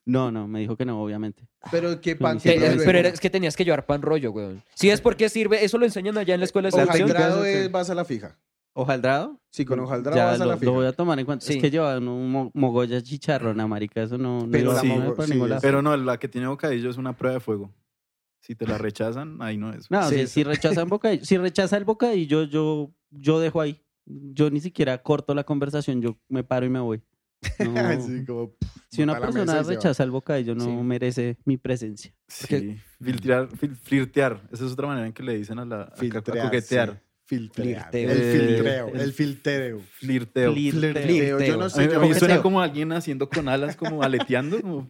No, 0.08 0.30
no, 0.32 0.48
me 0.48 0.60
dijo 0.60 0.76
que 0.76 0.84
no, 0.84 1.02
obviamente. 1.02 1.46
Pero 1.70 2.00
qué 2.00 2.16
pan 2.16 2.40
Sí, 2.40 2.48
Te- 2.48 2.58
sirve 2.70 2.84
pero 2.84 2.98
era- 2.98 3.08
es 3.10 3.20
que 3.20 3.30
tenías 3.30 3.54
que 3.56 3.64
llevar 3.64 3.84
pan 3.86 4.02
rollo, 4.02 4.30
weón. 4.32 4.62
¿Sí 4.74 4.90
es 4.90 5.00
porque 5.00 5.28
sirve? 5.28 5.64
¿Eso 5.64 5.76
lo 5.78 5.84
enseñan 5.84 6.16
allá 6.18 6.34
en 6.34 6.40
la 6.40 6.46
escuela 6.46 6.68
de 6.68 6.72
selección? 6.72 7.10
Hojaldrado 7.10 7.42
Sí. 7.44 7.50
es 7.50 7.70
vas 7.70 7.90
a 7.90 7.94
la 7.94 8.04
fija. 8.04 8.38
¿Hojaldrado? 8.72 9.40
Sí, 9.50 9.64
con 9.64 9.80
hojaldrado 9.80 10.16
Ya 10.16 10.26
vas 10.26 10.36
a 10.36 10.38
lo, 10.44 10.44
la 10.46 10.54
lo 10.54 10.58
fija. 10.60 10.70
voy 10.72 10.86
a 10.86 10.92
tomar 10.92 11.18
en 11.18 11.26
cuenta. 11.26 11.44
Sí. 11.44 11.54
Es 11.54 11.62
que 11.62 11.70
llevan 11.70 12.06
un 12.08 12.30
mo- 12.30 12.50
mogolla 12.54 13.02
chicharrona, 13.02 13.66
marica. 13.66 14.02
Eso 14.02 14.16
no, 14.18 14.40
no 14.42 14.50
Pero 14.50 14.72
iba 14.72 14.74
la 14.74 14.80
comer 14.94 15.14
por 15.14 15.24
sí, 15.26 15.30
ningún 15.32 15.46
es- 15.46 15.50
lado. 15.50 15.62
Pero 15.62 15.82
no, 15.82 15.96
la 15.96 16.18
que 16.18 16.28
tiene 16.28 16.46
bocadillo 16.46 16.88
es 16.90 16.96
una 16.96 17.16
prueba 17.16 17.34
de 17.34 17.40
fuego. 17.40 17.72
Si 18.40 18.54
te 18.54 18.66
la 18.66 18.78
rechazan, 18.78 19.42
ahí 19.42 19.56
no 19.58 19.72
es. 19.72 19.90
No, 19.90 20.08
Sí, 20.08 20.14
si, 20.14 20.20
eso. 20.22 20.32
si 20.34 20.44
rechazan 20.44 20.88
bocadillo, 20.88 21.24
si 21.24 21.36
rechaza 21.36 21.76
el 21.76 21.84
bocadillo, 21.84 22.44
yo, 22.44 22.92
yo 23.10 23.40
dejo 23.40 23.60
ahí. 23.60 23.82
Yo 24.06 24.48
ni 24.48 24.60
siquiera 24.60 25.02
corto 25.02 25.34
la 25.34 25.44
conversación, 25.44 26.00
yo 26.00 26.16
me 26.28 26.44
paro 26.44 26.64
y 26.64 26.70
me 26.70 26.80
voy. 26.80 27.02
No, 27.60 27.78
Así 27.78 28.24
como, 28.24 28.52
si 28.90 29.02
una 29.02 29.18
persona 29.18 29.44
mesa 29.54 29.62
rechaza 29.62 30.02
el 30.02 30.10
bocadillo, 30.10 30.54
no 30.54 30.64
Sí. 30.64 30.70
merece 30.70 31.36
mi 31.44 31.56
presencia. 31.56 32.12
Sí, 32.26 32.76
filtrear, 33.00 33.48
fil- 33.50 33.76
flirtear. 33.76 34.42
Esa 34.52 34.66
es 34.66 34.72
otra 34.72 34.86
manera 34.88 35.06
en 35.06 35.12
que 35.12 35.22
le 35.22 35.36
dicen 35.38 35.58
a 35.58 35.64
la 35.64 35.82
a, 35.82 35.82
a 35.84 35.96
Filtrear, 35.96 36.46
coquetear. 36.46 36.90
sí. 36.94 36.98
Filtrear. 37.28 37.90
El 37.94 38.08
filtreo. 38.08 38.88
el- 38.88 39.00
El 39.02 39.12
filtreo. 39.12 39.80
Flirteo. 39.98 40.52
Flirteo. 40.54 41.40
Yo 41.40 41.56
no 41.58 41.64
A 41.66 41.68
sé. 41.70 41.82
mí, 41.86 41.92
yo 41.92 41.98
a 41.98 42.02
mí 42.02 42.08
me- 42.08 42.14
suena 42.14 42.40
como 42.40 42.62
alguien 42.62 42.90
haciendo 42.92 43.28
con 43.28 43.50
alas, 43.50 43.76
como 43.76 44.02
aleteando. 44.02 44.58
como- 44.62 44.88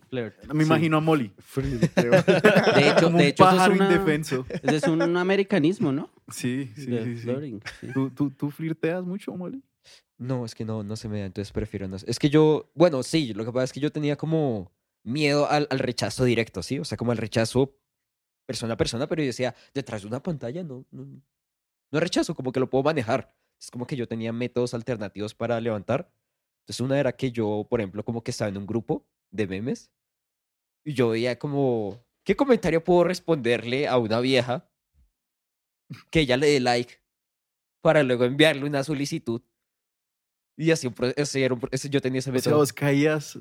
me 0.54 0.62
imagino 0.62 0.98
a 0.98 1.00
Molly. 1.00 1.32
Flirteo. 1.38 2.12
De 2.76 2.88
hecho, 2.90 3.06
como 3.06 3.18
de 3.18 3.24
un 3.24 3.28
hecho 3.28 3.42
eso 3.42 3.50
es 3.50 3.56
pájaro 3.56 3.74
una- 3.74 3.84
indefenso. 3.92 4.46
Ese 4.62 4.76
es 4.76 4.84
un 4.84 5.16
americanismo, 5.16 5.90
¿no? 5.90 6.10
Sí, 6.28 6.70
sí, 6.76 6.86
De 6.86 7.02
sí. 7.04 7.16
sí. 7.16 7.22
flirting, 7.22 7.60
sí. 7.80 7.88
¿Tú, 7.92 8.10
tú, 8.10 8.30
¿Tú 8.30 8.50
flirteas 8.52 9.02
mucho, 9.04 9.34
Molly? 9.34 9.60
No, 10.18 10.44
es 10.44 10.54
que 10.54 10.64
no, 10.64 10.82
no 10.82 10.96
se 10.96 11.08
me 11.08 11.20
da, 11.20 11.26
entonces 11.26 11.52
prefiero 11.52 11.86
no. 11.86 11.96
Es 11.96 12.18
que 12.18 12.28
yo, 12.28 12.70
bueno, 12.74 13.02
sí, 13.04 13.32
lo 13.34 13.44
que 13.44 13.52
pasa 13.52 13.64
es 13.64 13.72
que 13.72 13.80
yo 13.80 13.92
tenía 13.92 14.16
como 14.16 14.72
miedo 15.04 15.48
al, 15.48 15.68
al 15.70 15.78
rechazo 15.78 16.24
directo, 16.24 16.62
¿sí? 16.62 16.78
O 16.80 16.84
sea, 16.84 16.98
como 16.98 17.12
al 17.12 17.18
rechazo 17.18 17.76
persona 18.46 18.74
a 18.74 18.76
persona, 18.76 19.06
pero 19.08 19.22
yo 19.22 19.26
decía, 19.26 19.54
detrás 19.74 20.02
de 20.02 20.08
una 20.08 20.22
pantalla 20.22 20.64
no, 20.64 20.86
no, 20.90 21.22
no 21.92 22.00
rechazo, 22.00 22.34
como 22.34 22.52
que 22.52 22.60
lo 22.60 22.70
puedo 22.70 22.84
manejar. 22.84 23.34
Es 23.60 23.70
como 23.70 23.86
que 23.86 23.96
yo 23.96 24.08
tenía 24.08 24.32
métodos 24.32 24.74
alternativos 24.74 25.34
para 25.34 25.60
levantar. 25.60 26.12
Entonces, 26.62 26.80
una 26.80 26.98
era 26.98 27.12
que 27.12 27.32
yo, 27.32 27.66
por 27.68 27.80
ejemplo, 27.80 28.04
como 28.04 28.22
que 28.22 28.30
estaba 28.30 28.48
en 28.48 28.58
un 28.58 28.66
grupo 28.66 29.06
de 29.30 29.46
memes 29.46 29.92
y 30.84 30.94
yo 30.94 31.10
veía 31.10 31.38
como, 31.38 32.04
¿qué 32.24 32.36
comentario 32.36 32.82
puedo 32.82 33.04
responderle 33.04 33.88
a 33.88 33.98
una 33.98 34.20
vieja 34.20 34.70
que 36.10 36.20
ella 36.20 36.36
le 36.36 36.46
dé 36.48 36.60
like 36.60 36.94
para 37.82 38.02
luego 38.02 38.24
enviarle 38.24 38.64
una 38.64 38.84
solicitud? 38.84 39.42
Y 40.58 40.70
así, 40.72 40.90
pro- 40.90 41.12
ese 41.16 41.42
era 41.42 41.54
un 41.54 41.60
ese- 41.70 41.88
yo 41.88 42.00
tenía 42.02 42.18
ese 42.18 42.28
O 42.30 42.32
sea, 42.34 42.38
método. 42.38 42.56
vos 42.56 42.72
caías 42.74 43.38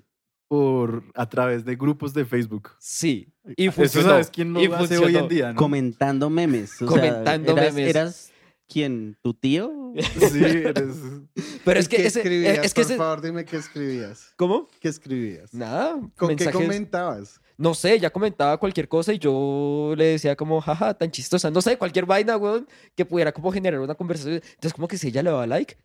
por, 0.47 1.03
a 1.15 1.28
través 1.28 1.65
de 1.65 1.76
grupos 1.76 2.13
de 2.13 2.24
Facebook. 2.26 2.70
Sí, 2.80 3.34
y 3.57 3.63
Eso 3.68 3.74
funcionó. 3.74 4.09
sabes 4.09 4.30
quién 4.30 4.53
lo 4.53 4.61
y 4.61 4.68
hace 4.68 4.76
hoy 4.78 4.82
en 4.84 4.99
funcionó. 5.03 5.28
día, 5.28 5.49
¿no? 5.53 5.55
Comentando 5.59 6.30
memes. 6.30 6.74
o 6.76 6.78
sea, 6.78 6.88
Comentando 6.88 7.51
eras- 7.53 7.74
memes. 7.74 7.89
¿Eras 7.89 8.32
quién? 8.70 9.18
¿Tu 9.22 9.34
tío? 9.34 9.93
Sí, 10.32 10.43
eres... 10.43 10.95
Pero 11.65 11.80
es 11.80 11.89
¿Qué 11.89 11.97
que 11.97 12.05
ese, 12.07 12.20
escribías? 12.20 12.59
es 12.65 12.74
que 12.74 12.82
Por 12.84 12.91
ese- 12.91 12.97
favor, 12.97 13.22
dime 13.22 13.43
qué 13.45 13.57
escribías. 13.57 14.32
¿Cómo? 14.38 14.70
¿Qué 14.80 14.88
escribías? 14.88 15.53
Nada, 15.53 15.93
¿Con 16.15 16.30
qué 16.30 16.45
mensajes. 16.45 16.53
comentabas? 16.53 17.41
No 17.57 17.74
sé, 17.74 17.93
ella 17.95 18.11
comentaba 18.11 18.57
cualquier 18.59 18.88
cosa 18.88 19.11
y 19.13 19.18
yo 19.20 19.95
le 19.97 20.05
decía 20.05 20.36
como, 20.36 20.61
jaja, 20.61 20.93
tan 20.93 21.09
chistosa. 21.09 21.49
No 21.49 21.59
sé, 21.61 21.76
cualquier 21.78 22.05
vaina, 22.05 22.38
weón, 22.38 22.68
que 22.95 23.03
pudiera 23.03 23.32
como 23.34 23.51
generar 23.51 23.80
una 23.82 23.95
conversación. 23.95 24.36
Entonces, 24.36 24.74
como 24.74 24.88
que 24.88 24.97
si 24.99 25.07
ella 25.07 25.24
le 25.24 25.32
daba 25.32 25.47
like, 25.47 25.76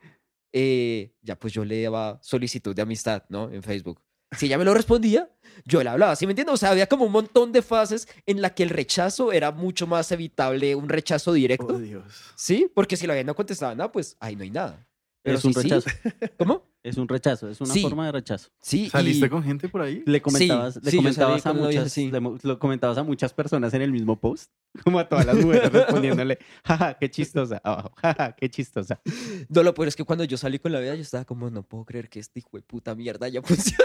eh, 0.52 1.14
ya 1.22 1.38
pues 1.38 1.52
yo 1.52 1.64
le 1.64 1.82
daba 1.82 2.18
solicitud 2.22 2.74
de 2.74 2.82
amistad, 2.82 3.24
¿no? 3.28 3.50
En 3.50 3.62
Facebook. 3.62 4.00
Si 4.36 4.46
ella 4.46 4.56
me 4.56 4.64
lo 4.64 4.72
respondía, 4.72 5.28
yo 5.66 5.82
le 5.82 5.90
hablaba, 5.90 6.16
¿sí 6.16 6.26
me 6.26 6.32
entiendes? 6.32 6.54
O 6.54 6.56
sea, 6.56 6.70
había 6.70 6.86
como 6.86 7.04
un 7.04 7.12
montón 7.12 7.52
de 7.52 7.60
fases 7.60 8.08
en 8.24 8.40
la 8.40 8.54
que 8.54 8.62
el 8.62 8.70
rechazo 8.70 9.30
era 9.32 9.50
mucho 9.52 9.86
más 9.86 10.10
evitable, 10.10 10.74
un 10.74 10.88
rechazo 10.88 11.34
directo. 11.34 11.74
Oh, 11.74 11.78
Dios. 11.78 12.02
Sí, 12.34 12.70
porque 12.74 12.96
si 12.96 13.06
la 13.06 13.12
vieja 13.12 13.26
no 13.26 13.34
contestaba 13.36 13.74
nada, 13.74 13.92
pues 13.92 14.16
ahí 14.20 14.34
no 14.34 14.42
hay 14.44 14.50
nada. 14.50 14.86
Pero 15.22 15.36
es 15.36 15.44
un 15.44 15.52
si 15.52 15.60
sí- 15.60 15.68
rechazo. 15.68 15.90
¿Cómo? 16.38 16.71
Es 16.84 16.96
un 16.96 17.06
rechazo, 17.06 17.48
es 17.48 17.60
una 17.60 17.72
Sí. 17.72 17.80
forma 17.82 18.06
de 18.06 18.12
rechazo. 18.12 18.50
Sí. 18.60 18.90
¿Saliste 18.90 19.26
y- 19.26 19.28
con 19.28 19.44
gente 19.44 19.68
por 19.68 19.82
ahí? 19.82 20.02
Le 20.04 20.20
comentabas, 20.20 20.76
le 20.82 20.90
sí, 20.90 20.96
yo 20.96 21.02
salí 21.12 21.40
comentabas 21.40 21.46
a 21.46 21.52
muchas, 21.52 21.96
le 21.96 22.20
lo 22.42 22.58
comentabas 22.58 22.98
a 22.98 23.04
muchas 23.04 23.32
personas 23.32 23.72
en 23.74 23.82
el 23.82 23.92
mismo 23.92 24.18
post, 24.18 24.50
como 24.84 24.98
a 24.98 25.08
todas 25.08 25.24
las 25.26 25.36
mujeres 25.44 25.70
respondiéndole, 25.72 26.38
jaja, 26.64 26.94
qué 26.98 27.08
chistosa, 27.08 27.60
abajo, 27.64 27.92
jaja, 27.96 28.32
qué 28.32 28.50
chistosa. 28.50 29.00
No, 29.48 29.62
lo 29.62 29.74
peor 29.74 29.86
es 29.88 29.94
que 29.96 30.02
cuando 30.02 30.24
yo 30.24 30.36
salí 30.36 30.58
con 30.58 30.72
la 30.72 30.80
vida, 30.80 30.96
yo 30.96 31.02
estaba 31.02 31.24
como, 31.24 31.50
no 31.50 31.62
puedo 31.62 31.84
creer 31.84 32.08
que 32.08 32.18
este 32.18 32.40
hijo 32.40 32.50
de 32.56 32.62
puta 32.62 32.96
mierda 32.96 33.28
ya 33.28 33.42
funciona. 33.42 33.84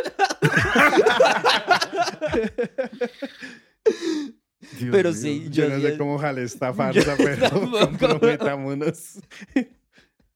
Dios 4.79 4.89
Pero 4.91 5.11
mío. 5.11 5.19
sí, 5.21 5.43
Yo, 5.51 5.67
yo, 5.67 5.69
no 5.77 5.81
sé 5.81 5.97
cómo 5.97 6.17
jale 6.17 6.43
esta 6.43 6.73
farsa, 6.73 7.15
pero 7.15 7.49
comprometámonos. 7.71 9.19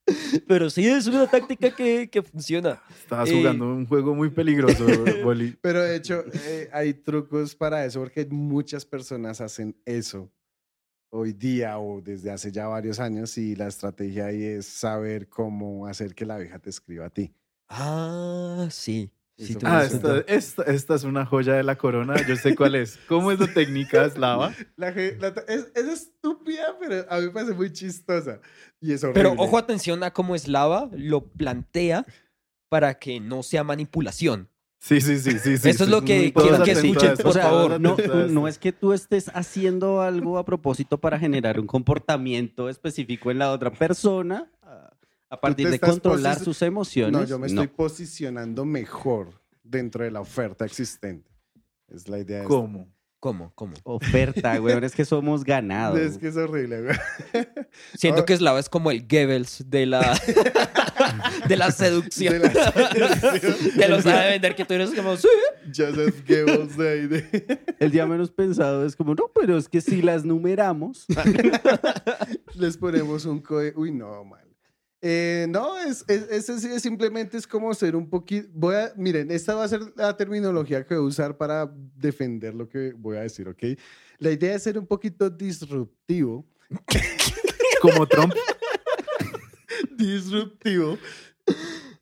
Pero 0.48 0.68
sí, 0.70 0.86
es 0.86 1.06
una 1.06 1.26
táctica 1.26 1.74
que, 1.74 2.08
que 2.10 2.22
funciona. 2.22 2.82
Estabas 2.90 3.28
Eh, 3.30 3.38
jugando 3.38 3.66
un 3.66 3.86
juego 3.86 4.14
muy 4.14 4.30
peligroso, 4.30 4.84
Molly. 5.24 5.56
Pero 5.60 5.82
de 5.82 5.96
hecho, 5.96 6.24
eh, 6.46 6.68
hay 6.72 6.94
trucos 6.94 7.54
para 7.54 7.84
eso 7.84 8.00
porque 8.00 8.26
muchas 8.26 8.84
personas 8.84 9.40
hacen 9.40 9.76
eso 9.84 10.30
hoy 11.10 11.32
día 11.34 11.78
o 11.78 12.00
desde 12.00 12.30
hace 12.30 12.50
ya 12.50 12.66
varios 12.66 12.98
años 12.98 13.36
y 13.36 13.54
la 13.54 13.68
estrategia 13.68 14.26
ahí 14.26 14.42
es 14.42 14.66
saber 14.66 15.28
cómo 15.28 15.86
hacer 15.86 16.14
que 16.14 16.24
la 16.24 16.38
vieja 16.38 16.58
te 16.58 16.70
escriba 16.70 17.06
a 17.06 17.10
ti. 17.10 17.32
Ah, 17.68 18.68
sí. 18.70 19.10
Sí 19.38 19.56
Ah, 19.64 19.84
esta, 19.84 20.18
esta, 20.26 20.62
esta 20.64 20.94
es 20.94 21.04
una 21.04 21.24
joya 21.26 21.54
de 21.54 21.62
la 21.62 21.76
corona. 21.76 22.14
Yo 22.26 22.36
sé 22.36 22.54
cuál 22.54 22.74
es. 22.74 22.98
¿Cómo 23.08 23.32
es 23.32 23.40
la 23.40 23.52
técnica, 23.52 24.08
Slava? 24.10 24.54
La, 24.76 24.90
la- 24.90 25.34
es, 25.48 25.70
es 25.74 25.86
estúpida, 25.88 26.76
pero 26.78 27.06
a 27.10 27.18
mí 27.18 27.26
me 27.26 27.30
parece 27.30 27.52
muy 27.54 27.72
chistosa. 27.72 28.40
Y 28.80 28.92
es 28.92 29.02
horrible. 29.04 29.30
Pero 29.30 29.42
ojo, 29.42 29.58
atención 29.58 30.02
a 30.04 30.12
cómo 30.12 30.36
Slava 30.36 30.88
lo 30.92 31.24
plantea 31.24 32.04
para 32.68 32.94
que 32.94 33.20
no 33.20 33.42
sea 33.42 33.64
manipulación. 33.64 34.48
Sí, 34.80 35.00
sí, 35.00 35.16
sí, 35.20 35.38
sí. 35.38 35.58
sí, 35.58 35.68
Eso 35.70 35.84
es 35.84 35.90
lo 35.90 36.04
que 36.04 36.32
quiero 36.32 36.64
que 36.64 36.72
escuchen, 36.72 37.16
por 37.16 37.38
favor. 37.38 37.80
no, 37.80 37.96
no 38.28 38.48
es 38.48 38.58
que 38.58 38.72
tú 38.72 38.92
estés 38.92 39.30
haciendo 39.32 40.02
algo 40.02 40.38
a 40.38 40.44
propósito 40.44 40.98
para 40.98 41.20
generar 41.20 41.60
un 41.60 41.68
comportamiento 41.68 42.68
específico 42.68 43.30
en 43.30 43.38
la 43.38 43.52
otra 43.52 43.70
persona 43.70 44.50
a- 45.34 45.40
partir 45.40 45.66
te 45.66 45.72
de 45.72 45.78
controlar 45.80 46.38
sus 46.38 46.60
emociones. 46.62 47.12
No, 47.20 47.26
yo 47.26 47.38
me 47.38 47.46
estoy 47.46 47.66
posicionando 47.68 48.64
mejor 48.64 49.40
dentro 49.62 50.04
de 50.04 50.10
la 50.10 50.20
oferta 50.20 50.64
existente. 50.64 51.30
Es 51.88 52.08
la 52.08 52.18
idea. 52.18 52.38
de 52.38 52.42
esto. 52.44 52.54
¿Cómo? 52.54 52.88
¿Cómo? 53.20 53.52
¿Cómo? 53.54 53.74
Oferta, 53.84 54.56
güey, 54.58 54.84
es 54.84 54.94
que 54.96 55.04
somos 55.04 55.44
ganados. 55.44 55.98
Es 56.00 56.18
que 56.18 56.26
es 56.28 56.36
horrible, 56.36 56.82
güey. 56.82 56.96
Siento 57.94 58.22
Oh. 58.22 58.24
que 58.24 58.36
Slava 58.36 58.58
es 58.58 58.68
como 58.68 58.90
el 58.90 59.06
Goebbels 59.06 59.64
de 59.70 59.86
la, 59.86 60.18
de 61.48 61.56
la 61.56 61.70
seducción. 61.70 62.40
De 62.42 62.48
la 62.48 63.14
seducción. 63.14 63.70
que 63.78 63.88
lo 63.88 64.02
sabe 64.02 64.30
vender, 64.30 64.56
que 64.56 64.64
tú 64.64 64.74
eres 64.74 64.90
como, 64.92 65.16
sí. 65.16 65.28
Joseph 65.68 66.24
Goebbels 66.28 66.76
de 66.76 66.88
ahí. 66.90 67.06
de- 67.06 67.60
El 67.78 67.92
día 67.92 68.06
menos 68.06 68.30
pensado 68.32 68.84
es 68.84 68.96
como, 68.96 69.14
no, 69.14 69.30
pero 69.32 69.56
es 69.56 69.68
que 69.68 69.80
si 69.80 70.02
las 70.02 70.24
numeramos. 70.24 71.06
Les 72.54 72.76
ponemos 72.76 73.24
un 73.24 73.40
código. 73.40 73.82
Uy, 73.82 73.92
no, 73.92 74.24
mal. 74.24 74.40
Eh, 75.04 75.46
no, 75.48 75.76
es, 75.78 76.04
es, 76.06 76.46
sí 76.46 76.68
es 76.68 76.80
simplemente 76.80 77.36
es 77.36 77.44
como 77.44 77.74
ser 77.74 77.96
un 77.96 78.08
poquito. 78.08 78.48
Voy 78.54 78.76
a, 78.76 78.92
miren, 78.96 79.32
esta 79.32 79.56
va 79.56 79.64
a 79.64 79.68
ser 79.68 79.80
la 79.96 80.16
terminología 80.16 80.86
que 80.86 80.94
voy 80.94 81.04
a 81.04 81.08
usar 81.08 81.36
para 81.36 81.68
defender 81.96 82.54
lo 82.54 82.68
que 82.68 82.92
voy 82.92 83.16
a 83.16 83.22
decir, 83.22 83.48
¿ok? 83.48 83.64
La 84.18 84.30
idea 84.30 84.54
es 84.54 84.62
ser 84.62 84.78
un 84.78 84.86
poquito 84.86 85.28
disruptivo. 85.28 86.46
Como 87.82 88.06
Trump. 88.06 88.32
disruptivo 89.96 90.96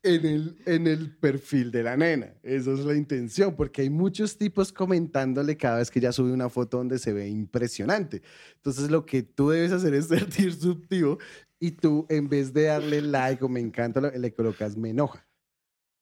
en 0.03 0.25
el, 0.25 0.57
en 0.65 0.87
el 0.87 1.15
perfil 1.15 1.71
de 1.71 1.83
la 1.83 1.97
nena. 1.97 2.33
Esa 2.43 2.71
es 2.71 2.79
la 2.79 2.95
intención, 2.95 3.55
porque 3.55 3.81
hay 3.81 3.89
muchos 3.89 4.37
tipos 4.37 4.71
comentándole 4.71 5.57
cada 5.57 5.77
vez 5.77 5.91
que 5.91 5.99
ella 5.99 6.11
sube 6.11 6.31
una 6.31 6.49
foto 6.49 6.77
donde 6.77 6.99
se 6.99 7.13
ve 7.13 7.27
impresionante. 7.27 8.21
Entonces 8.55 8.89
lo 8.89 9.05
que 9.05 9.23
tú 9.23 9.49
debes 9.49 9.71
hacer 9.71 9.93
es 9.93 10.07
ser 10.07 10.27
disruptivo 10.37 11.19
y 11.61 11.71
tú 11.71 12.07
en 12.09 12.27
vez 12.27 12.51
de 12.51 12.63
darle 12.63 13.01
like 13.01 13.45
o 13.45 13.47
me 13.47 13.59
encanta, 13.59 14.01
le 14.01 14.33
colocas 14.33 14.75
me 14.75 14.89
enoja. 14.89 15.25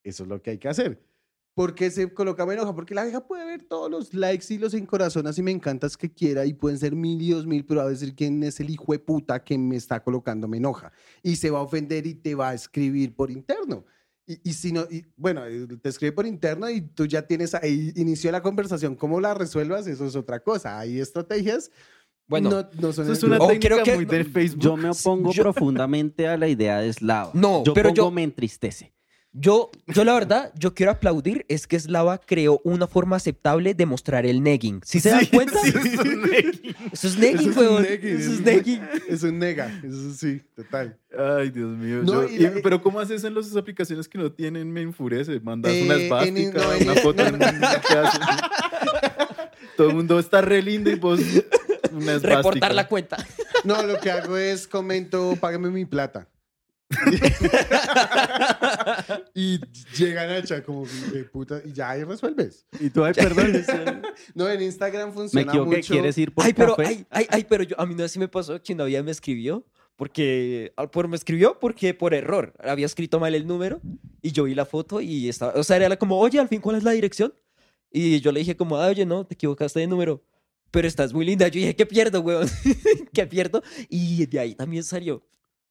Eso 0.02 0.22
es 0.22 0.28
lo 0.28 0.40
que 0.42 0.52
hay 0.52 0.58
que 0.58 0.68
hacer. 0.68 0.98
¿Por 1.54 1.74
qué 1.74 1.90
se 1.90 2.12
coloca 2.14 2.46
me 2.46 2.54
enoja? 2.54 2.74
Porque 2.74 2.94
la 2.94 3.04
vieja 3.04 3.26
puede 3.26 3.44
ver 3.44 3.64
todos 3.64 3.90
los 3.90 4.14
likes 4.14 4.46
y 4.54 4.56
los 4.56 4.72
encorazonas 4.72 5.36
y 5.36 5.42
me 5.42 5.50
encantas 5.50 5.98
que 5.98 6.10
quiera 6.10 6.46
y 6.46 6.54
pueden 6.54 6.78
ser 6.78 6.96
mil 6.96 7.20
y 7.20 7.32
dos 7.32 7.46
mil, 7.46 7.66
pero 7.66 7.82
a 7.82 7.88
decir 7.88 8.14
quién 8.14 8.42
es 8.42 8.58
el 8.60 8.70
hijo 8.70 8.90
de 8.92 9.00
puta 9.00 9.44
que 9.44 9.58
me 9.58 9.76
está 9.76 10.02
colocando 10.02 10.48
me 10.48 10.56
enoja. 10.56 10.92
Y 11.22 11.36
se 11.36 11.50
va 11.50 11.58
a 11.58 11.62
ofender 11.62 12.06
y 12.06 12.14
te 12.14 12.34
va 12.34 12.48
a 12.48 12.54
escribir 12.54 13.14
por 13.14 13.30
interno. 13.30 13.84
Y, 14.26 14.40
y 14.48 14.54
si 14.54 14.72
no, 14.72 14.86
y, 14.90 15.04
bueno, 15.14 15.44
eh, 15.44 15.66
te 15.82 15.90
escribe 15.90 16.12
por 16.12 16.24
interno 16.24 16.70
y 16.70 16.80
tú 16.80 17.04
ya 17.04 17.26
tienes 17.26 17.54
ahí, 17.54 17.92
inició 17.96 18.32
la 18.32 18.40
conversación. 18.40 18.94
¿Cómo 18.94 19.20
la 19.20 19.34
resuelvas? 19.34 19.86
Eso 19.86 20.06
es 20.06 20.16
otra 20.16 20.40
cosa. 20.40 20.78
Hay 20.78 21.00
estrategias. 21.00 21.70
Bueno, 22.30 22.48
no, 22.48 22.68
no 22.80 22.92
son 22.92 23.04
Eso 23.04 23.12
es 23.12 23.22
una 23.24 23.38
Oh, 23.38 23.48
técnica 23.48 23.82
que- 23.82 23.96
muy 23.96 24.04
de 24.06 24.24
Facebook. 24.24 24.62
Yo 24.62 24.76
me 24.76 24.88
opongo 24.88 25.32
Yo- 25.32 25.42
profundamente 25.42 26.28
a 26.28 26.36
la 26.38 26.46
idea 26.48 26.78
de 26.78 26.90
Slava. 26.92 27.32
No, 27.34 27.64
yo 27.64 27.74
pero 27.74 27.88
pongo 27.90 27.96
yo- 28.04 28.10
me 28.12 28.22
entristece. 28.22 28.92
Yo, 29.32 29.70
yo 29.86 30.02
la 30.04 30.12
verdad, 30.14 30.52
yo 30.58 30.74
quiero 30.74 30.90
aplaudir 30.90 31.44
es 31.48 31.68
que 31.68 31.78
Slava 31.78 32.18
creó 32.18 32.60
una 32.64 32.88
forma 32.88 33.14
aceptable 33.14 33.74
de 33.74 33.86
mostrar 33.86 34.26
el 34.26 34.42
negging. 34.42 34.80
¿Sí 34.84 34.98
se 34.98 35.10
dan 35.10 35.20
Sí, 35.20 35.28
cuenta? 35.28 35.52
sí, 35.62 35.68
eso 35.68 35.78
es 35.78 35.98
un 36.00 36.22
negging. 36.22 36.74
Eso 36.92 36.94
es 36.94 37.04
Eso 37.04 37.18
negging, 37.20 37.50
es 37.50 37.56
weón. 37.56 37.84
Eso 37.84 37.92
es 38.06 38.26
eso 38.26 38.42
negging. 38.42 38.82
Es 39.08 39.22
un 39.22 39.38
nega. 39.38 39.80
Eso 39.84 40.12
sí, 40.14 40.40
total. 40.56 40.98
Ay, 41.16 41.50
Dios 41.50 41.76
mío. 41.76 42.02
No, 42.02 42.24
yo- 42.24 42.28
y 42.28 42.34
y- 42.34 42.38
la- 42.40 42.54
pero 42.62 42.82
¿cómo 42.82 42.98
haces 42.98 43.22
en 43.22 43.34
las 43.34 43.54
aplicaciones 43.54 44.08
que 44.08 44.18
no 44.18 44.32
tienen? 44.32 44.68
Me 44.72 44.82
enfurece. 44.82 45.38
Mandas 45.38 45.72
Eh, 45.74 45.84
una 45.84 45.94
en- 45.94 46.00
esvástica, 46.02 46.60
no, 46.60 46.78
una 46.90 46.94
foto. 47.00 47.22
Todo 49.76 49.90
el 49.90 49.94
mundo 49.96 50.18
está 50.18 50.40
re 50.40 50.60
lindo 50.62 50.90
y 50.90 50.94
vos 50.96 51.20
una 52.02 52.12
esvástica. 52.12 52.36
Reportar 52.36 52.74
la 52.74 52.88
cuenta. 52.88 53.16
No, 53.64 53.82
lo 53.82 54.00
que 54.00 54.10
hago 54.10 54.38
es 54.38 54.66
comento, 54.66 55.36
págame 55.38 55.68
mi 55.68 55.84
plata. 55.84 56.26
y 59.34 59.60
llegan 59.96 60.30
a 60.30 60.42
chat 60.42 60.64
como 60.64 60.86
de 61.12 61.24
puta 61.24 61.60
y 61.64 61.72
ya 61.72 61.90
ahí 61.90 62.04
resuelves. 62.04 62.66
Y 62.80 62.90
tú, 62.90 63.04
ay, 63.04 63.14
perdón. 63.14 63.52
No, 64.34 64.48
en 64.48 64.62
Instagram 64.62 65.08
me 65.10 65.14
funciona 65.14 65.52
equivoqué, 65.52 65.76
mucho. 65.76 65.92
¿quieres 65.92 66.16
ir 66.18 66.32
por 66.32 66.44
Ay, 66.44 66.54
pero, 66.54 66.74
café? 66.74 66.88
ay, 66.88 67.06
ay, 67.10 67.26
ay, 67.30 67.46
pero 67.48 67.64
yo, 67.64 67.78
a 67.78 67.86
mí 67.86 67.94
no 67.94 68.04
así 68.04 68.18
me 68.18 68.28
pasó 68.28 68.60
que 68.62 68.72
una 68.72 68.84
vez 68.84 69.04
me 69.04 69.10
escribió 69.10 69.66
porque, 69.96 70.72
ah, 70.76 70.90
por, 70.90 71.08
me 71.08 71.16
escribió 71.16 71.58
porque 71.60 71.94
por 71.94 72.14
error 72.14 72.54
había 72.58 72.86
escrito 72.86 73.20
mal 73.20 73.34
el 73.34 73.46
número 73.46 73.80
y 74.22 74.32
yo 74.32 74.44
vi 74.44 74.54
la 74.54 74.64
foto 74.64 75.00
y 75.00 75.28
estaba, 75.28 75.52
o 75.54 75.62
sea, 75.62 75.76
era 75.76 75.96
como, 75.98 76.18
oye, 76.18 76.40
al 76.40 76.48
fin, 76.48 76.60
¿cuál 76.60 76.76
es 76.76 76.84
la 76.84 76.92
dirección? 76.92 77.34
Y 77.92 78.20
yo 78.20 78.32
le 78.32 78.40
dije 78.40 78.56
como, 78.56 78.76
ah, 78.76 78.86
oye, 78.86 79.04
no, 79.04 79.26
te 79.26 79.34
equivocaste 79.34 79.80
de 79.80 79.86
número, 79.86 80.22
pero 80.70 80.86
estás 80.88 81.12
muy 81.12 81.24
linda. 81.26 81.48
Yo 81.48 81.60
dije, 81.60 81.76
¿qué 81.76 81.86
pierdo, 81.86 82.20
weón? 82.20 82.48
¿Qué 83.12 83.26
pierdo? 83.26 83.62
Y 83.88 84.26
de 84.26 84.38
ahí 84.40 84.54
también 84.54 84.84
salió. 84.84 85.22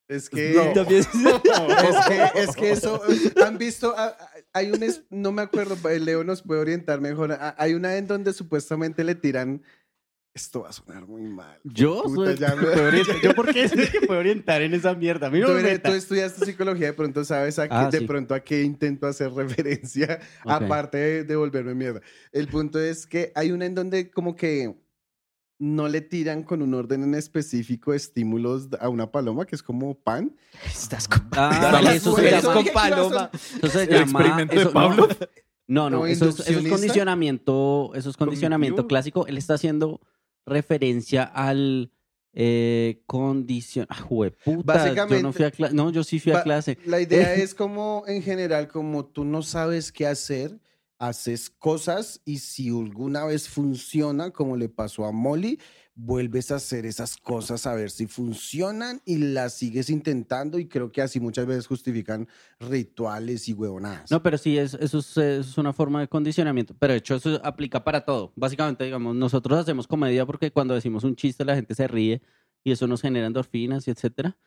Es 0.07 0.27
que 0.29 0.53
No. 0.55 0.73
También- 0.73 1.01
es 1.03 2.05
que 2.07 2.41
es 2.41 2.55
que 2.55 2.71
eso 2.71 3.01
han 3.45 3.57
visto 3.59 3.93
Ah, 3.95 4.15
ah, 4.19 4.29
hay 4.53 4.71
un 4.71 4.81
es- 4.81 5.03
no 5.11 5.31
me 5.31 5.43
acuerdo, 5.43 5.77
Leo 5.99 6.23
nos 6.23 6.41
puede 6.41 6.61
orientar 6.61 6.99
mejor. 6.99 7.31
Ah, 7.33 7.53
Hay 7.59 7.75
una 7.75 7.95
en 7.95 8.07
donde 8.07 8.33
supuestamente 8.33 9.03
le 9.03 9.15
tiran 9.15 9.61
esto 10.33 10.61
va 10.61 10.69
a 10.69 10.73
sonar 10.73 11.05
muy 11.07 11.23
mal. 11.23 11.59
Yo 11.63 12.03
Puta, 12.03 12.31
soy 12.31 12.37
ya 12.37 12.55
me-. 12.55 13.21
¿Yo 13.21 13.33
por 13.35 13.51
qué 13.51 13.67
soy 13.67 13.87
que 13.87 14.01
puede 14.07 14.19
orientar 14.19 14.61
en 14.61 14.73
esa 14.73 14.93
mierda? 14.93 15.27
A 15.27 15.29
mí 15.31 15.39
no 15.39 15.47
Tú, 15.47 15.53
me 15.53 15.79
tú 15.79 15.91
estudiaste 15.91 16.45
psicología, 16.45 16.87
de 16.87 16.93
pronto 16.93 17.25
sabes 17.25 17.57
a 17.59 17.67
qué, 17.67 17.73
Ah, 17.75 17.89
de 17.91 17.99
sí. 17.99 18.05
pronto 18.05 18.33
a 18.35 18.39
qué 18.39 18.61
intento 18.61 19.07
hacer 19.07 19.31
referencia, 19.31 20.19
Ok. 20.45 20.51
aparte 20.51 20.97
de, 20.97 21.23
de 21.23 21.35
volverme 21.35 21.73
mierda. 21.73 22.01
El 22.31 22.47
punto 22.47 22.79
es 22.79 23.05
que 23.07 23.31
hay 23.35 23.51
una 23.51 23.65
en 23.65 23.75
donde 23.75 24.11
como 24.11 24.35
que 24.35 24.75
no 25.59 25.87
le 25.89 25.99
tiran 26.01 26.43
con 26.43 26.61
un 26.61 26.73
orden 26.73 27.03
en 27.03 27.13
específico 27.15 27.93
estímulos 27.93 28.69
a 28.79 28.87
una 28.89 29.11
paloma, 29.11 29.45
que 29.45 29.55
es 29.55 29.61
como 29.61 29.93
pan. 29.93 30.33
Estás 30.65 31.07
con, 31.07 31.27
Ah, 31.33 31.51
Estás 31.81 31.95
eso 31.95 32.11
con- 32.13 32.23
se 32.23 32.31
llama- 32.31 32.53
con 32.53 32.65
paloma. 32.73 33.29
Eso 33.33 33.67
se 33.67 33.83
El 33.83 33.89
llama... 33.89 34.19
experimento 34.21 34.55
de 34.59 34.65
Pablo. 34.67 35.07
No, 35.67 35.89
no, 35.89 35.97
¿Como 35.97 36.07
eso, 36.07 36.25
es, 36.29 36.33
eso 36.35 36.41
es 36.43 36.47
induccionista? 36.49 36.75
condicionamiento, 36.77 37.91
eso 37.93 38.09
es 38.09 38.17
condicionamiento 38.17 38.87
clásico. 38.87 39.27
Él 39.27 39.37
está 39.37 39.53
haciendo 39.55 39.99
referencia 40.45 41.23
al 41.23 41.91
eh, 42.33 43.01
condición... 43.05 43.85
Ah, 43.89 43.95
jueputa, 44.01 44.47
yo 44.47 44.55
no 44.55 44.63
Básicamente- 44.63 45.33
fui 45.33 45.45
a 45.45 45.51
clase. 45.51 45.73
No, 45.75 45.91
yo 45.91 46.03
sí 46.03 46.19
fui 46.19 46.31
a 46.31 46.41
clase. 46.41 46.77
La 46.85 47.01
idea 47.01 47.33
es 47.35 47.53
como, 47.53 48.03
en 48.07 48.21
general, 48.23 48.67
como 48.67 49.05
tú 49.05 49.25
no 49.25 49.41
sabes 49.43 49.91
qué 49.91 50.07
hacer, 50.07 50.59
haces 50.99 51.49
cosas 51.49 52.21
y 52.25 52.39
si 52.39 52.69
alguna 52.69 53.25
vez 53.25 53.47
funciona, 53.47 54.31
como 54.31 54.57
le 54.57 54.69
pasó 54.69 55.05
a 55.05 55.11
Molly, 55.11 55.59
vuelves 55.95 56.51
a 56.51 56.55
hacer 56.55 56.85
esas 56.85 57.17
cosas 57.17 57.65
a 57.65 57.73
ver 57.73 57.89
si 57.89 58.05
funcionan 58.05 59.01
y 59.05 59.17
las 59.17 59.53
sigues 59.53 59.89
intentando 59.89 60.59
y 60.59 60.67
creo 60.67 60.91
que 60.91 61.01
así 61.01 61.19
muchas 61.19 61.45
veces 61.45 61.67
justifican 61.67 62.27
rituales 62.59 63.47
y 63.49 63.53
huevonadas. 63.53 64.11
No, 64.11 64.21
pero 64.21 64.37
sí, 64.37 64.57
es, 64.57 64.75
eso, 64.75 64.99
es, 64.99 65.17
es 65.17 65.57
una 65.57 65.73
forma 65.73 66.01
de 66.01 66.07
condicionamiento. 66.07 66.75
Pero 66.77 66.93
de 66.93 66.99
hecho, 66.99 67.15
eso 67.15 67.41
aplica 67.43 67.83
para 67.83 68.05
todo. 68.05 68.31
Básicamente, 68.35 68.83
digamos, 68.83 69.15
nosotros 69.15 69.57
hacemos 69.59 69.87
comedia 69.87 70.25
porque 70.25 70.51
cuando 70.51 70.73
decimos 70.73 71.03
un 71.03 71.15
chiste 71.15 71.43
la 71.43 71.55
gente 71.55 71.75
se 71.75 71.87
ríe 71.87 72.21
y 72.63 72.71
eso 72.71 72.87
nos 72.87 73.01
genera 73.01 73.27
endorfinas 73.27 73.87
y 73.87 73.91
etcétera. 73.91 74.37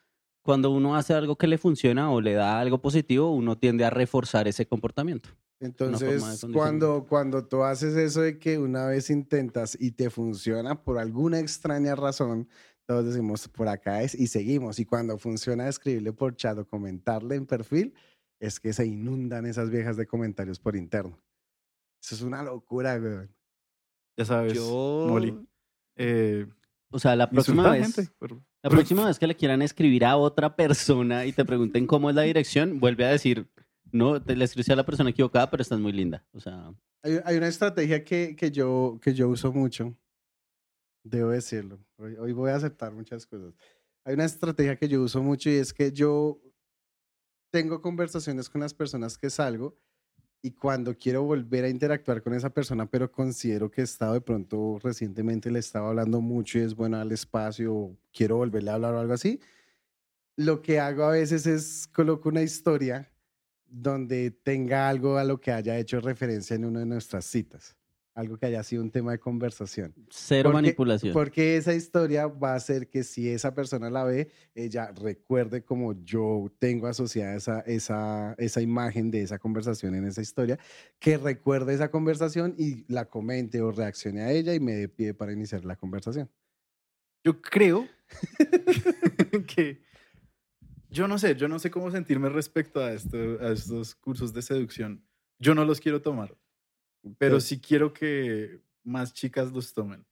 Cuando 0.42 0.70
uno 0.70 0.96
hace 0.96 1.14
algo 1.14 1.36
que 1.36 1.46
le 1.46 1.56
funciona 1.56 2.10
o 2.10 2.20
le 2.20 2.34
da 2.34 2.58
algo 2.60 2.80
positivo, 2.80 3.30
uno 3.32 3.56
tiende 3.56 3.84
a 3.84 3.90
reforzar 3.90 4.48
ese 4.48 4.66
comportamiento. 4.66 5.28
Entonces, 5.60 6.44
cuando, 6.52 7.06
cuando 7.08 7.46
tú 7.46 7.62
haces 7.62 7.94
eso 7.94 8.20
de 8.22 8.36
que 8.40 8.58
una 8.58 8.86
vez 8.86 9.10
intentas 9.10 9.76
y 9.80 9.92
te 9.92 10.10
funciona 10.10 10.82
por 10.82 10.98
alguna 10.98 11.38
extraña 11.38 11.94
razón, 11.94 12.48
todos 12.84 13.04
decimos 13.04 13.46
por 13.48 13.68
acá 13.68 14.02
es 14.02 14.16
y 14.16 14.26
seguimos. 14.26 14.80
Y 14.80 14.84
cuando 14.84 15.16
funciona 15.18 15.68
escribirle 15.68 16.12
por 16.12 16.34
chat 16.34 16.58
o 16.58 16.66
comentarle 16.66 17.36
en 17.36 17.46
perfil, 17.46 17.94
es 18.40 18.58
que 18.58 18.72
se 18.72 18.84
inundan 18.84 19.46
esas 19.46 19.70
viejas 19.70 19.96
de 19.96 20.06
comentarios 20.06 20.58
por 20.58 20.74
interno. 20.74 21.16
Eso 22.02 22.16
es 22.16 22.22
una 22.22 22.42
locura, 22.42 22.98
güey. 22.98 23.28
Ya 24.18 24.24
sabes, 24.24 24.54
Yo... 24.54 25.06
Molly. 25.08 25.46
Eh, 25.94 26.48
O 26.90 26.98
sea, 26.98 27.14
la 27.14 27.30
próxima 27.30 27.70
vez, 27.70 27.94
gente, 27.94 28.12
pero- 28.18 28.42
la 28.62 28.70
próxima 28.70 29.06
vez 29.06 29.18
que 29.18 29.26
le 29.26 29.36
quieran 29.36 29.62
escribir 29.62 30.04
a 30.04 30.16
otra 30.16 30.54
persona 30.54 31.26
y 31.26 31.32
te 31.32 31.44
pregunten 31.44 31.86
cómo 31.86 32.10
es 32.10 32.16
la 32.16 32.22
dirección, 32.22 32.78
vuelve 32.78 33.04
a 33.04 33.10
decir, 33.10 33.48
no, 33.90 34.22
te 34.22 34.36
le 34.36 34.44
escribiste 34.44 34.72
a 34.72 34.76
la 34.76 34.86
persona 34.86 35.10
equivocada, 35.10 35.50
pero 35.50 35.62
estás 35.62 35.80
muy 35.80 35.92
linda. 35.92 36.24
O 36.32 36.40
sea, 36.40 36.72
Hay, 37.02 37.18
hay 37.24 37.36
una 37.36 37.48
estrategia 37.48 38.04
que, 38.04 38.36
que, 38.36 38.50
yo, 38.50 38.98
que 39.02 39.14
yo 39.14 39.28
uso 39.28 39.52
mucho. 39.52 39.96
Debo 41.04 41.30
decirlo. 41.30 41.80
Hoy, 41.98 42.14
hoy 42.14 42.32
voy 42.32 42.50
a 42.50 42.56
aceptar 42.56 42.92
muchas 42.92 43.26
cosas. 43.26 43.52
Hay 44.04 44.14
una 44.14 44.24
estrategia 44.24 44.76
que 44.76 44.88
yo 44.88 45.02
uso 45.02 45.22
mucho 45.22 45.50
y 45.50 45.54
es 45.54 45.72
que 45.72 45.90
yo 45.90 46.40
tengo 47.50 47.82
conversaciones 47.82 48.48
con 48.48 48.60
las 48.60 48.72
personas 48.72 49.18
que 49.18 49.28
salgo 49.28 49.76
y 50.42 50.50
cuando 50.50 50.96
quiero 50.98 51.22
volver 51.22 51.64
a 51.64 51.68
interactuar 51.68 52.20
con 52.20 52.34
esa 52.34 52.50
persona, 52.50 52.86
pero 52.86 53.10
considero 53.10 53.70
que 53.70 53.80
he 53.80 53.84
estado 53.84 54.14
de 54.14 54.20
pronto 54.20 54.80
recientemente 54.82 55.52
le 55.52 55.60
estaba 55.60 55.88
hablando 55.88 56.20
mucho 56.20 56.58
y 56.58 56.62
es 56.62 56.74
bueno 56.74 56.98
al 56.98 57.12
espacio, 57.12 57.96
quiero 58.12 58.38
volverle 58.38 58.70
a 58.70 58.74
hablar 58.74 58.94
o 58.94 58.98
algo 58.98 59.14
así, 59.14 59.40
lo 60.36 60.60
que 60.60 60.80
hago 60.80 61.04
a 61.04 61.12
veces 61.12 61.46
es 61.46 61.88
coloco 61.92 62.28
una 62.28 62.42
historia 62.42 63.08
donde 63.66 64.32
tenga 64.32 64.88
algo 64.88 65.16
a 65.16 65.24
lo 65.24 65.40
que 65.40 65.52
haya 65.52 65.78
hecho 65.78 66.00
referencia 66.00 66.56
en 66.56 66.64
una 66.64 66.80
de 66.80 66.86
nuestras 66.86 67.24
citas, 67.24 67.76
algo 68.14 68.36
que 68.36 68.46
haya 68.46 68.62
sido 68.62 68.82
un 68.82 68.90
tema 68.90 69.12
de 69.12 69.18
conversación. 69.18 69.94
cero 70.10 70.50
Porque- 70.50 70.54
manipulación. 70.54 71.12
Porque 71.12 71.56
esa 71.56 71.74
historia 71.74 72.26
va 72.26 72.52
a 72.52 72.56
hacer 72.56 72.88
que 72.88 73.02
si 73.04 73.28
esa 73.30 73.54
persona 73.54 73.88
la 73.90 74.04
ve, 74.04 74.30
ella 74.54 74.92
recuerde 74.92 75.64
como 75.64 75.94
yo 76.04 76.52
tengo 76.58 76.86
asociada 76.86 77.34
esa, 77.36 77.60
esa, 77.60 78.34
esa 78.38 78.60
imagen 78.60 79.10
de 79.10 79.22
esa 79.22 79.38
conversación 79.38 79.94
en 79.94 80.04
esa 80.06 80.20
historia, 80.20 80.58
que 80.98 81.16
recuerde 81.18 81.74
esa 81.74 81.90
conversación 81.90 82.54
y 82.58 82.84
la 82.92 83.06
comente 83.06 83.62
o 83.62 83.70
reaccione 83.72 84.22
a 84.22 84.30
ella 84.32 84.54
y 84.54 84.60
me 84.60 84.72
dé 84.74 84.88
pie 84.88 85.14
para 85.14 85.32
iniciar 85.32 85.64
la 85.64 85.76
conversación. 85.76 86.28
Yo 87.24 87.40
creo 87.40 87.88
que 89.46 89.80
yo 90.90 91.08
no 91.08 91.18
sé, 91.18 91.34
yo 91.36 91.48
no 91.48 91.58
sé 91.58 91.70
cómo 91.70 91.90
sentirme 91.90 92.28
respecto 92.28 92.80
a, 92.80 92.92
esto, 92.92 93.16
a 93.40 93.52
estos 93.52 93.94
cursos 93.94 94.32
de 94.34 94.42
seducción. 94.42 95.02
Yo 95.38 95.54
no 95.54 95.64
los 95.64 95.80
quiero 95.80 96.02
tomar, 96.02 96.36
pero 97.18 97.40
sí 97.40 97.60
quiero 97.60 97.92
que 97.92 98.60
más 98.84 99.12
chicas 99.12 99.52
los 99.52 99.72
tomen. 99.72 100.04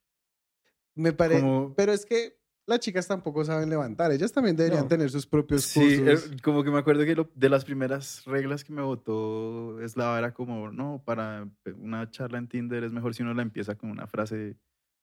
Me 0.94 1.12
parece, 1.12 1.40
Como- 1.40 1.74
pero 1.76 1.92
es 1.92 2.04
que 2.04 2.38
las 2.66 2.80
chicas 2.80 3.08
tampoco 3.08 3.44
saben 3.44 3.68
levantar, 3.70 4.12
ellas 4.12 4.32
también 4.32 4.54
deberían 4.56 4.82
No. 4.82 4.88
tener 4.88 5.10
sus 5.10 5.26
propios 5.26 5.64
Sí, 5.64 5.96
cursos. 5.98 6.30
eh, 6.32 6.36
como 6.42 6.62
que 6.62 6.70
me 6.70 6.78
acuerdo 6.78 7.04
que 7.04 7.16
lo- 7.16 7.30
de 7.34 7.48
las 7.48 7.64
primeras 7.64 8.24
reglas 8.26 8.62
que 8.64 8.72
me 8.72 8.82
votó 8.82 9.80
Eslava 9.80 10.18
era 10.18 10.32
como, 10.34 10.70
no, 10.70 11.02
para 11.04 11.48
una 11.76 12.10
charla 12.10 12.38
en 12.38 12.48
Tinder 12.48 12.84
es 12.84 12.92
mejor 12.92 13.14
si 13.14 13.22
uno 13.22 13.34
la 13.34 13.42
empieza 13.42 13.74
con 13.76 13.90
una 13.90 14.06
frase 14.06 14.56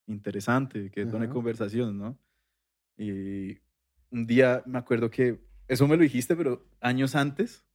interesante, 0.07 0.89
que 0.91 1.01
Ajá. 1.01 1.29
conversación, 1.29 1.97
¿no? 1.97 2.17
Y 2.97 3.59
un 4.11 4.25
día 4.25 4.63
me 4.65 4.77
acuerdo 4.77 5.09
que 5.09 5.39
eso 5.67 5.87
me 5.87 5.97
lo 5.97 6.03
dijiste, 6.03 6.35
pero 6.35 6.65
años 6.79 7.15
antes, 7.15 7.65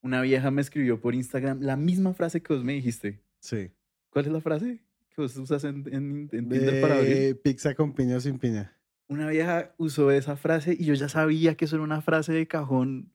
una 0.00 0.20
vieja 0.22 0.50
me 0.52 0.60
escribió 0.60 1.00
por 1.00 1.14
Instagram 1.14 1.60
la 1.60 1.76
misma 1.76 2.14
frase 2.14 2.40
que 2.42 2.52
vos 2.54 2.62
me 2.62 2.74
dijiste. 2.74 3.23
Sí. 3.44 3.70
¿Cuál 4.08 4.24
es 4.26 4.32
la 4.32 4.40
frase 4.40 4.80
que 5.10 5.20
vos 5.20 5.36
usas 5.36 5.64
en, 5.64 5.84
en, 5.92 6.28
en 6.32 6.48
Tinder 6.48 6.80
para 6.80 6.96
abrir? 6.96 7.14
De 7.16 7.34
pizza 7.34 7.74
con 7.74 7.92
piña 7.92 8.16
o 8.16 8.20
sin 8.20 8.38
piña. 8.38 8.74
Una 9.06 9.28
vieja 9.28 9.74
usó 9.76 10.10
esa 10.10 10.34
frase 10.36 10.74
y 10.78 10.86
yo 10.86 10.94
ya 10.94 11.10
sabía 11.10 11.54
que 11.56 11.66
eso 11.66 11.76
era 11.76 11.82
una 11.84 12.00
frase 12.00 12.32
de 12.32 12.46
cajón 12.48 13.12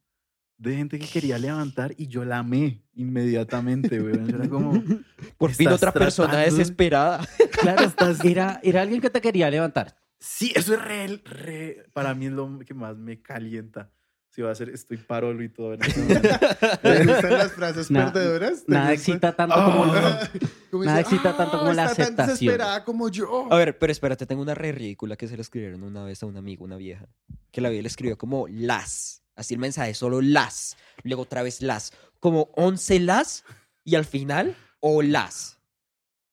de 0.57 0.75
gente 0.75 0.99
que 0.99 1.07
quería 1.07 1.39
levantar 1.39 1.95
y 1.97 2.07
yo 2.07 2.25
la 2.25 2.39
amé 2.39 2.83
inmediatamente, 2.93 3.99
weón. 4.01 4.29
Era 4.29 4.47
como, 4.47 4.71
Por 5.39 5.51
fin 5.51 5.67
Estás 5.67 5.79
otra 5.81 5.93
persona 5.93 6.31
tratando- 6.33 6.57
desesperada. 6.57 7.27
Claro, 7.59 7.91
era, 8.23 8.59
era 8.63 8.81
alguien 8.83 9.01
que 9.01 9.09
te 9.09 9.19
quería 9.21 9.49
levantar. 9.49 9.97
sí, 10.19 10.53
eso 10.55 10.75
es 10.75 10.81
re, 10.85 11.07
re- 11.25 11.85
para 11.91 12.13
mí 12.13 12.27
es 12.27 12.33
lo 12.33 12.59
que 12.59 12.73
más 12.75 12.95
me 12.97 13.19
calienta. 13.21 13.91
Si 14.31 14.41
va 14.43 14.51
a 14.51 14.55
ser, 14.55 14.69
estoy 14.69 14.97
parolo 14.97 15.43
y 15.43 15.49
todo 15.49 15.73
en. 15.73 15.79
¿Te 16.81 17.05
gustan 17.05 17.33
las 17.33 17.51
frases 17.53 17.89
Na- 17.89 18.13
perdedoras? 18.13 18.63
¿Te 18.63 18.71
Nada 18.73 18.93
excita 18.93 19.35
tanto 19.35 19.55
como... 19.55 19.85
Ah. 19.85 20.29
Como 20.69 20.83
Nada 20.83 20.99
dice, 20.99 21.15
excita 21.15 21.35
tanto 21.35 21.57
como 21.59 21.73
la 21.73 21.83
tan 21.85 21.91
aceptación". 21.93 22.27
desesperada 22.37 22.83
como 22.85 23.09
yo. 23.09 23.51
A 23.51 23.57
ver, 23.57 23.77
pero 23.79 23.91
espérate, 23.91 24.25
tengo 24.27 24.41
una 24.43 24.53
re 24.53 24.71
ridícula 24.71 25.15
que 25.15 25.27
se 25.27 25.35
le 25.35 25.41
escribieron 25.41 25.81
una 25.83 26.03
vez 26.03 26.21
a 26.21 26.27
un 26.27 26.37
amigo, 26.37 26.63
una 26.63 26.77
vieja, 26.77 27.07
que 27.51 27.59
la 27.61 27.69
vieja 27.69 27.81
le 27.81 27.87
escribió 27.87 28.17
como 28.19 28.47
las, 28.47 29.23
así 29.35 29.55
el 29.55 29.59
mensaje, 29.59 29.95
solo 29.95 30.21
las, 30.21 30.77
luego 31.03 31.23
otra 31.23 31.41
vez 31.41 31.63
las, 31.63 31.91
como 32.19 32.49
11 32.55 32.99
las 32.99 33.43
y 33.83 33.95
al 33.95 34.05
final 34.05 34.55
o 34.79 35.01
las. 35.01 35.57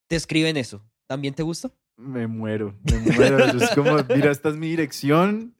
Te 0.07 0.15
escriben 0.15 0.55
eso. 0.55 0.83
¿También 1.07 1.33
te 1.33 1.41
gusta? 1.41 1.71
Me 1.97 2.27
muero, 2.27 2.75
me 2.83 2.99
muero. 2.99 3.43
Es 3.43 3.71
como, 3.71 3.97
mira, 4.15 4.29
esta 4.31 4.49
es 4.49 4.55
mi 4.55 4.69
dirección. 4.69 5.55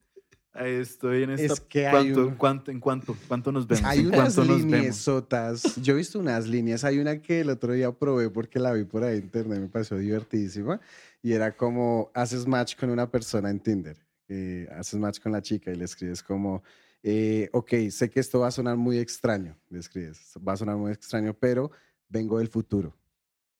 Estoy 0.66 1.24
en 1.24 1.32
esta. 1.32 1.54
Es 1.54 1.60
que 1.62 1.88
hay 1.88 2.12
¿Cuánto, 2.12 2.22
un- 2.22 2.28
en 2.30 2.36
cuánto, 2.36 2.72
en 2.72 2.80
cuánto, 2.80 3.18
cuánto 3.28 3.52
nos 3.52 3.68
vemos? 3.68 3.86
Hay 3.86 4.00
¿En 4.00 4.08
unas 4.08 4.36
vemos? 4.36 4.62
liniesotas. 4.62 5.76
Yo 5.78 5.94
he 5.94 5.98
visto 5.98 6.20
unas 6.20 6.48
líneas. 6.48 6.84
Hay 6.84 7.00
una 7.00 7.22
que 7.22 7.42
el 7.42 7.50
otro 7.50 7.74
día 7.74 7.92
probé 7.92 8.30
porque 8.30 8.60
la 8.60 8.74
vi 8.74 8.84
por 8.84 9.04
ahí 9.04 9.18
en 9.18 9.24
internet, 9.24 9.60
me 9.60 9.68
pareció 9.68 9.98
divertidísima. 9.98 10.80
Y 11.22 11.34
era 11.34 11.56
como, 11.56 12.12
haces 12.14 12.46
match 12.48 12.76
con 12.76 12.90
una 12.90 13.10
persona 13.10 13.50
en 13.50 13.60
Tinder. 13.60 13.98
eh, 14.30 14.68
haces 14.76 15.00
match 15.00 15.20
con 15.22 15.32
la 15.32 15.42
chica 15.42 15.72
y 15.72 15.76
le 15.76 15.86
escribes 15.86 16.22
como, 16.22 16.62
eh, 17.02 17.50
ok, 17.54 17.74
sé 17.90 18.10
que 18.10 18.20
esto 18.20 18.40
va 18.42 18.48
a 18.48 18.52
sonar 18.52 18.76
muy 18.76 18.98
extraño. 18.98 19.56
Le 19.70 19.80
escribes, 19.80 20.34
va 20.46 20.54
a 20.54 20.58
sonar 20.58 20.76
muy 20.76 20.92
extraño, 20.92 21.34
pero 21.34 21.72
vengo 22.10 22.38
del 22.40 22.48
futuro. 22.50 22.94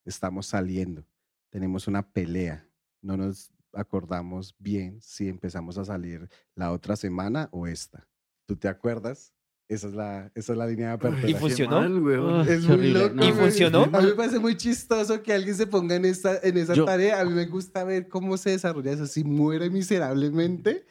Estamos 0.04 0.48
saliendo. 0.48 1.06
Tenemos 1.50 1.88
una 1.88 2.02
pelea. 2.06 2.66
No 3.02 3.16
nos 3.16 3.50
acordamos 3.78 4.56
bien 4.60 5.00
si 5.02 5.28
empezamos 5.30 5.78
a 5.78 5.86
salir 5.86 6.28
la 6.56 6.72
otra 6.72 6.96
semana 6.96 7.50
o 7.52 7.68
esta. 7.68 8.08
¿Tú 8.46 8.56
te 8.56 8.68
acuerdas? 8.68 9.34
Esa 9.70 9.88
es 9.88 9.94
la, 9.94 10.32
esa 10.34 10.54
es 10.54 10.58
la 10.58 10.66
línea 10.66 10.88
de 10.88 10.94
apertura. 10.94 11.30
¿Y 11.30 11.34
funcionó? 11.34 11.82
mal, 11.82 12.02
weón. 12.02 12.40
Ugh, 12.42 12.48
Es 12.50 12.64
muy 12.66 12.92
loco. 12.94 13.24
¿Y 13.26 13.32
funcionó? 13.34 13.84
A 13.92 14.00
mí 14.02 14.08
me 14.08 14.14
parece 14.14 14.40
muy 14.40 14.56
chistoso 14.56 15.22
que 15.22 15.34
alguien 15.34 15.56
se 15.56 15.68
ponga 15.68 15.96
en, 15.96 16.06
esta, 16.06 16.40
en 16.42 16.58
esa 16.58 16.74
Yo- 16.74 16.86
tarea. 16.86 17.20
A 17.20 17.26
mí 17.26 17.34
me 17.34 17.46
gusta 17.48 17.84
ver 17.84 18.08
cómo 18.08 18.38
se 18.38 18.52
desarrolla 18.52 18.92
eso. 18.94 19.06
Si 19.08 19.26
muere 19.26 19.70
miserablemente, 19.70 20.86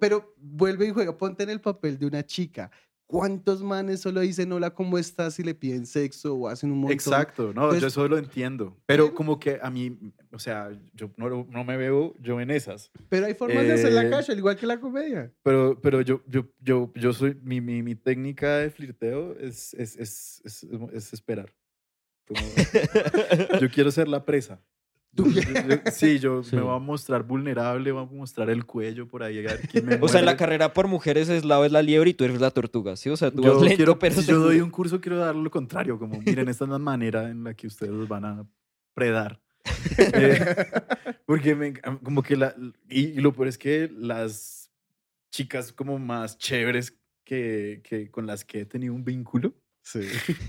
pero 0.00 0.34
vuelve 0.38 0.86
y 0.86 0.90
juega. 0.92 1.16
Ponte 1.16 1.42
en 1.42 1.50
el 1.50 1.60
papel 1.60 1.98
de 1.98 2.06
una 2.06 2.24
chica. 2.24 2.70
¿Cuántos 3.06 3.62
manes 3.62 4.00
solo 4.00 4.20
dicen 4.22 4.50
hola, 4.52 4.70
¿cómo 4.70 4.96
estás? 4.98 5.38
Y 5.38 5.42
le 5.42 5.54
piden 5.54 5.84
sexo 5.86 6.34
o 6.34 6.48
hacen 6.48 6.72
un 6.72 6.78
montón. 6.78 6.94
Exacto, 6.94 7.42
no, 7.54 7.64
Entonces- 7.64 7.80
yo 7.82 7.86
eso 7.88 8.08
lo 8.08 8.16
entiendo. 8.18 8.76
Pero 8.86 9.14
como 9.14 9.38
que 9.38 9.58
a 9.62 9.70
mí, 9.70 9.96
o 10.32 10.38
sea, 10.38 10.70
yo 10.94 11.10
no, 11.16 11.46
no 11.50 11.64
me 11.64 11.76
veo 11.76 12.14
yo 12.18 12.40
en 12.40 12.50
esas. 12.50 12.90
Pero 13.10 13.26
hay 13.26 13.34
formas 13.34 13.64
de 13.66 13.74
hacer 13.74 13.92
la 13.92 14.04
Eh, 14.06 14.10
casual, 14.10 14.38
igual 14.38 14.56
que 14.56 14.66
la 14.66 14.80
comedia. 14.80 15.30
Pero, 15.42 15.78
pero 15.80 16.00
yo, 16.00 16.22
yo, 16.26 16.46
yo, 16.60 16.90
yo 16.94 17.12
soy, 17.12 17.38
mi, 17.42 17.60
mi, 17.60 17.82
mi 17.82 17.94
técnica 17.94 18.56
de 18.56 18.70
flirteo 18.70 19.38
es, 19.38 19.74
es, 19.74 19.96
es, 19.96 20.40
es, 20.44 20.66
es 20.92 21.12
esperar. 21.12 21.52
Como- 22.26 22.40
yo 23.60 23.68
quiero 23.70 23.90
ser 23.90 24.08
la 24.08 24.24
presa. 24.24 24.60
Sí, 25.92 26.18
yo 26.18 26.42
Sí. 26.42 26.56
me 26.56 26.62
voy 26.62 26.74
a 26.76 26.78
mostrar 26.78 27.22
vulnerable, 27.22 27.92
voy 27.92 28.02
a 28.02 28.06
mostrar 28.06 28.50
el 28.50 28.64
cuello 28.64 29.06
por 29.06 29.22
ahí. 29.22 29.38
A 29.38 29.42
ver 29.42 29.60
quién 29.68 29.86
me 29.86 29.94
O 30.02 30.08
sea, 30.08 30.20
en 30.20 30.26
la 30.26 30.36
carrera 30.36 30.72
por 30.72 30.88
mujeres 30.88 31.28
es 31.28 31.44
la 31.44 31.64
es 31.64 31.72
la 31.72 31.82
liebre 31.82 32.10
y 32.10 32.14
tú 32.14 32.24
eres 32.24 32.40
la 32.40 32.50
tortuga, 32.50 32.96
¿sí? 32.96 33.10
O 33.10 33.16
sea, 33.16 33.30
tú 33.30 33.42
yo 33.42 33.52
vas 33.54 33.62
lento, 33.62 33.76
quiero, 33.76 33.98
pero 33.98 34.14
si 34.20 34.26
yo 34.26 34.38
doy 34.38 34.60
un 34.60 34.70
curso, 34.70 35.00
quiero 35.00 35.18
dar 35.18 35.34
lo 35.34 35.50
contrario. 35.50 35.98
Como, 35.98 36.18
miren, 36.20 36.48
esta 36.48 36.64
es 36.64 36.70
la 36.70 36.78
manera 36.78 37.30
en 37.30 37.44
la 37.44 37.54
que 37.54 37.66
ustedes 37.66 37.92
los 37.92 38.08
van 38.08 38.24
a 38.24 38.46
predar. 38.94 39.40
Eh, 39.96 40.56
porque 41.26 41.54
me, 41.54 41.74
como 42.02 42.22
que 42.22 42.36
la... 42.36 42.54
Y, 42.88 43.00
y 43.08 43.14
lo 43.16 43.32
peor 43.32 43.48
es 43.48 43.58
que 43.58 43.90
las 43.94 44.70
chicas 45.30 45.72
como 45.72 45.98
más 45.98 46.38
chéveres 46.38 46.96
que, 47.24 47.80
que 47.84 48.10
con 48.10 48.26
las 48.26 48.44
que 48.44 48.60
he 48.60 48.64
tenido 48.66 48.94
un 48.94 49.04
vínculo 49.04 49.54
Sí. 49.82 50.00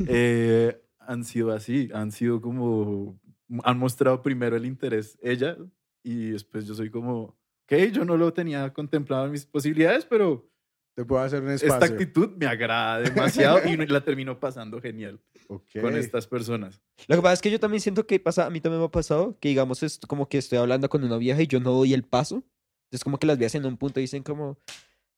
eh, 0.07 0.81
han 0.99 1.23
sido 1.23 1.51
así. 1.51 1.89
Han 1.93 2.11
sido 2.11 2.41
como... 2.41 3.19
Han 3.63 3.77
mostrado 3.77 4.21
primero 4.21 4.55
el 4.55 4.65
interés 4.65 5.17
ella 5.21 5.57
y 6.03 6.31
después 6.31 6.65
yo 6.65 6.73
soy 6.75 6.89
como... 6.89 7.37
Ok, 7.67 7.73
yo 7.91 8.05
no 8.05 8.15
lo 8.17 8.31
tenía 8.33 8.71
contemplado 8.73 9.25
en 9.25 9.31
mis 9.31 9.45
posibilidades, 9.45 10.05
pero 10.05 10.47
Te 10.95 11.03
puedo 11.03 11.21
hacer 11.21 11.41
un 11.43 11.49
esta 11.49 11.65
espacio. 11.67 11.93
actitud 11.95 12.29
me 12.37 12.45
agrada 12.45 12.99
demasiado 13.01 13.59
y 13.67 13.75
la 13.87 14.01
termino 14.03 14.39
pasando 14.39 14.79
genial 14.79 15.19
Ok. 15.47 15.81
con 15.81 15.95
estas 15.95 16.27
personas. 16.27 16.81
Lo 17.07 17.15
que 17.15 17.21
pasa 17.21 17.33
es 17.33 17.41
que 17.41 17.51
yo 17.51 17.59
también 17.59 17.81
siento 17.81 18.05
que 18.07 18.19
pasa, 18.19 18.45
a 18.45 18.49
mí 18.49 18.61
también 18.61 18.79
me 18.81 18.85
ha 18.85 18.91
pasado, 18.91 19.37
que 19.39 19.49
digamos 19.49 19.81
es 19.83 19.99
como 20.07 20.29
que 20.29 20.37
estoy 20.37 20.57
hablando 20.59 20.87
con 20.89 21.03
una 21.03 21.17
vieja 21.17 21.41
y 21.41 21.47
yo 21.47 21.59
no 21.59 21.71
doy 21.71 21.93
el 21.93 22.03
paso. 22.03 22.43
Entonces 22.87 23.03
como 23.03 23.17
que 23.19 23.27
las 23.27 23.37
viejas 23.37 23.55
en 23.55 23.65
un 23.65 23.77
punto 23.77 23.99
dicen 23.99 24.21
como, 24.23 24.59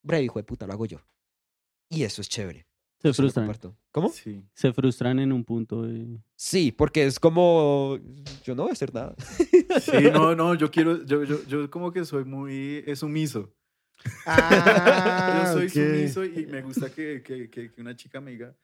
breve 0.04 0.24
hijo 0.24 0.40
de 0.40 0.44
puta, 0.44 0.66
lo 0.68 0.74
hago 0.74 0.86
yo. 0.86 1.00
Y 1.90 2.04
eso 2.04 2.22
es 2.22 2.30
chévere. 2.30 2.66
Se 3.14 3.22
frustran. 3.22 3.46
comparto. 3.46 3.78
¿Cómo? 3.92 4.10
Sí. 4.10 4.44
Se 4.54 4.74
frustran 4.74 5.20
en 5.20 5.32
un 5.32 5.44
punto. 5.44 5.84
de- 5.84 6.20
Sí, 6.36 6.72
porque 6.72 7.06
es 7.06 7.20
como, 7.20 7.98
yo 8.44 8.56
no 8.56 8.64
voy 8.64 8.72
a 8.72 8.74
hacer 8.74 8.94
nada. 8.94 9.16
Sí, 9.82 10.10
no, 10.14 10.36
no, 10.36 10.56
yo 10.56 10.70
quiero, 10.72 11.04
yo, 11.06 11.24
yo, 11.24 11.44
yo 11.46 11.70
como 11.70 11.92
que 11.92 12.06
soy 12.06 12.26
muy 12.26 12.84
sumiso. 12.96 13.54
Ah, 14.26 15.44
yo 15.48 15.54
soy 15.54 15.66
ok. 15.68 15.72
sumiso 15.72 16.26
y 16.26 16.46
me 16.46 16.62
gusta 16.62 16.90
que, 16.92 17.22
que, 17.24 17.50
que, 17.50 17.72
que 17.72 17.82
una 17.82 17.96
chica 17.96 18.22
me 18.22 18.32
diga, 18.32 18.56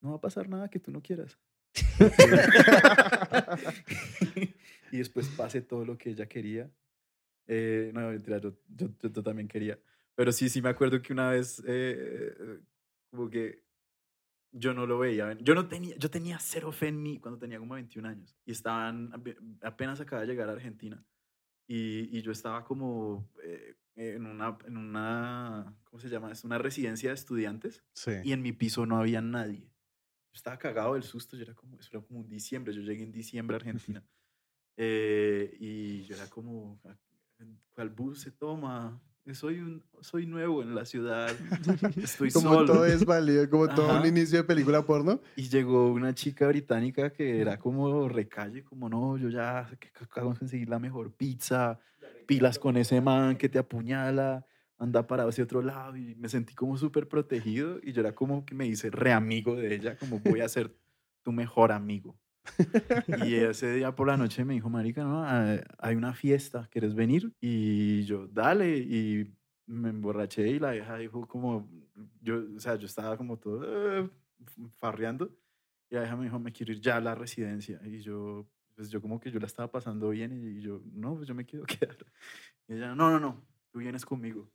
no 0.00 0.10
va 0.10 0.16
a 0.16 0.20
pasar 0.20 0.48
nada 0.48 0.68
que 0.68 0.80
tú 0.80 0.90
no 0.90 1.00
quieras. 1.02 1.38
y 4.92 4.98
después 4.98 5.28
pase 5.28 5.60
todo 5.62 5.84
lo 5.84 5.96
que 5.98 6.10
ella 6.10 6.26
quería. 6.26 6.70
Eh, 7.46 7.90
no, 7.94 8.08
mentira, 8.10 8.38
yo, 8.38 8.54
yo, 8.68 8.88
yo- 9.00 9.10
yo 9.10 9.22
también 9.22 9.48
quería. 9.48 9.78
Pero 10.14 10.32
sí, 10.32 10.48
sí 10.48 10.62
me 10.62 10.68
acuerdo 10.70 11.00
que 11.02 11.12
una 11.12 11.30
vez, 11.30 11.60
eh, 11.66 12.34
eh, 12.38 12.58
como 13.10 13.28
que 13.30 13.62
yo 14.58 14.74
no 14.74 14.86
lo 14.86 14.98
veía. 14.98 15.32
Yo 15.40 15.54
no 15.54 15.68
tenía, 15.68 15.96
yo 15.96 16.10
tenía 16.10 16.38
cero 16.38 16.72
fe 16.72 16.88
en 16.88 17.02
mí 17.02 17.18
cuando 17.20 17.38
tenía 17.38 17.58
como 17.58 17.74
21 17.74 18.08
años. 18.08 18.36
Y 18.44 18.52
estaban, 18.52 19.10
ape- 19.12 19.36
apenas 19.62 20.00
acaba 20.00 20.22
de 20.22 20.28
llegar 20.28 20.48
a 20.48 20.52
Argentina. 20.52 21.04
Y, 21.68 22.16
y 22.16 22.22
yo 22.22 22.30
estaba 22.32 22.64
como 22.64 23.28
eh, 23.42 23.74
en, 23.96 24.24
una, 24.26 24.56
en 24.66 24.76
una, 24.76 25.76
¿cómo 25.84 26.00
se 26.00 26.08
llama? 26.08 26.30
Es 26.32 26.44
una 26.44 26.58
residencia 26.58 27.10
de 27.10 27.14
estudiantes. 27.14 27.84
Sí. 27.92 28.12
Y 28.24 28.32
en 28.32 28.42
mi 28.42 28.52
piso 28.52 28.86
no 28.86 28.98
había 28.98 29.20
nadie. 29.20 29.60
Yo 30.32 30.36
estaba 30.38 30.58
cagado 30.58 30.94
del 30.94 31.02
susto. 31.02 31.36
Yo 31.36 31.42
era 31.42 31.54
como, 31.54 31.78
eso 31.78 31.90
era 31.92 32.06
como 32.06 32.20
un 32.20 32.28
diciembre. 32.28 32.72
Yo 32.74 32.82
llegué 32.82 33.02
en 33.02 33.12
diciembre 33.12 33.56
a 33.56 33.58
Argentina. 33.58 34.04
Eh, 34.78 35.56
y 35.58 36.02
yo 36.02 36.14
era 36.16 36.28
como, 36.28 36.78
¿cuál 37.72 37.88
bus 37.88 38.20
se 38.20 38.30
toma? 38.30 39.02
Soy, 39.34 39.58
un, 39.58 39.82
soy 40.00 40.24
nuevo 40.26 40.62
en 40.62 40.74
la 40.74 40.84
ciudad. 40.84 41.34
Estoy 41.96 42.30
Como 42.32 42.52
solo. 42.54 42.66
todo 42.66 42.86
es 42.86 43.04
válido, 43.04 43.48
como 43.50 43.68
todo 43.68 44.00
un 44.00 44.06
inicio 44.06 44.38
de 44.38 44.44
película 44.44 44.82
porno. 44.82 45.20
Y 45.34 45.48
llegó 45.48 45.92
una 45.92 46.14
chica 46.14 46.46
británica 46.46 47.10
que 47.10 47.40
era 47.40 47.58
como 47.58 48.08
recalle, 48.08 48.62
como 48.62 48.88
no, 48.88 49.18
yo 49.18 49.28
ya 49.28 49.68
acabo 50.00 50.32
de 50.32 50.38
conseguir 50.38 50.68
la 50.68 50.78
mejor 50.78 51.12
pizza, 51.12 51.80
pilas 52.26 52.58
con 52.58 52.76
ese 52.76 53.00
man 53.00 53.36
que 53.36 53.48
te 53.48 53.58
apuñala, 53.58 54.46
anda 54.78 55.06
parado 55.06 55.30
hacia 55.30 55.44
otro 55.44 55.60
lado 55.60 55.96
y 55.96 56.14
me 56.14 56.28
sentí 56.28 56.54
como 56.54 56.76
súper 56.76 57.08
protegido 57.08 57.80
y 57.82 57.92
yo 57.92 58.02
era 58.02 58.14
como 58.14 58.44
que 58.44 58.54
me 58.54 58.66
hice 58.66 58.90
reamigo 58.90 59.56
de 59.56 59.74
ella, 59.74 59.96
como 59.96 60.20
voy 60.20 60.40
a 60.40 60.48
ser 60.48 60.72
tu 61.22 61.32
mejor 61.32 61.72
amigo. 61.72 62.16
Y 63.26 63.34
ese 63.34 63.72
día 63.74 63.94
por 63.94 64.06
la 64.06 64.16
noche 64.16 64.44
me 64.44 64.54
dijo, 64.54 64.68
marica, 64.68 65.04
no, 65.04 65.24
Ah, 65.24 65.58
hay 65.78 65.96
una 65.96 66.14
fiesta, 66.14 66.68
¿quieres 66.70 66.94
venir? 66.94 67.32
Y 67.40 68.04
yo, 68.04 68.26
dale, 68.28 68.76
y 68.78 69.34
me 69.66 69.90
emborraché 69.90 70.48
y 70.48 70.58
la 70.58 70.72
vieja 70.72 70.96
dijo 70.96 71.26
como, 71.26 71.68
yo, 72.20 72.42
o 72.56 72.60
sea, 72.60 72.76
yo 72.76 72.86
estaba 72.86 73.16
como 73.16 73.38
todo 73.38 73.62
eh, 73.64 74.10
farreando 74.76 75.30
y 75.90 75.94
la 75.94 76.02
vieja 76.02 76.16
me 76.16 76.24
dijo, 76.24 76.38
me 76.38 76.52
quiero 76.52 76.72
ir 76.72 76.80
ya 76.80 76.96
a 76.96 77.00
la 77.00 77.14
residencia. 77.14 77.80
Y 77.84 78.00
yo, 78.00 78.46
pues 78.74 78.90
yo 78.90 79.00
como 79.00 79.20
que 79.20 79.30
yo 79.30 79.38
la 79.38 79.46
estaba 79.46 79.70
pasando 79.70 80.10
bien 80.10 80.32
y 80.32 80.60
yo, 80.60 80.82
no, 80.92 81.16
pues 81.16 81.28
yo 81.28 81.34
me 81.34 81.46
quiero 81.46 81.64
quedar. 81.66 81.96
Y 82.68 82.74
ella, 82.74 82.94
no, 82.94 83.10
no, 83.10 83.20
no, 83.20 83.46
tú 83.70 83.78
vienes 83.78 84.04
conmigo. 84.04 84.48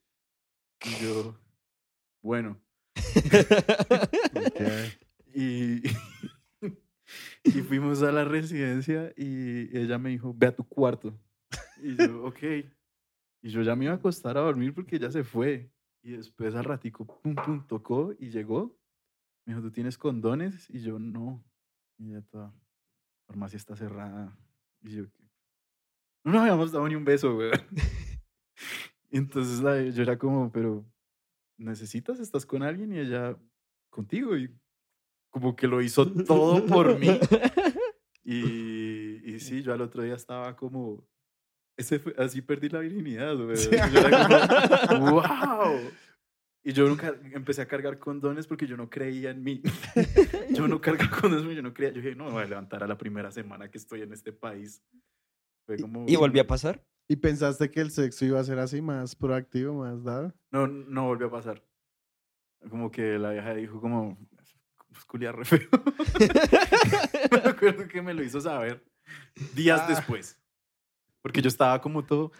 Y 0.85 1.03
yo, 1.03 1.37
bueno. 2.21 2.59
Ok. 4.35 4.61
Y, 5.33 5.81
y 7.43 7.51
fuimos 7.61 8.01
a 8.03 8.11
la 8.11 8.23
residencia 8.25 9.13
y 9.15 9.75
ella 9.77 9.97
me 9.97 10.09
dijo, 10.09 10.33
ve 10.35 10.47
a 10.47 10.55
tu 10.55 10.63
cuarto. 10.67 11.17
Y 11.81 11.95
yo, 11.95 12.23
ok. 12.25 12.39
Y 13.43 13.49
yo 13.49 13.61
ya 13.63 13.75
me 13.75 13.85
iba 13.85 13.93
a 13.93 13.97
acostar 13.97 14.37
a 14.37 14.41
dormir 14.41 14.73
porque 14.73 14.97
ella 14.97 15.11
se 15.11 15.23
fue. 15.23 15.71
Y 16.03 16.11
después 16.11 16.55
al 16.55 16.63
ratico, 16.63 17.05
pum, 17.05 17.35
pum, 17.35 17.65
tocó 17.67 18.13
y 18.19 18.29
llegó. 18.29 18.77
Me 19.45 19.53
dijo, 19.53 19.65
¿tú 19.65 19.71
tienes 19.71 19.97
condones? 19.97 20.69
Y 20.69 20.81
yo, 20.81 20.99
no. 20.99 21.43
Y 21.97 22.11
ya 22.11 22.21
toda, 22.21 22.53
farmacia 23.27 23.57
está 23.57 23.75
cerrada. 23.75 24.37
Y 24.81 24.91
yo. 24.95 25.03
No 26.23 26.33
nos 26.33 26.41
habíamos 26.41 26.71
dado 26.71 26.87
ni 26.87 26.95
un 26.95 27.05
beso, 27.05 27.33
güey. 27.35 27.51
Entonces 29.09 29.59
la- 29.61 29.81
yo 29.89 30.03
era 30.03 30.17
como, 30.17 30.51
pero, 30.51 30.85
¿necesitas? 31.57 32.19
¿Estás 32.19 32.45
con 32.45 32.63
alguien? 32.63 32.93
Y 32.93 32.99
ella, 32.99 33.37
contigo. 33.89 34.37
Y 34.37 34.55
como 35.31 35.55
que 35.55 35.65
lo 35.67 35.81
hizo 35.81 36.05
todo 36.11 36.63
por 36.65 36.99
mí. 36.99 37.07
Y, 38.23 39.33
y 39.33 39.39
sí, 39.39 39.63
yo 39.63 39.73
al 39.73 39.81
otro 39.81 40.03
día 40.03 40.13
estaba 40.13 40.55
como, 40.55 41.03
ese 41.75 41.97
fue- 41.97 42.13
así 42.19 42.39
perdí 42.41 42.69
la 42.69 42.79
virginidad, 42.79 43.35
güey. 43.35 43.57
Sí. 43.57 43.71
Yo 43.71 43.99
era 43.99 44.87
como, 44.87 45.11
wow. 45.13 45.79
Y 46.63 46.73
yo 46.73 46.87
nunca 46.87 47.15
empecé 47.33 47.63
a 47.63 47.67
cargar 47.67 47.97
condones 47.97 48.45
porque 48.45 48.67
yo 48.67 48.77
no 48.77 48.87
creía 48.91 49.31
en 49.31 49.41
mí. 49.43 49.63
Yo 50.51 50.67
no 50.67 50.79
cargaba 50.79 51.09
condones 51.09 51.41
porque 51.41 51.55
yo 51.55 51.63
no 51.63 51.73
creía. 51.73 51.89
Yo 51.91 52.01
dije, 52.01 52.15
no 52.15 52.25
me 52.25 52.31
voy 52.33 52.43
a 52.43 52.47
levantar 52.47 52.83
a 52.83 52.87
la 52.87 52.99
primera 52.99 53.31
semana 53.31 53.71
que 53.71 53.79
estoy 53.79 54.03
en 54.03 54.13
este 54.13 54.31
país. 54.31 54.83
Fue 55.65 55.77
como... 55.79 56.05
¿Y 56.07 56.15
volvió 56.15 56.43
a 56.43 56.45
pasar? 56.45 56.85
¿Y 57.07 57.15
pensaste 57.15 57.71
que 57.71 57.81
el 57.81 57.89
sexo 57.89 58.25
iba 58.25 58.39
a 58.39 58.43
ser 58.43 58.59
así 58.59 58.79
más 58.79 59.15
proactivo, 59.15 59.73
más 59.73 60.03
dado? 60.03 60.35
No, 60.51 60.67
no 60.67 61.07
volvió 61.07 61.27
a 61.27 61.31
pasar. 61.31 61.63
Como 62.69 62.91
que 62.91 63.17
la 63.17 63.31
vieja 63.31 63.55
dijo 63.55 63.81
como, 63.81 64.15
"Es 64.95 65.05
culiar 65.05 65.35
re 65.35 65.45
feo. 65.45 65.69
me 67.31 67.49
acuerdo 67.49 67.87
que 67.87 68.01
me 68.01 68.13
lo 68.13 68.23
hizo 68.23 68.39
saber 68.41 68.83
días 69.55 69.81
Ah. 69.83 69.87
después. 69.89 70.37
Porque 71.21 71.41
yo 71.41 71.49
estaba 71.49 71.79
como 71.81 72.03
todo, 72.03 72.31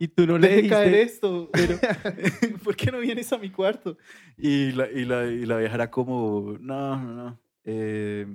Y 0.00 0.08
tú 0.08 0.26
no 0.26 0.38
deje 0.38 0.68
caer 0.68 0.94
esto, 0.94 1.48
pero 1.52 1.78
¿por 2.64 2.74
qué 2.74 2.90
no 2.90 2.98
vienes 2.98 3.32
a 3.32 3.38
mi 3.38 3.50
cuarto? 3.50 3.96
Y 4.36 4.72
la, 4.72 4.90
y 4.90 5.04
la, 5.04 5.26
y 5.26 5.46
la 5.46 5.56
vieja 5.58 5.74
era 5.76 5.90
como, 5.90 6.56
no, 6.60 6.96
no, 7.00 7.14
no. 7.14 7.40
eh, 7.64 8.26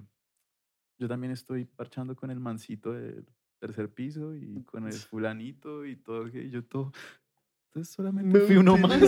yo 0.98 1.08
también 1.10 1.34
estoy 1.34 1.66
parchando 1.66 2.16
con 2.16 2.32
el 2.32 2.40
mancito 2.40 2.94
del 2.94 3.26
tercer 3.60 3.90
piso 3.90 4.34
y 4.36 4.64
con 4.64 4.88
el 4.88 4.94
fulanito 5.10 5.86
y 5.86 5.98
todo. 5.98 6.28
Y 6.30 6.50
yo 6.50 6.64
todo. 6.64 6.94
Entonces 7.74 7.96
solamente 7.96 8.38
Me 8.40 8.46
fui 8.46 8.56
uno 8.58 8.78
más. 8.78 9.00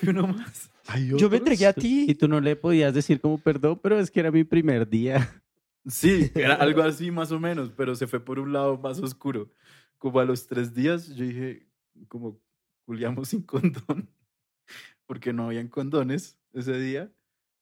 Fui 0.00 0.10
uno 0.10 0.26
más. 0.26 0.70
¿Hay 0.88 1.08
Yo 1.16 1.30
me 1.30 1.38
entregué 1.38 1.66
a 1.66 1.70
Y 1.70 2.06
ti. 2.06 2.14
tú 2.14 2.28
no 2.28 2.38
le 2.38 2.54
podías 2.54 2.92
decir 2.92 3.18
como 3.18 3.38
perdón, 3.38 3.80
pero 3.82 3.98
es 3.98 4.10
que 4.10 4.20
era 4.20 4.30
mi 4.30 4.44
primer 4.44 4.86
día. 4.88 5.42
Sí, 5.86 6.30
era 6.34 6.54
algo 6.56 6.82
así 6.82 7.10
más 7.10 7.32
o 7.32 7.40
menos, 7.40 7.70
pero 7.74 7.94
se 7.94 8.06
fue 8.06 8.20
por 8.22 8.38
un 8.38 8.52
lado 8.52 8.76
más 8.76 8.98
oscuro. 9.00 9.50
Como 9.96 10.20
a 10.20 10.26
los 10.26 10.46
tres 10.46 10.74
días, 10.74 11.08
yo 11.14 11.24
dije, 11.24 11.66
como 12.08 12.38
culiamos 12.84 13.28
sin 13.28 13.42
condón, 13.42 14.10
porque 15.06 15.32
no 15.32 15.46
habían 15.46 15.68
condones 15.68 16.38
ese 16.52 16.78
día. 16.78 17.10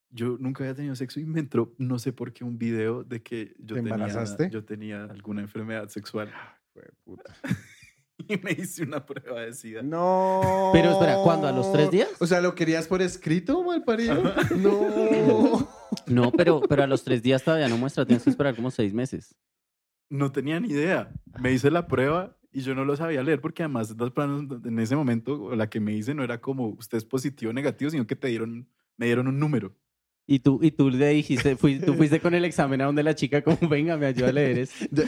Yo 0.09 0.37
nunca 0.39 0.63
había 0.63 0.75
tenido 0.75 0.95
sexo 0.95 1.21
y 1.21 1.25
me 1.25 1.39
entró, 1.39 1.73
no 1.77 1.99
sé 1.99 2.11
por 2.11 2.33
qué, 2.33 2.43
un 2.43 2.57
video 2.57 3.03
de 3.05 3.21
que 3.23 3.55
yo, 3.59 3.75
¿Te 3.75 3.81
tenía, 3.81 3.93
embarazaste? 3.95 4.49
yo 4.49 4.63
tenía 4.65 5.05
alguna 5.05 5.41
enfermedad 5.41 5.87
sexual 5.89 6.29
Fue 6.73 6.83
puta. 7.05 7.33
y 8.27 8.37
me 8.37 8.51
hice 8.51 8.83
una 8.83 9.05
prueba 9.05 9.41
de 9.41 9.53
SIDA. 9.53 9.81
No. 9.81 10.69
Pero 10.73 10.91
espera, 10.91 11.17
¿cuándo? 11.23 11.47
¿A 11.47 11.51
los 11.51 11.71
tres 11.71 11.91
días? 11.91 12.09
O 12.19 12.25
sea, 12.27 12.41
¿lo 12.41 12.55
querías 12.55 12.87
por 12.87 13.01
escrito, 13.01 13.63
mal 13.63 13.83
parido? 13.83 14.21
No. 14.57 15.67
No, 16.05 16.31
pero, 16.31 16.61
pero 16.61 16.83
a 16.83 16.87
los 16.87 17.03
tres 17.03 17.23
días 17.23 17.43
todavía 17.43 17.67
no 17.69 17.77
muestra, 17.77 18.05
tienes 18.05 18.23
que 18.23 18.29
esperar 18.29 18.55
como 18.55 18.71
seis 18.71 18.93
meses. 18.93 19.35
No 20.09 20.31
tenía 20.31 20.59
ni 20.59 20.69
idea. 20.69 21.11
Me 21.39 21.51
hice 21.53 21.71
la 21.71 21.87
prueba 21.87 22.37
y 22.51 22.61
yo 22.61 22.75
no 22.75 22.83
lo 22.85 22.95
sabía 22.97 23.23
leer 23.23 23.39
porque 23.41 23.63
además 23.63 23.93
en 24.65 24.79
ese 24.79 24.95
momento 24.95 25.55
la 25.55 25.69
que 25.69 25.79
me 25.79 25.93
hice 25.93 26.13
no 26.13 26.23
era 26.23 26.39
como 26.39 26.67
usted 26.69 26.97
es 26.97 27.05
positivo 27.05 27.51
o 27.51 27.53
negativo, 27.53 27.89
sino 27.89 28.05
que 28.05 28.15
te 28.15 28.27
dieron, 28.27 28.67
me 28.97 29.05
dieron 29.05 29.27
un 29.27 29.39
número. 29.39 29.75
Y 30.27 30.39
tú, 30.39 30.59
y 30.61 30.71
tú 30.71 30.89
le 30.89 31.07
dijiste, 31.09 31.55
fui- 31.55 31.79
tú 31.79 31.93
fuiste 31.93 32.19
con 32.19 32.33
el 32.33 32.43
examen 32.43 32.81
a 32.81 32.85
donde 32.85 33.01
la 33.03 33.15
chica 33.15 33.41
como, 33.41 33.57
venga, 33.69 33.95
me 33.95 34.07
ayuda 34.07 34.27
a 34.29 34.33
leer 34.33 34.59
esto. 34.59 34.85
De- 34.91 35.05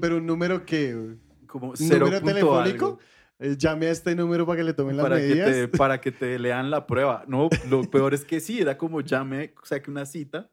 pero 0.00 0.16
un 0.18 0.26
número 0.26 0.64
que. 0.66 1.16
Como 1.54 1.68
¿Un 1.70 1.76
cero 1.76 2.06
número 2.06 2.20
telefónico? 2.20 2.84
algo, 2.86 2.98
Eh, 3.38 3.54
llame 3.56 3.86
a 3.86 3.90
este 3.92 4.16
número 4.16 4.44
para 4.44 4.56
que 4.56 4.64
le 4.64 4.72
tomen 4.74 4.96
las 4.96 5.04
para 5.04 5.18
que, 5.20 5.22
medidas. 5.28 5.52
te, 5.52 5.68
para 5.68 6.00
que 6.00 6.10
te 6.10 6.36
lean 6.40 6.68
la 6.68 6.84
prueba. 6.84 7.22
No, 7.28 7.48
lo 7.70 7.82
peor 7.90 8.12
es 8.12 8.24
que 8.24 8.40
sí, 8.40 8.60
era 8.60 8.76
como 8.76 9.02
llame, 9.02 9.54
saque 9.62 9.88
una 9.88 10.04
cita 10.04 10.50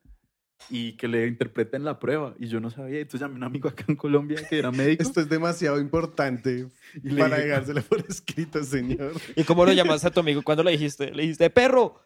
y 0.69 0.93
que 0.97 1.07
le 1.07 1.25
interpreten 1.25 1.83
la 1.83 1.97
prueba. 1.97 2.35
Y 2.37 2.45
yo 2.49 2.59
no 2.59 2.69
sabía. 2.69 2.99
Entonces 2.99 3.21
llamé 3.21 3.33
a 3.33 3.37
un 3.37 3.43
amigo 3.45 3.67
acá 3.67 3.83
en 3.87 3.95
Colombia 3.95 4.45
que 4.47 4.59
era 4.59 4.71
médico. 4.71 5.01
Esto 5.01 5.21
es 5.21 5.27
demasiado 5.27 5.79
importante 5.79 6.67
y 7.03 7.15
para 7.15 7.37
dije, 7.37 7.47
dejárselo 7.47 7.81
por 7.81 7.99
escrito, 8.07 8.63
señor. 8.63 9.13
¿Y 9.35 9.43
cómo 9.43 9.65
lo 9.65 9.73
llamaste 9.73 10.07
a 10.07 10.11
tu 10.11 10.19
amigo 10.19 10.43
cuando 10.43 10.63
le 10.63 10.69
dijiste? 10.69 11.09
Le 11.09 11.23
dijiste, 11.23 11.49
perro, 11.49 11.99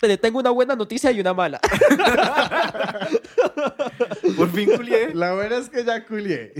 te 0.00 0.16
tengo 0.16 0.38
una 0.38 0.50
buena 0.50 0.74
noticia 0.74 1.10
y 1.12 1.20
una 1.20 1.34
mala. 1.34 1.60
Por 4.36 4.48
fin 4.50 4.70
culié. 4.76 5.14
La 5.14 5.34
buena 5.34 5.58
es 5.58 5.68
que 5.68 5.84
ya 5.84 6.04
culié. 6.06 6.54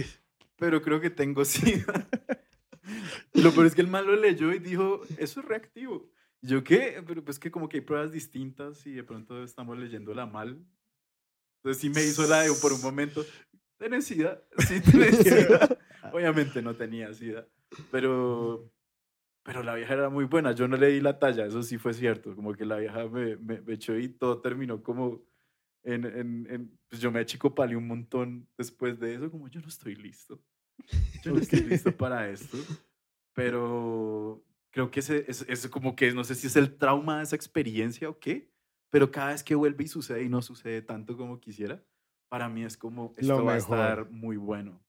Pero 0.59 0.83
creo 0.83 1.01
que 1.01 1.11
tengo 1.11 1.45
SIDA. 1.45 2.09
Lo 3.35 3.53
peor 3.53 3.67
es 3.67 3.75
que 3.75 3.81
el 3.81 3.89
man 3.89 4.07
lo 4.07 4.17
leyó 4.17 4.53
y 4.53 4.59
dijo, 4.59 5.03
eso 5.19 5.41
es 5.41 5.47
reactivo. 5.47 6.11
Yo, 6.41 6.63
¿qué? 6.63 7.03
Pero 7.07 7.25
pues 7.25 7.39
que 7.39 7.51
como 7.51 7.69
que 7.69 7.79
hay 7.79 7.81
pruebas 7.83 8.13
distintas 8.13 8.87
y 8.87 8.93
de 8.93 9.05
pronto 9.05 9.43
estamos 9.43 9.79
leyéndola 9.79 10.27
mal. 10.27 10.65
Entonces 11.59 11.81
sí 11.81 11.91
me 11.91 12.03
hizo 12.05 12.27
la 12.27 12.43
de 12.43 12.51
por 12.61 12.73
un 12.73 12.81
momento, 12.81 13.25
¿tenés 13.77 14.07
SIDA? 14.07 14.43
Sí, 14.59 14.81
tenés 14.81 15.17
SIDA. 15.19 15.79
Obviamente 16.13 16.63
no 16.63 16.77
tenía 16.77 17.13
SIDA, 17.13 17.47
pero, 17.91 18.73
pero 19.43 19.63
la 19.63 19.75
vieja 19.75 19.95
era 19.95 20.09
muy 20.09 20.25
buena. 20.25 20.53
Yo 20.53 20.69
no 20.69 20.77
le 20.77 20.89
di 20.89 21.01
la 21.01 21.19
talla, 21.19 21.47
eso 21.47 21.63
sí 21.63 21.77
fue 21.77 21.93
cierto. 21.93 22.35
Como 22.37 22.55
que 22.55 22.65
la 22.65 22.77
vieja 22.77 23.09
me, 23.09 23.37
me, 23.37 23.61
me 23.61 23.75
echó 23.75 23.97
y 23.97 24.09
todo 24.09 24.41
terminó 24.41 24.83
como 24.83 25.28
en, 25.83 26.05
en, 26.05 26.47
en- 26.51 26.79
pues 26.89 27.01
yo 27.01 27.11
me 27.11 27.21
achicopalé 27.21 27.77
un 27.77 27.87
montón 27.87 28.49
después 28.57 28.99
de 28.99 29.15
eso, 29.15 29.31
como 29.31 29.49
yo 29.49 29.61
no 29.61 29.69
estoy 29.69 29.95
listo. 29.95 30.43
Yo 31.23 31.33
no 31.33 31.39
estoy 31.39 31.61
listo 31.63 31.97
para 31.97 32.29
esto. 32.31 32.57
Pero 33.35 34.45
creo 34.71 34.91
que 34.91 35.01
ese 35.01 35.25
es, 35.29 35.45
es 35.49 35.69
como 35.69 35.95
que 35.95 36.13
no 36.13 36.25
sé 36.25 36.35
si 36.35 36.47
es 36.47 36.57
el 36.57 36.77
trauma 36.77 37.19
de 37.19 37.25
esa 37.25 37.37
experiencia 37.37 38.09
o 38.09 38.19
qué, 38.19 38.51
pero 38.91 39.11
cada 39.11 39.29
vez 39.33 39.43
que 39.43 39.55
vuelve 39.55 39.85
y 39.85 39.89
sucede 39.89 40.23
y 40.25 40.29
no 40.29 40.43
sucede 40.43 40.83
tanto 40.83 41.17
como 41.17 41.41
quisiera, 41.41 41.85
para 42.29 42.49
mí 42.49 42.65
es 42.65 42.77
como 42.77 43.13
esto 43.17 43.39
Lo 43.39 43.45
va 43.45 43.55
a 43.55 43.59
estar 43.59 44.11
muy 44.11 44.37
bueno. 44.37 44.83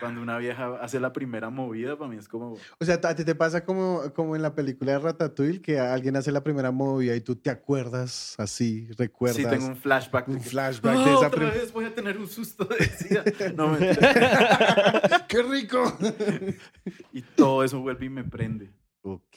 Cuando 0.00 0.20
una 0.20 0.36
vieja 0.36 0.76
hace 0.82 1.00
la 1.00 1.12
primera 1.14 1.48
movida, 1.48 1.96
para 1.96 2.10
mí 2.10 2.16
es 2.18 2.28
como 2.28 2.56
O 2.78 2.84
sea, 2.84 3.00
a 3.02 3.14
ti 3.14 3.24
te 3.24 3.34
pasa 3.34 3.64
como, 3.64 4.02
como 4.14 4.36
en 4.36 4.42
la 4.42 4.54
película 4.54 4.92
de 4.92 4.98
Ratatouille, 4.98 5.62
que 5.62 5.80
alguien 5.80 6.14
hace 6.16 6.30
la 6.30 6.42
primera 6.44 6.70
movida 6.70 7.16
y 7.16 7.22
tú 7.22 7.36
te 7.36 7.48
acuerdas 7.48 8.34
así, 8.38 8.86
recuerdas 8.98 9.36
Sí, 9.38 9.46
tengo 9.48 9.66
un 9.68 9.76
flashback. 9.76 10.26
de 10.26 10.32
un 10.34 10.40
que, 10.42 10.48
flashback 10.50 10.94
"Ah, 10.96 11.04
de 11.04 11.14
esa 11.14 11.26
otra 11.28 11.50
vez 11.50 11.72
voy 11.72 11.84
a 11.86 11.94
tener 11.94 12.18
un 12.18 12.28
susto 12.28 12.64
de 12.78 12.84
SIDA". 12.84 13.24
No, 13.56 13.68
mentira. 13.68 15.24
¡Qué 15.28 15.42
rico! 15.42 15.96
Y 17.12 17.22
todo 17.22 17.64
eso 17.64 17.80
vuelve 17.80 18.06
y 18.06 18.10
me 18.10 18.24
prende. 18.24 18.70
Ok. 19.02 19.36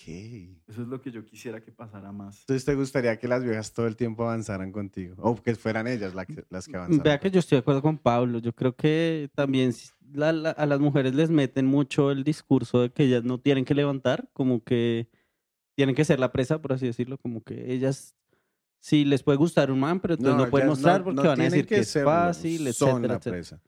Eso 0.68 0.82
es 0.82 0.88
lo 0.88 1.02
que 1.02 1.12
yo 1.12 1.26
quisiera 1.26 1.62
que 1.62 1.72
pasara 1.72 2.12
más. 2.12 2.42
Entonces, 2.42 2.66
¿te 2.66 2.76
gustaría 2.76 3.18
que 3.20 3.28
las 3.28 3.44
viejas 3.44 3.74
todo 3.74 3.88
el 3.88 3.96
tiempo 3.96 4.24
avanzaran 4.24 4.72
contigo? 4.72 5.16
O 5.20 5.36
que 5.42 5.56
fueran 5.56 5.88
ellas 5.88 6.14
la 6.14 6.26
que- 6.26 6.46
las 6.50 6.68
que 6.68 6.76
avanzaran. 6.78 7.04
Vea 7.04 7.20
que 7.20 7.32
yo 7.32 7.40
estoy 7.40 7.58
de 7.58 7.60
acuerdo 7.62 7.82
con 7.82 7.98
Pablo. 7.98 8.40
Yo 8.40 8.54
creo 8.54 8.76
que 8.76 9.30
también 9.36 9.74
si- 9.74 9.90
la- 10.14 10.32
la- 10.32 10.52
a 10.52 10.66
las 10.66 10.80
mujeres 10.80 11.14
les 11.16 11.30
meten 11.30 11.66
mucho 11.66 12.12
el 12.12 12.24
discurso 12.24 12.82
de 12.82 12.92
que 12.92 13.04
ellas 13.04 13.24
no 13.24 13.40
tienen 13.40 13.66
que 13.66 13.74
levantar, 13.74 14.30
como 14.34 14.64
que 14.64 15.10
tienen 15.76 15.96
que 15.96 16.06
ser 16.06 16.20
la 16.20 16.32
presa, 16.32 16.62
por 16.62 16.72
así 16.74 16.86
decirlo, 16.86 17.18
como 17.18 17.42
que 17.44 17.74
ellas 17.74 18.16
sí 18.80 19.04
les 19.04 19.24
puede 19.24 19.38
gustar 19.40 19.72
un 19.72 19.80
man, 19.80 20.00
pero 20.00 20.14
entonces 20.14 20.46
no, 20.46 20.50
pueden 20.52 20.70
mostrar 20.70 21.00
no- 21.00 21.06
porque 21.06 21.16
no 21.24 21.28
van 21.28 21.42
a 21.42 21.44
decir 21.46 21.66
que, 21.66 21.80
es 21.80 21.90
serlo, 21.90 22.12
fácil, 22.12 22.72
son 22.74 22.90
etcétera, 22.90 23.08
la 23.08 23.14
etcétera. 23.16 23.36
presa. 23.36 23.62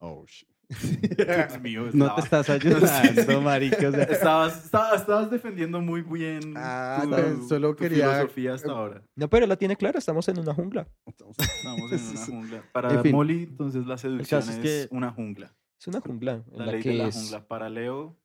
Oh, 0.00 0.24
shit. 0.26 0.49
Dios 0.70 1.60
mío, 1.62 1.90
No 1.92 2.14
te 2.14 2.20
estás 2.20 2.48
ayudando, 2.50 3.40
marica. 3.42 3.88
o 3.88 3.92
sea, 3.92 4.02
Estabas, 4.04 4.64
estabas, 4.64 5.00
estabas 5.00 5.30
defendiendo 5.30 5.80
muy 5.80 6.02
bien 6.02 6.54
Ah, 6.56 7.00
tu, 7.02 7.08
no, 7.10 7.48
solo 7.48 7.70
tu 7.74 7.82
quería- 7.84 8.06
filosofía 8.12 8.54
hasta 8.54 8.70
ahora. 8.72 9.02
No, 9.16 9.28
pero 9.28 9.46
la 9.46 9.56
tiene 9.56 9.76
clara, 9.76 9.98
estamos 9.98 10.28
en 10.28 10.38
una 10.38 10.54
jungla. 10.54 10.86
Estamos 11.06 11.36
en 11.38 12.00
una 12.16 12.26
jungla. 12.26 12.62
Para 12.72 12.94
En 12.94 13.02
fin. 13.02 13.12
Molly, 13.12 13.42
entonces 13.44 13.86
la 13.86 13.98
seducción 13.98 14.40
es, 14.42 14.48
es 14.48 14.56
que- 14.58 14.88
una 14.94 15.10
jungla. 15.10 15.54
Es 15.78 15.86
una 15.86 16.00
jungla 16.00 16.44
en 16.52 16.58
La, 16.58 16.66
la, 16.66 16.72
ley 16.72 16.82
que 16.82 16.90
de 16.90 16.94
la 16.96 17.08
es... 17.08 17.14
jungla. 17.16 17.46
Para 17.48 17.68
Leo, 17.70 18.16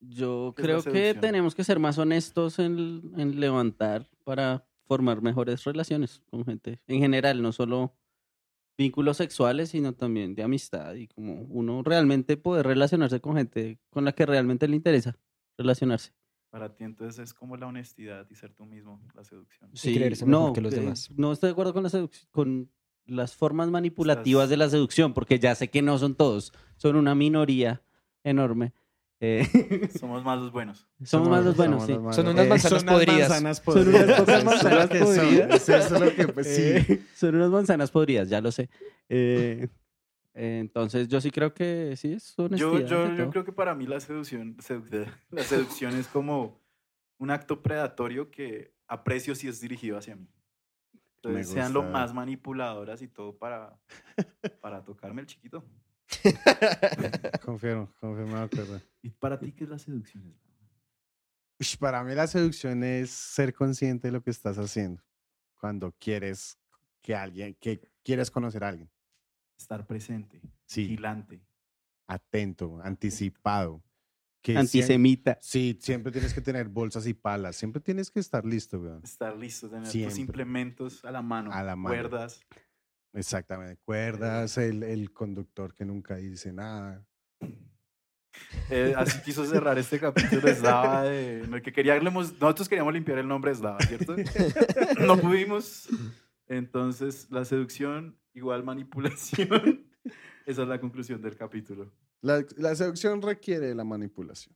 Yo 0.00 0.54
creo 0.56 0.82
que 0.82 1.14
tenemos 1.14 1.54
que 1.54 1.64
ser 1.64 1.78
más 1.78 1.98
honestos 1.98 2.58
en, 2.58 3.12
en 3.16 3.40
levantar 3.40 4.06
para 4.24 4.64
formar 4.86 5.22
mejores 5.22 5.64
relaciones 5.64 6.22
con 6.30 6.44
gente. 6.44 6.80
En 6.86 7.00
general, 7.00 7.40
no 7.42 7.52
solo 7.52 7.94
vínculos 8.76 9.16
sexuales, 9.18 9.70
sino 9.70 9.92
también 9.94 10.34
de 10.34 10.42
amistad 10.42 10.94
y 10.94 11.06
como 11.08 11.42
uno 11.42 11.82
realmente 11.82 12.36
poder 12.36 12.66
relacionarse 12.66 13.20
con 13.20 13.36
gente 13.36 13.78
con 13.90 14.04
la 14.04 14.12
que 14.12 14.26
realmente 14.26 14.66
le 14.68 14.76
interesa 14.76 15.16
relacionarse. 15.56 16.12
para 16.50 16.74
ti 16.74 16.84
entonces 16.84 17.18
es 17.22 17.34
como 17.34 17.56
la 17.56 17.66
honestidad 17.66 18.26
y 18.30 18.34
ser 18.34 18.52
tú 18.54 18.64
mismo, 18.64 19.00
la 19.14 19.24
seducción. 19.24 19.70
Sí, 19.74 19.94
creerse 19.94 20.24
mejor 20.26 20.48
no, 20.48 20.52
que 20.52 20.60
los 20.60 20.72
eh, 20.74 20.80
demás. 20.80 21.10
no 21.16 21.32
estoy 21.32 21.48
de 21.48 21.52
acuerdo 21.52 21.72
con, 21.72 21.82
la 21.84 22.08
con 22.30 22.70
las 23.06 23.34
formas 23.36 23.70
manipulativas 23.70 24.44
Estás- 24.44 24.50
de 24.50 24.56
la 24.56 24.68
seducción, 24.70 25.14
porque 25.14 25.38
ya 25.38 25.54
sé 25.54 25.68
que 25.68 25.82
no 25.82 25.98
son 25.98 26.14
todos, 26.14 26.52
son 26.76 26.96
una 26.96 27.14
minoría 27.14 27.82
enorme. 28.24 28.72
Eh, 29.26 29.88
Somos 29.98 30.22
más 30.24 30.38
los 30.38 30.52
buenos. 30.52 30.86
somos 31.02 31.28
más 31.28 31.44
los 31.44 31.56
buenos, 31.56 31.82
somos 31.82 31.86
sí. 31.86 31.92
los 31.92 32.02
malos. 32.02 32.16
Son 32.16 32.28
unas 32.28 32.48
manzanas 32.48 32.80
son 32.80 32.88
unas 32.88 32.94
podridas. 32.94 33.28
manzanas 33.30 33.62
Son 33.64 33.88
unas 33.88 33.94
podridas. 33.94 34.20
pocas 34.20 34.28
Eso 34.28 34.36
es 34.38 34.44
manzanas 34.44 34.82
lo 34.82 34.88
que 34.90 34.98
son, 34.98 35.06
podridas. 35.06 35.68
Eso 35.68 35.76
es 35.76 35.90
lo 36.00 36.14
que, 36.14 36.28
pues, 36.32 36.46
sí. 36.46 36.62
Eh, 36.92 37.02
son 37.14 37.34
unas 37.36 37.50
manzanas 37.50 37.90
podridas, 37.90 38.28
ya 38.28 38.40
lo 38.40 38.52
sé. 38.52 38.68
Eh, 39.08 39.68
eh, 40.34 40.58
entonces, 40.60 41.08
yo 41.08 41.20
sí 41.20 41.30
creo 41.30 41.54
que 41.54 41.94
sí 41.96 42.12
es 42.12 42.38
honestidad. 42.38 42.72
Yo, 42.86 43.08
yo, 43.08 43.14
yo 43.14 43.30
creo 43.30 43.44
que 43.44 43.52
para 43.52 43.74
mí 43.74 43.86
la 43.86 44.00
seducción, 44.00 44.56
sedu- 44.58 45.06
la 45.30 45.42
seducción 45.42 45.94
es 45.94 46.06
como 46.08 46.60
un 47.18 47.30
acto 47.30 47.62
predatorio 47.62 48.30
que 48.30 48.74
aprecio 48.88 49.34
si 49.34 49.48
es 49.48 49.60
dirigido 49.60 49.96
hacia 49.96 50.16
mí. 50.16 50.28
Entonces, 51.16 51.48
sean 51.48 51.72
lo 51.72 51.82
más 51.84 52.12
manipuladoras 52.12 53.00
y 53.00 53.08
todo 53.08 53.34
para, 53.38 53.78
para 54.60 54.84
tocarme 54.84 55.22
el 55.22 55.26
chiquito. 55.26 55.64
Confirmo, 57.44 57.92
confirmo, 58.00 58.36
de 58.36 58.42
acuerdo. 58.42 58.80
¿Y 59.02 59.10
para 59.10 59.38
ti 59.38 59.52
qué 59.52 59.64
es 59.64 59.70
la 59.70 59.78
seducción? 59.78 60.34
Para 61.78 62.02
mí 62.04 62.14
la 62.14 62.26
seducción 62.26 62.84
es 62.84 63.10
ser 63.10 63.54
consciente 63.54 64.08
de 64.08 64.12
lo 64.12 64.22
que 64.22 64.30
estás 64.30 64.58
haciendo 64.58 65.02
cuando 65.58 65.92
quieres 65.98 66.58
que 67.00 67.14
alguien, 67.14 67.54
que 67.60 67.80
quieres 68.02 68.30
conocer 68.30 68.64
a 68.64 68.68
alguien. 68.68 68.90
Estar 69.56 69.86
presente, 69.86 70.40
Sí, 70.66 70.82
vigilante. 70.82 71.40
atento, 72.06 72.80
anticipado. 72.82 73.82
Que 74.42 74.58
Antisemita. 74.58 75.38
Sí, 75.40 75.78
siempre 75.80 76.12
tienes 76.12 76.34
que 76.34 76.42
tener 76.42 76.68
bolsas 76.68 77.06
y 77.06 77.14
palas. 77.14 77.56
Siempre 77.56 77.80
tienes 77.80 78.10
que 78.10 78.20
estar 78.20 78.44
listo, 78.44 78.78
weón. 78.78 79.00
Estar 79.02 79.34
listo, 79.34 79.70
tener 79.70 79.86
Siempre. 79.86 80.10
tus 80.10 80.18
implementos 80.18 81.02
a 81.02 81.10
la 81.10 81.22
mano. 81.22 81.50
A 81.50 81.62
la 81.62 81.76
mano. 81.76 81.94
Cuerdas. 81.94 82.42
Exactamente. 83.14 83.80
Cuerdas, 83.84 84.58
el, 84.58 84.82
el 84.82 85.12
conductor 85.12 85.74
que 85.74 85.84
nunca 85.84 86.16
dice 86.16 86.52
nada. 86.52 87.06
Eh, 88.68 88.92
así 88.96 89.20
quiso 89.22 89.44
cerrar 89.46 89.78
este 89.78 90.00
capítulo 90.00 90.52
Slava 90.52 91.04
de, 91.04 91.44
en 91.44 91.54
el 91.54 91.62
que 91.62 91.72
queríamos, 91.72 92.32
nosotros 92.40 92.68
queríamos 92.68 92.92
limpiar 92.92 93.18
el 93.18 93.28
nombre 93.28 93.54
Slava, 93.54 93.78
¿cierto? 93.80 94.16
No 95.00 95.16
pudimos. 95.18 95.88
Entonces, 96.48 97.30
la 97.30 97.44
seducción 97.44 98.18
igual 98.34 98.64
manipulación. 98.64 99.86
Esa 100.46 100.62
es 100.62 100.68
la 100.68 100.80
conclusión 100.80 101.22
del 101.22 101.36
capítulo. 101.36 101.92
La, 102.20 102.44
la 102.56 102.74
seducción 102.74 103.22
requiere 103.22 103.74
la 103.74 103.84
manipulación. 103.84 104.54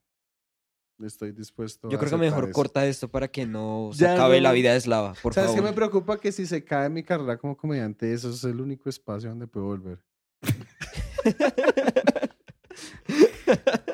Estoy 1.03 1.31
dispuesto 1.31 1.89
Yo 1.89 1.97
a 1.97 1.99
creo 1.99 2.11
que 2.11 2.17
mejor 2.17 2.43
eso. 2.45 2.53
corta 2.53 2.85
esto 2.85 3.07
para 3.09 3.27
que 3.29 3.45
no 3.45 3.89
se 3.93 4.03
Ya 4.03 4.13
acabe 4.15 4.37
no. 4.37 4.43
la 4.43 4.51
vida 4.51 4.73
de 4.73 4.81
Slava, 4.81 5.13
por 5.21 5.33
¿Sabes 5.33 5.51
qué 5.51 5.57
favor. 5.57 5.69
me 5.71 5.75
preocupa? 5.75 6.17
Que 6.17 6.31
si 6.31 6.45
se 6.45 6.63
cae 6.63 6.89
mi 6.89 7.03
carrera 7.03 7.37
como 7.37 7.55
comediante, 7.55 8.11
eso 8.13 8.29
es 8.29 8.43
el 8.43 8.59
único 8.59 8.89
espacio 8.89 9.29
donde 9.29 9.47
puedo 9.47 9.65
volver. 9.67 9.99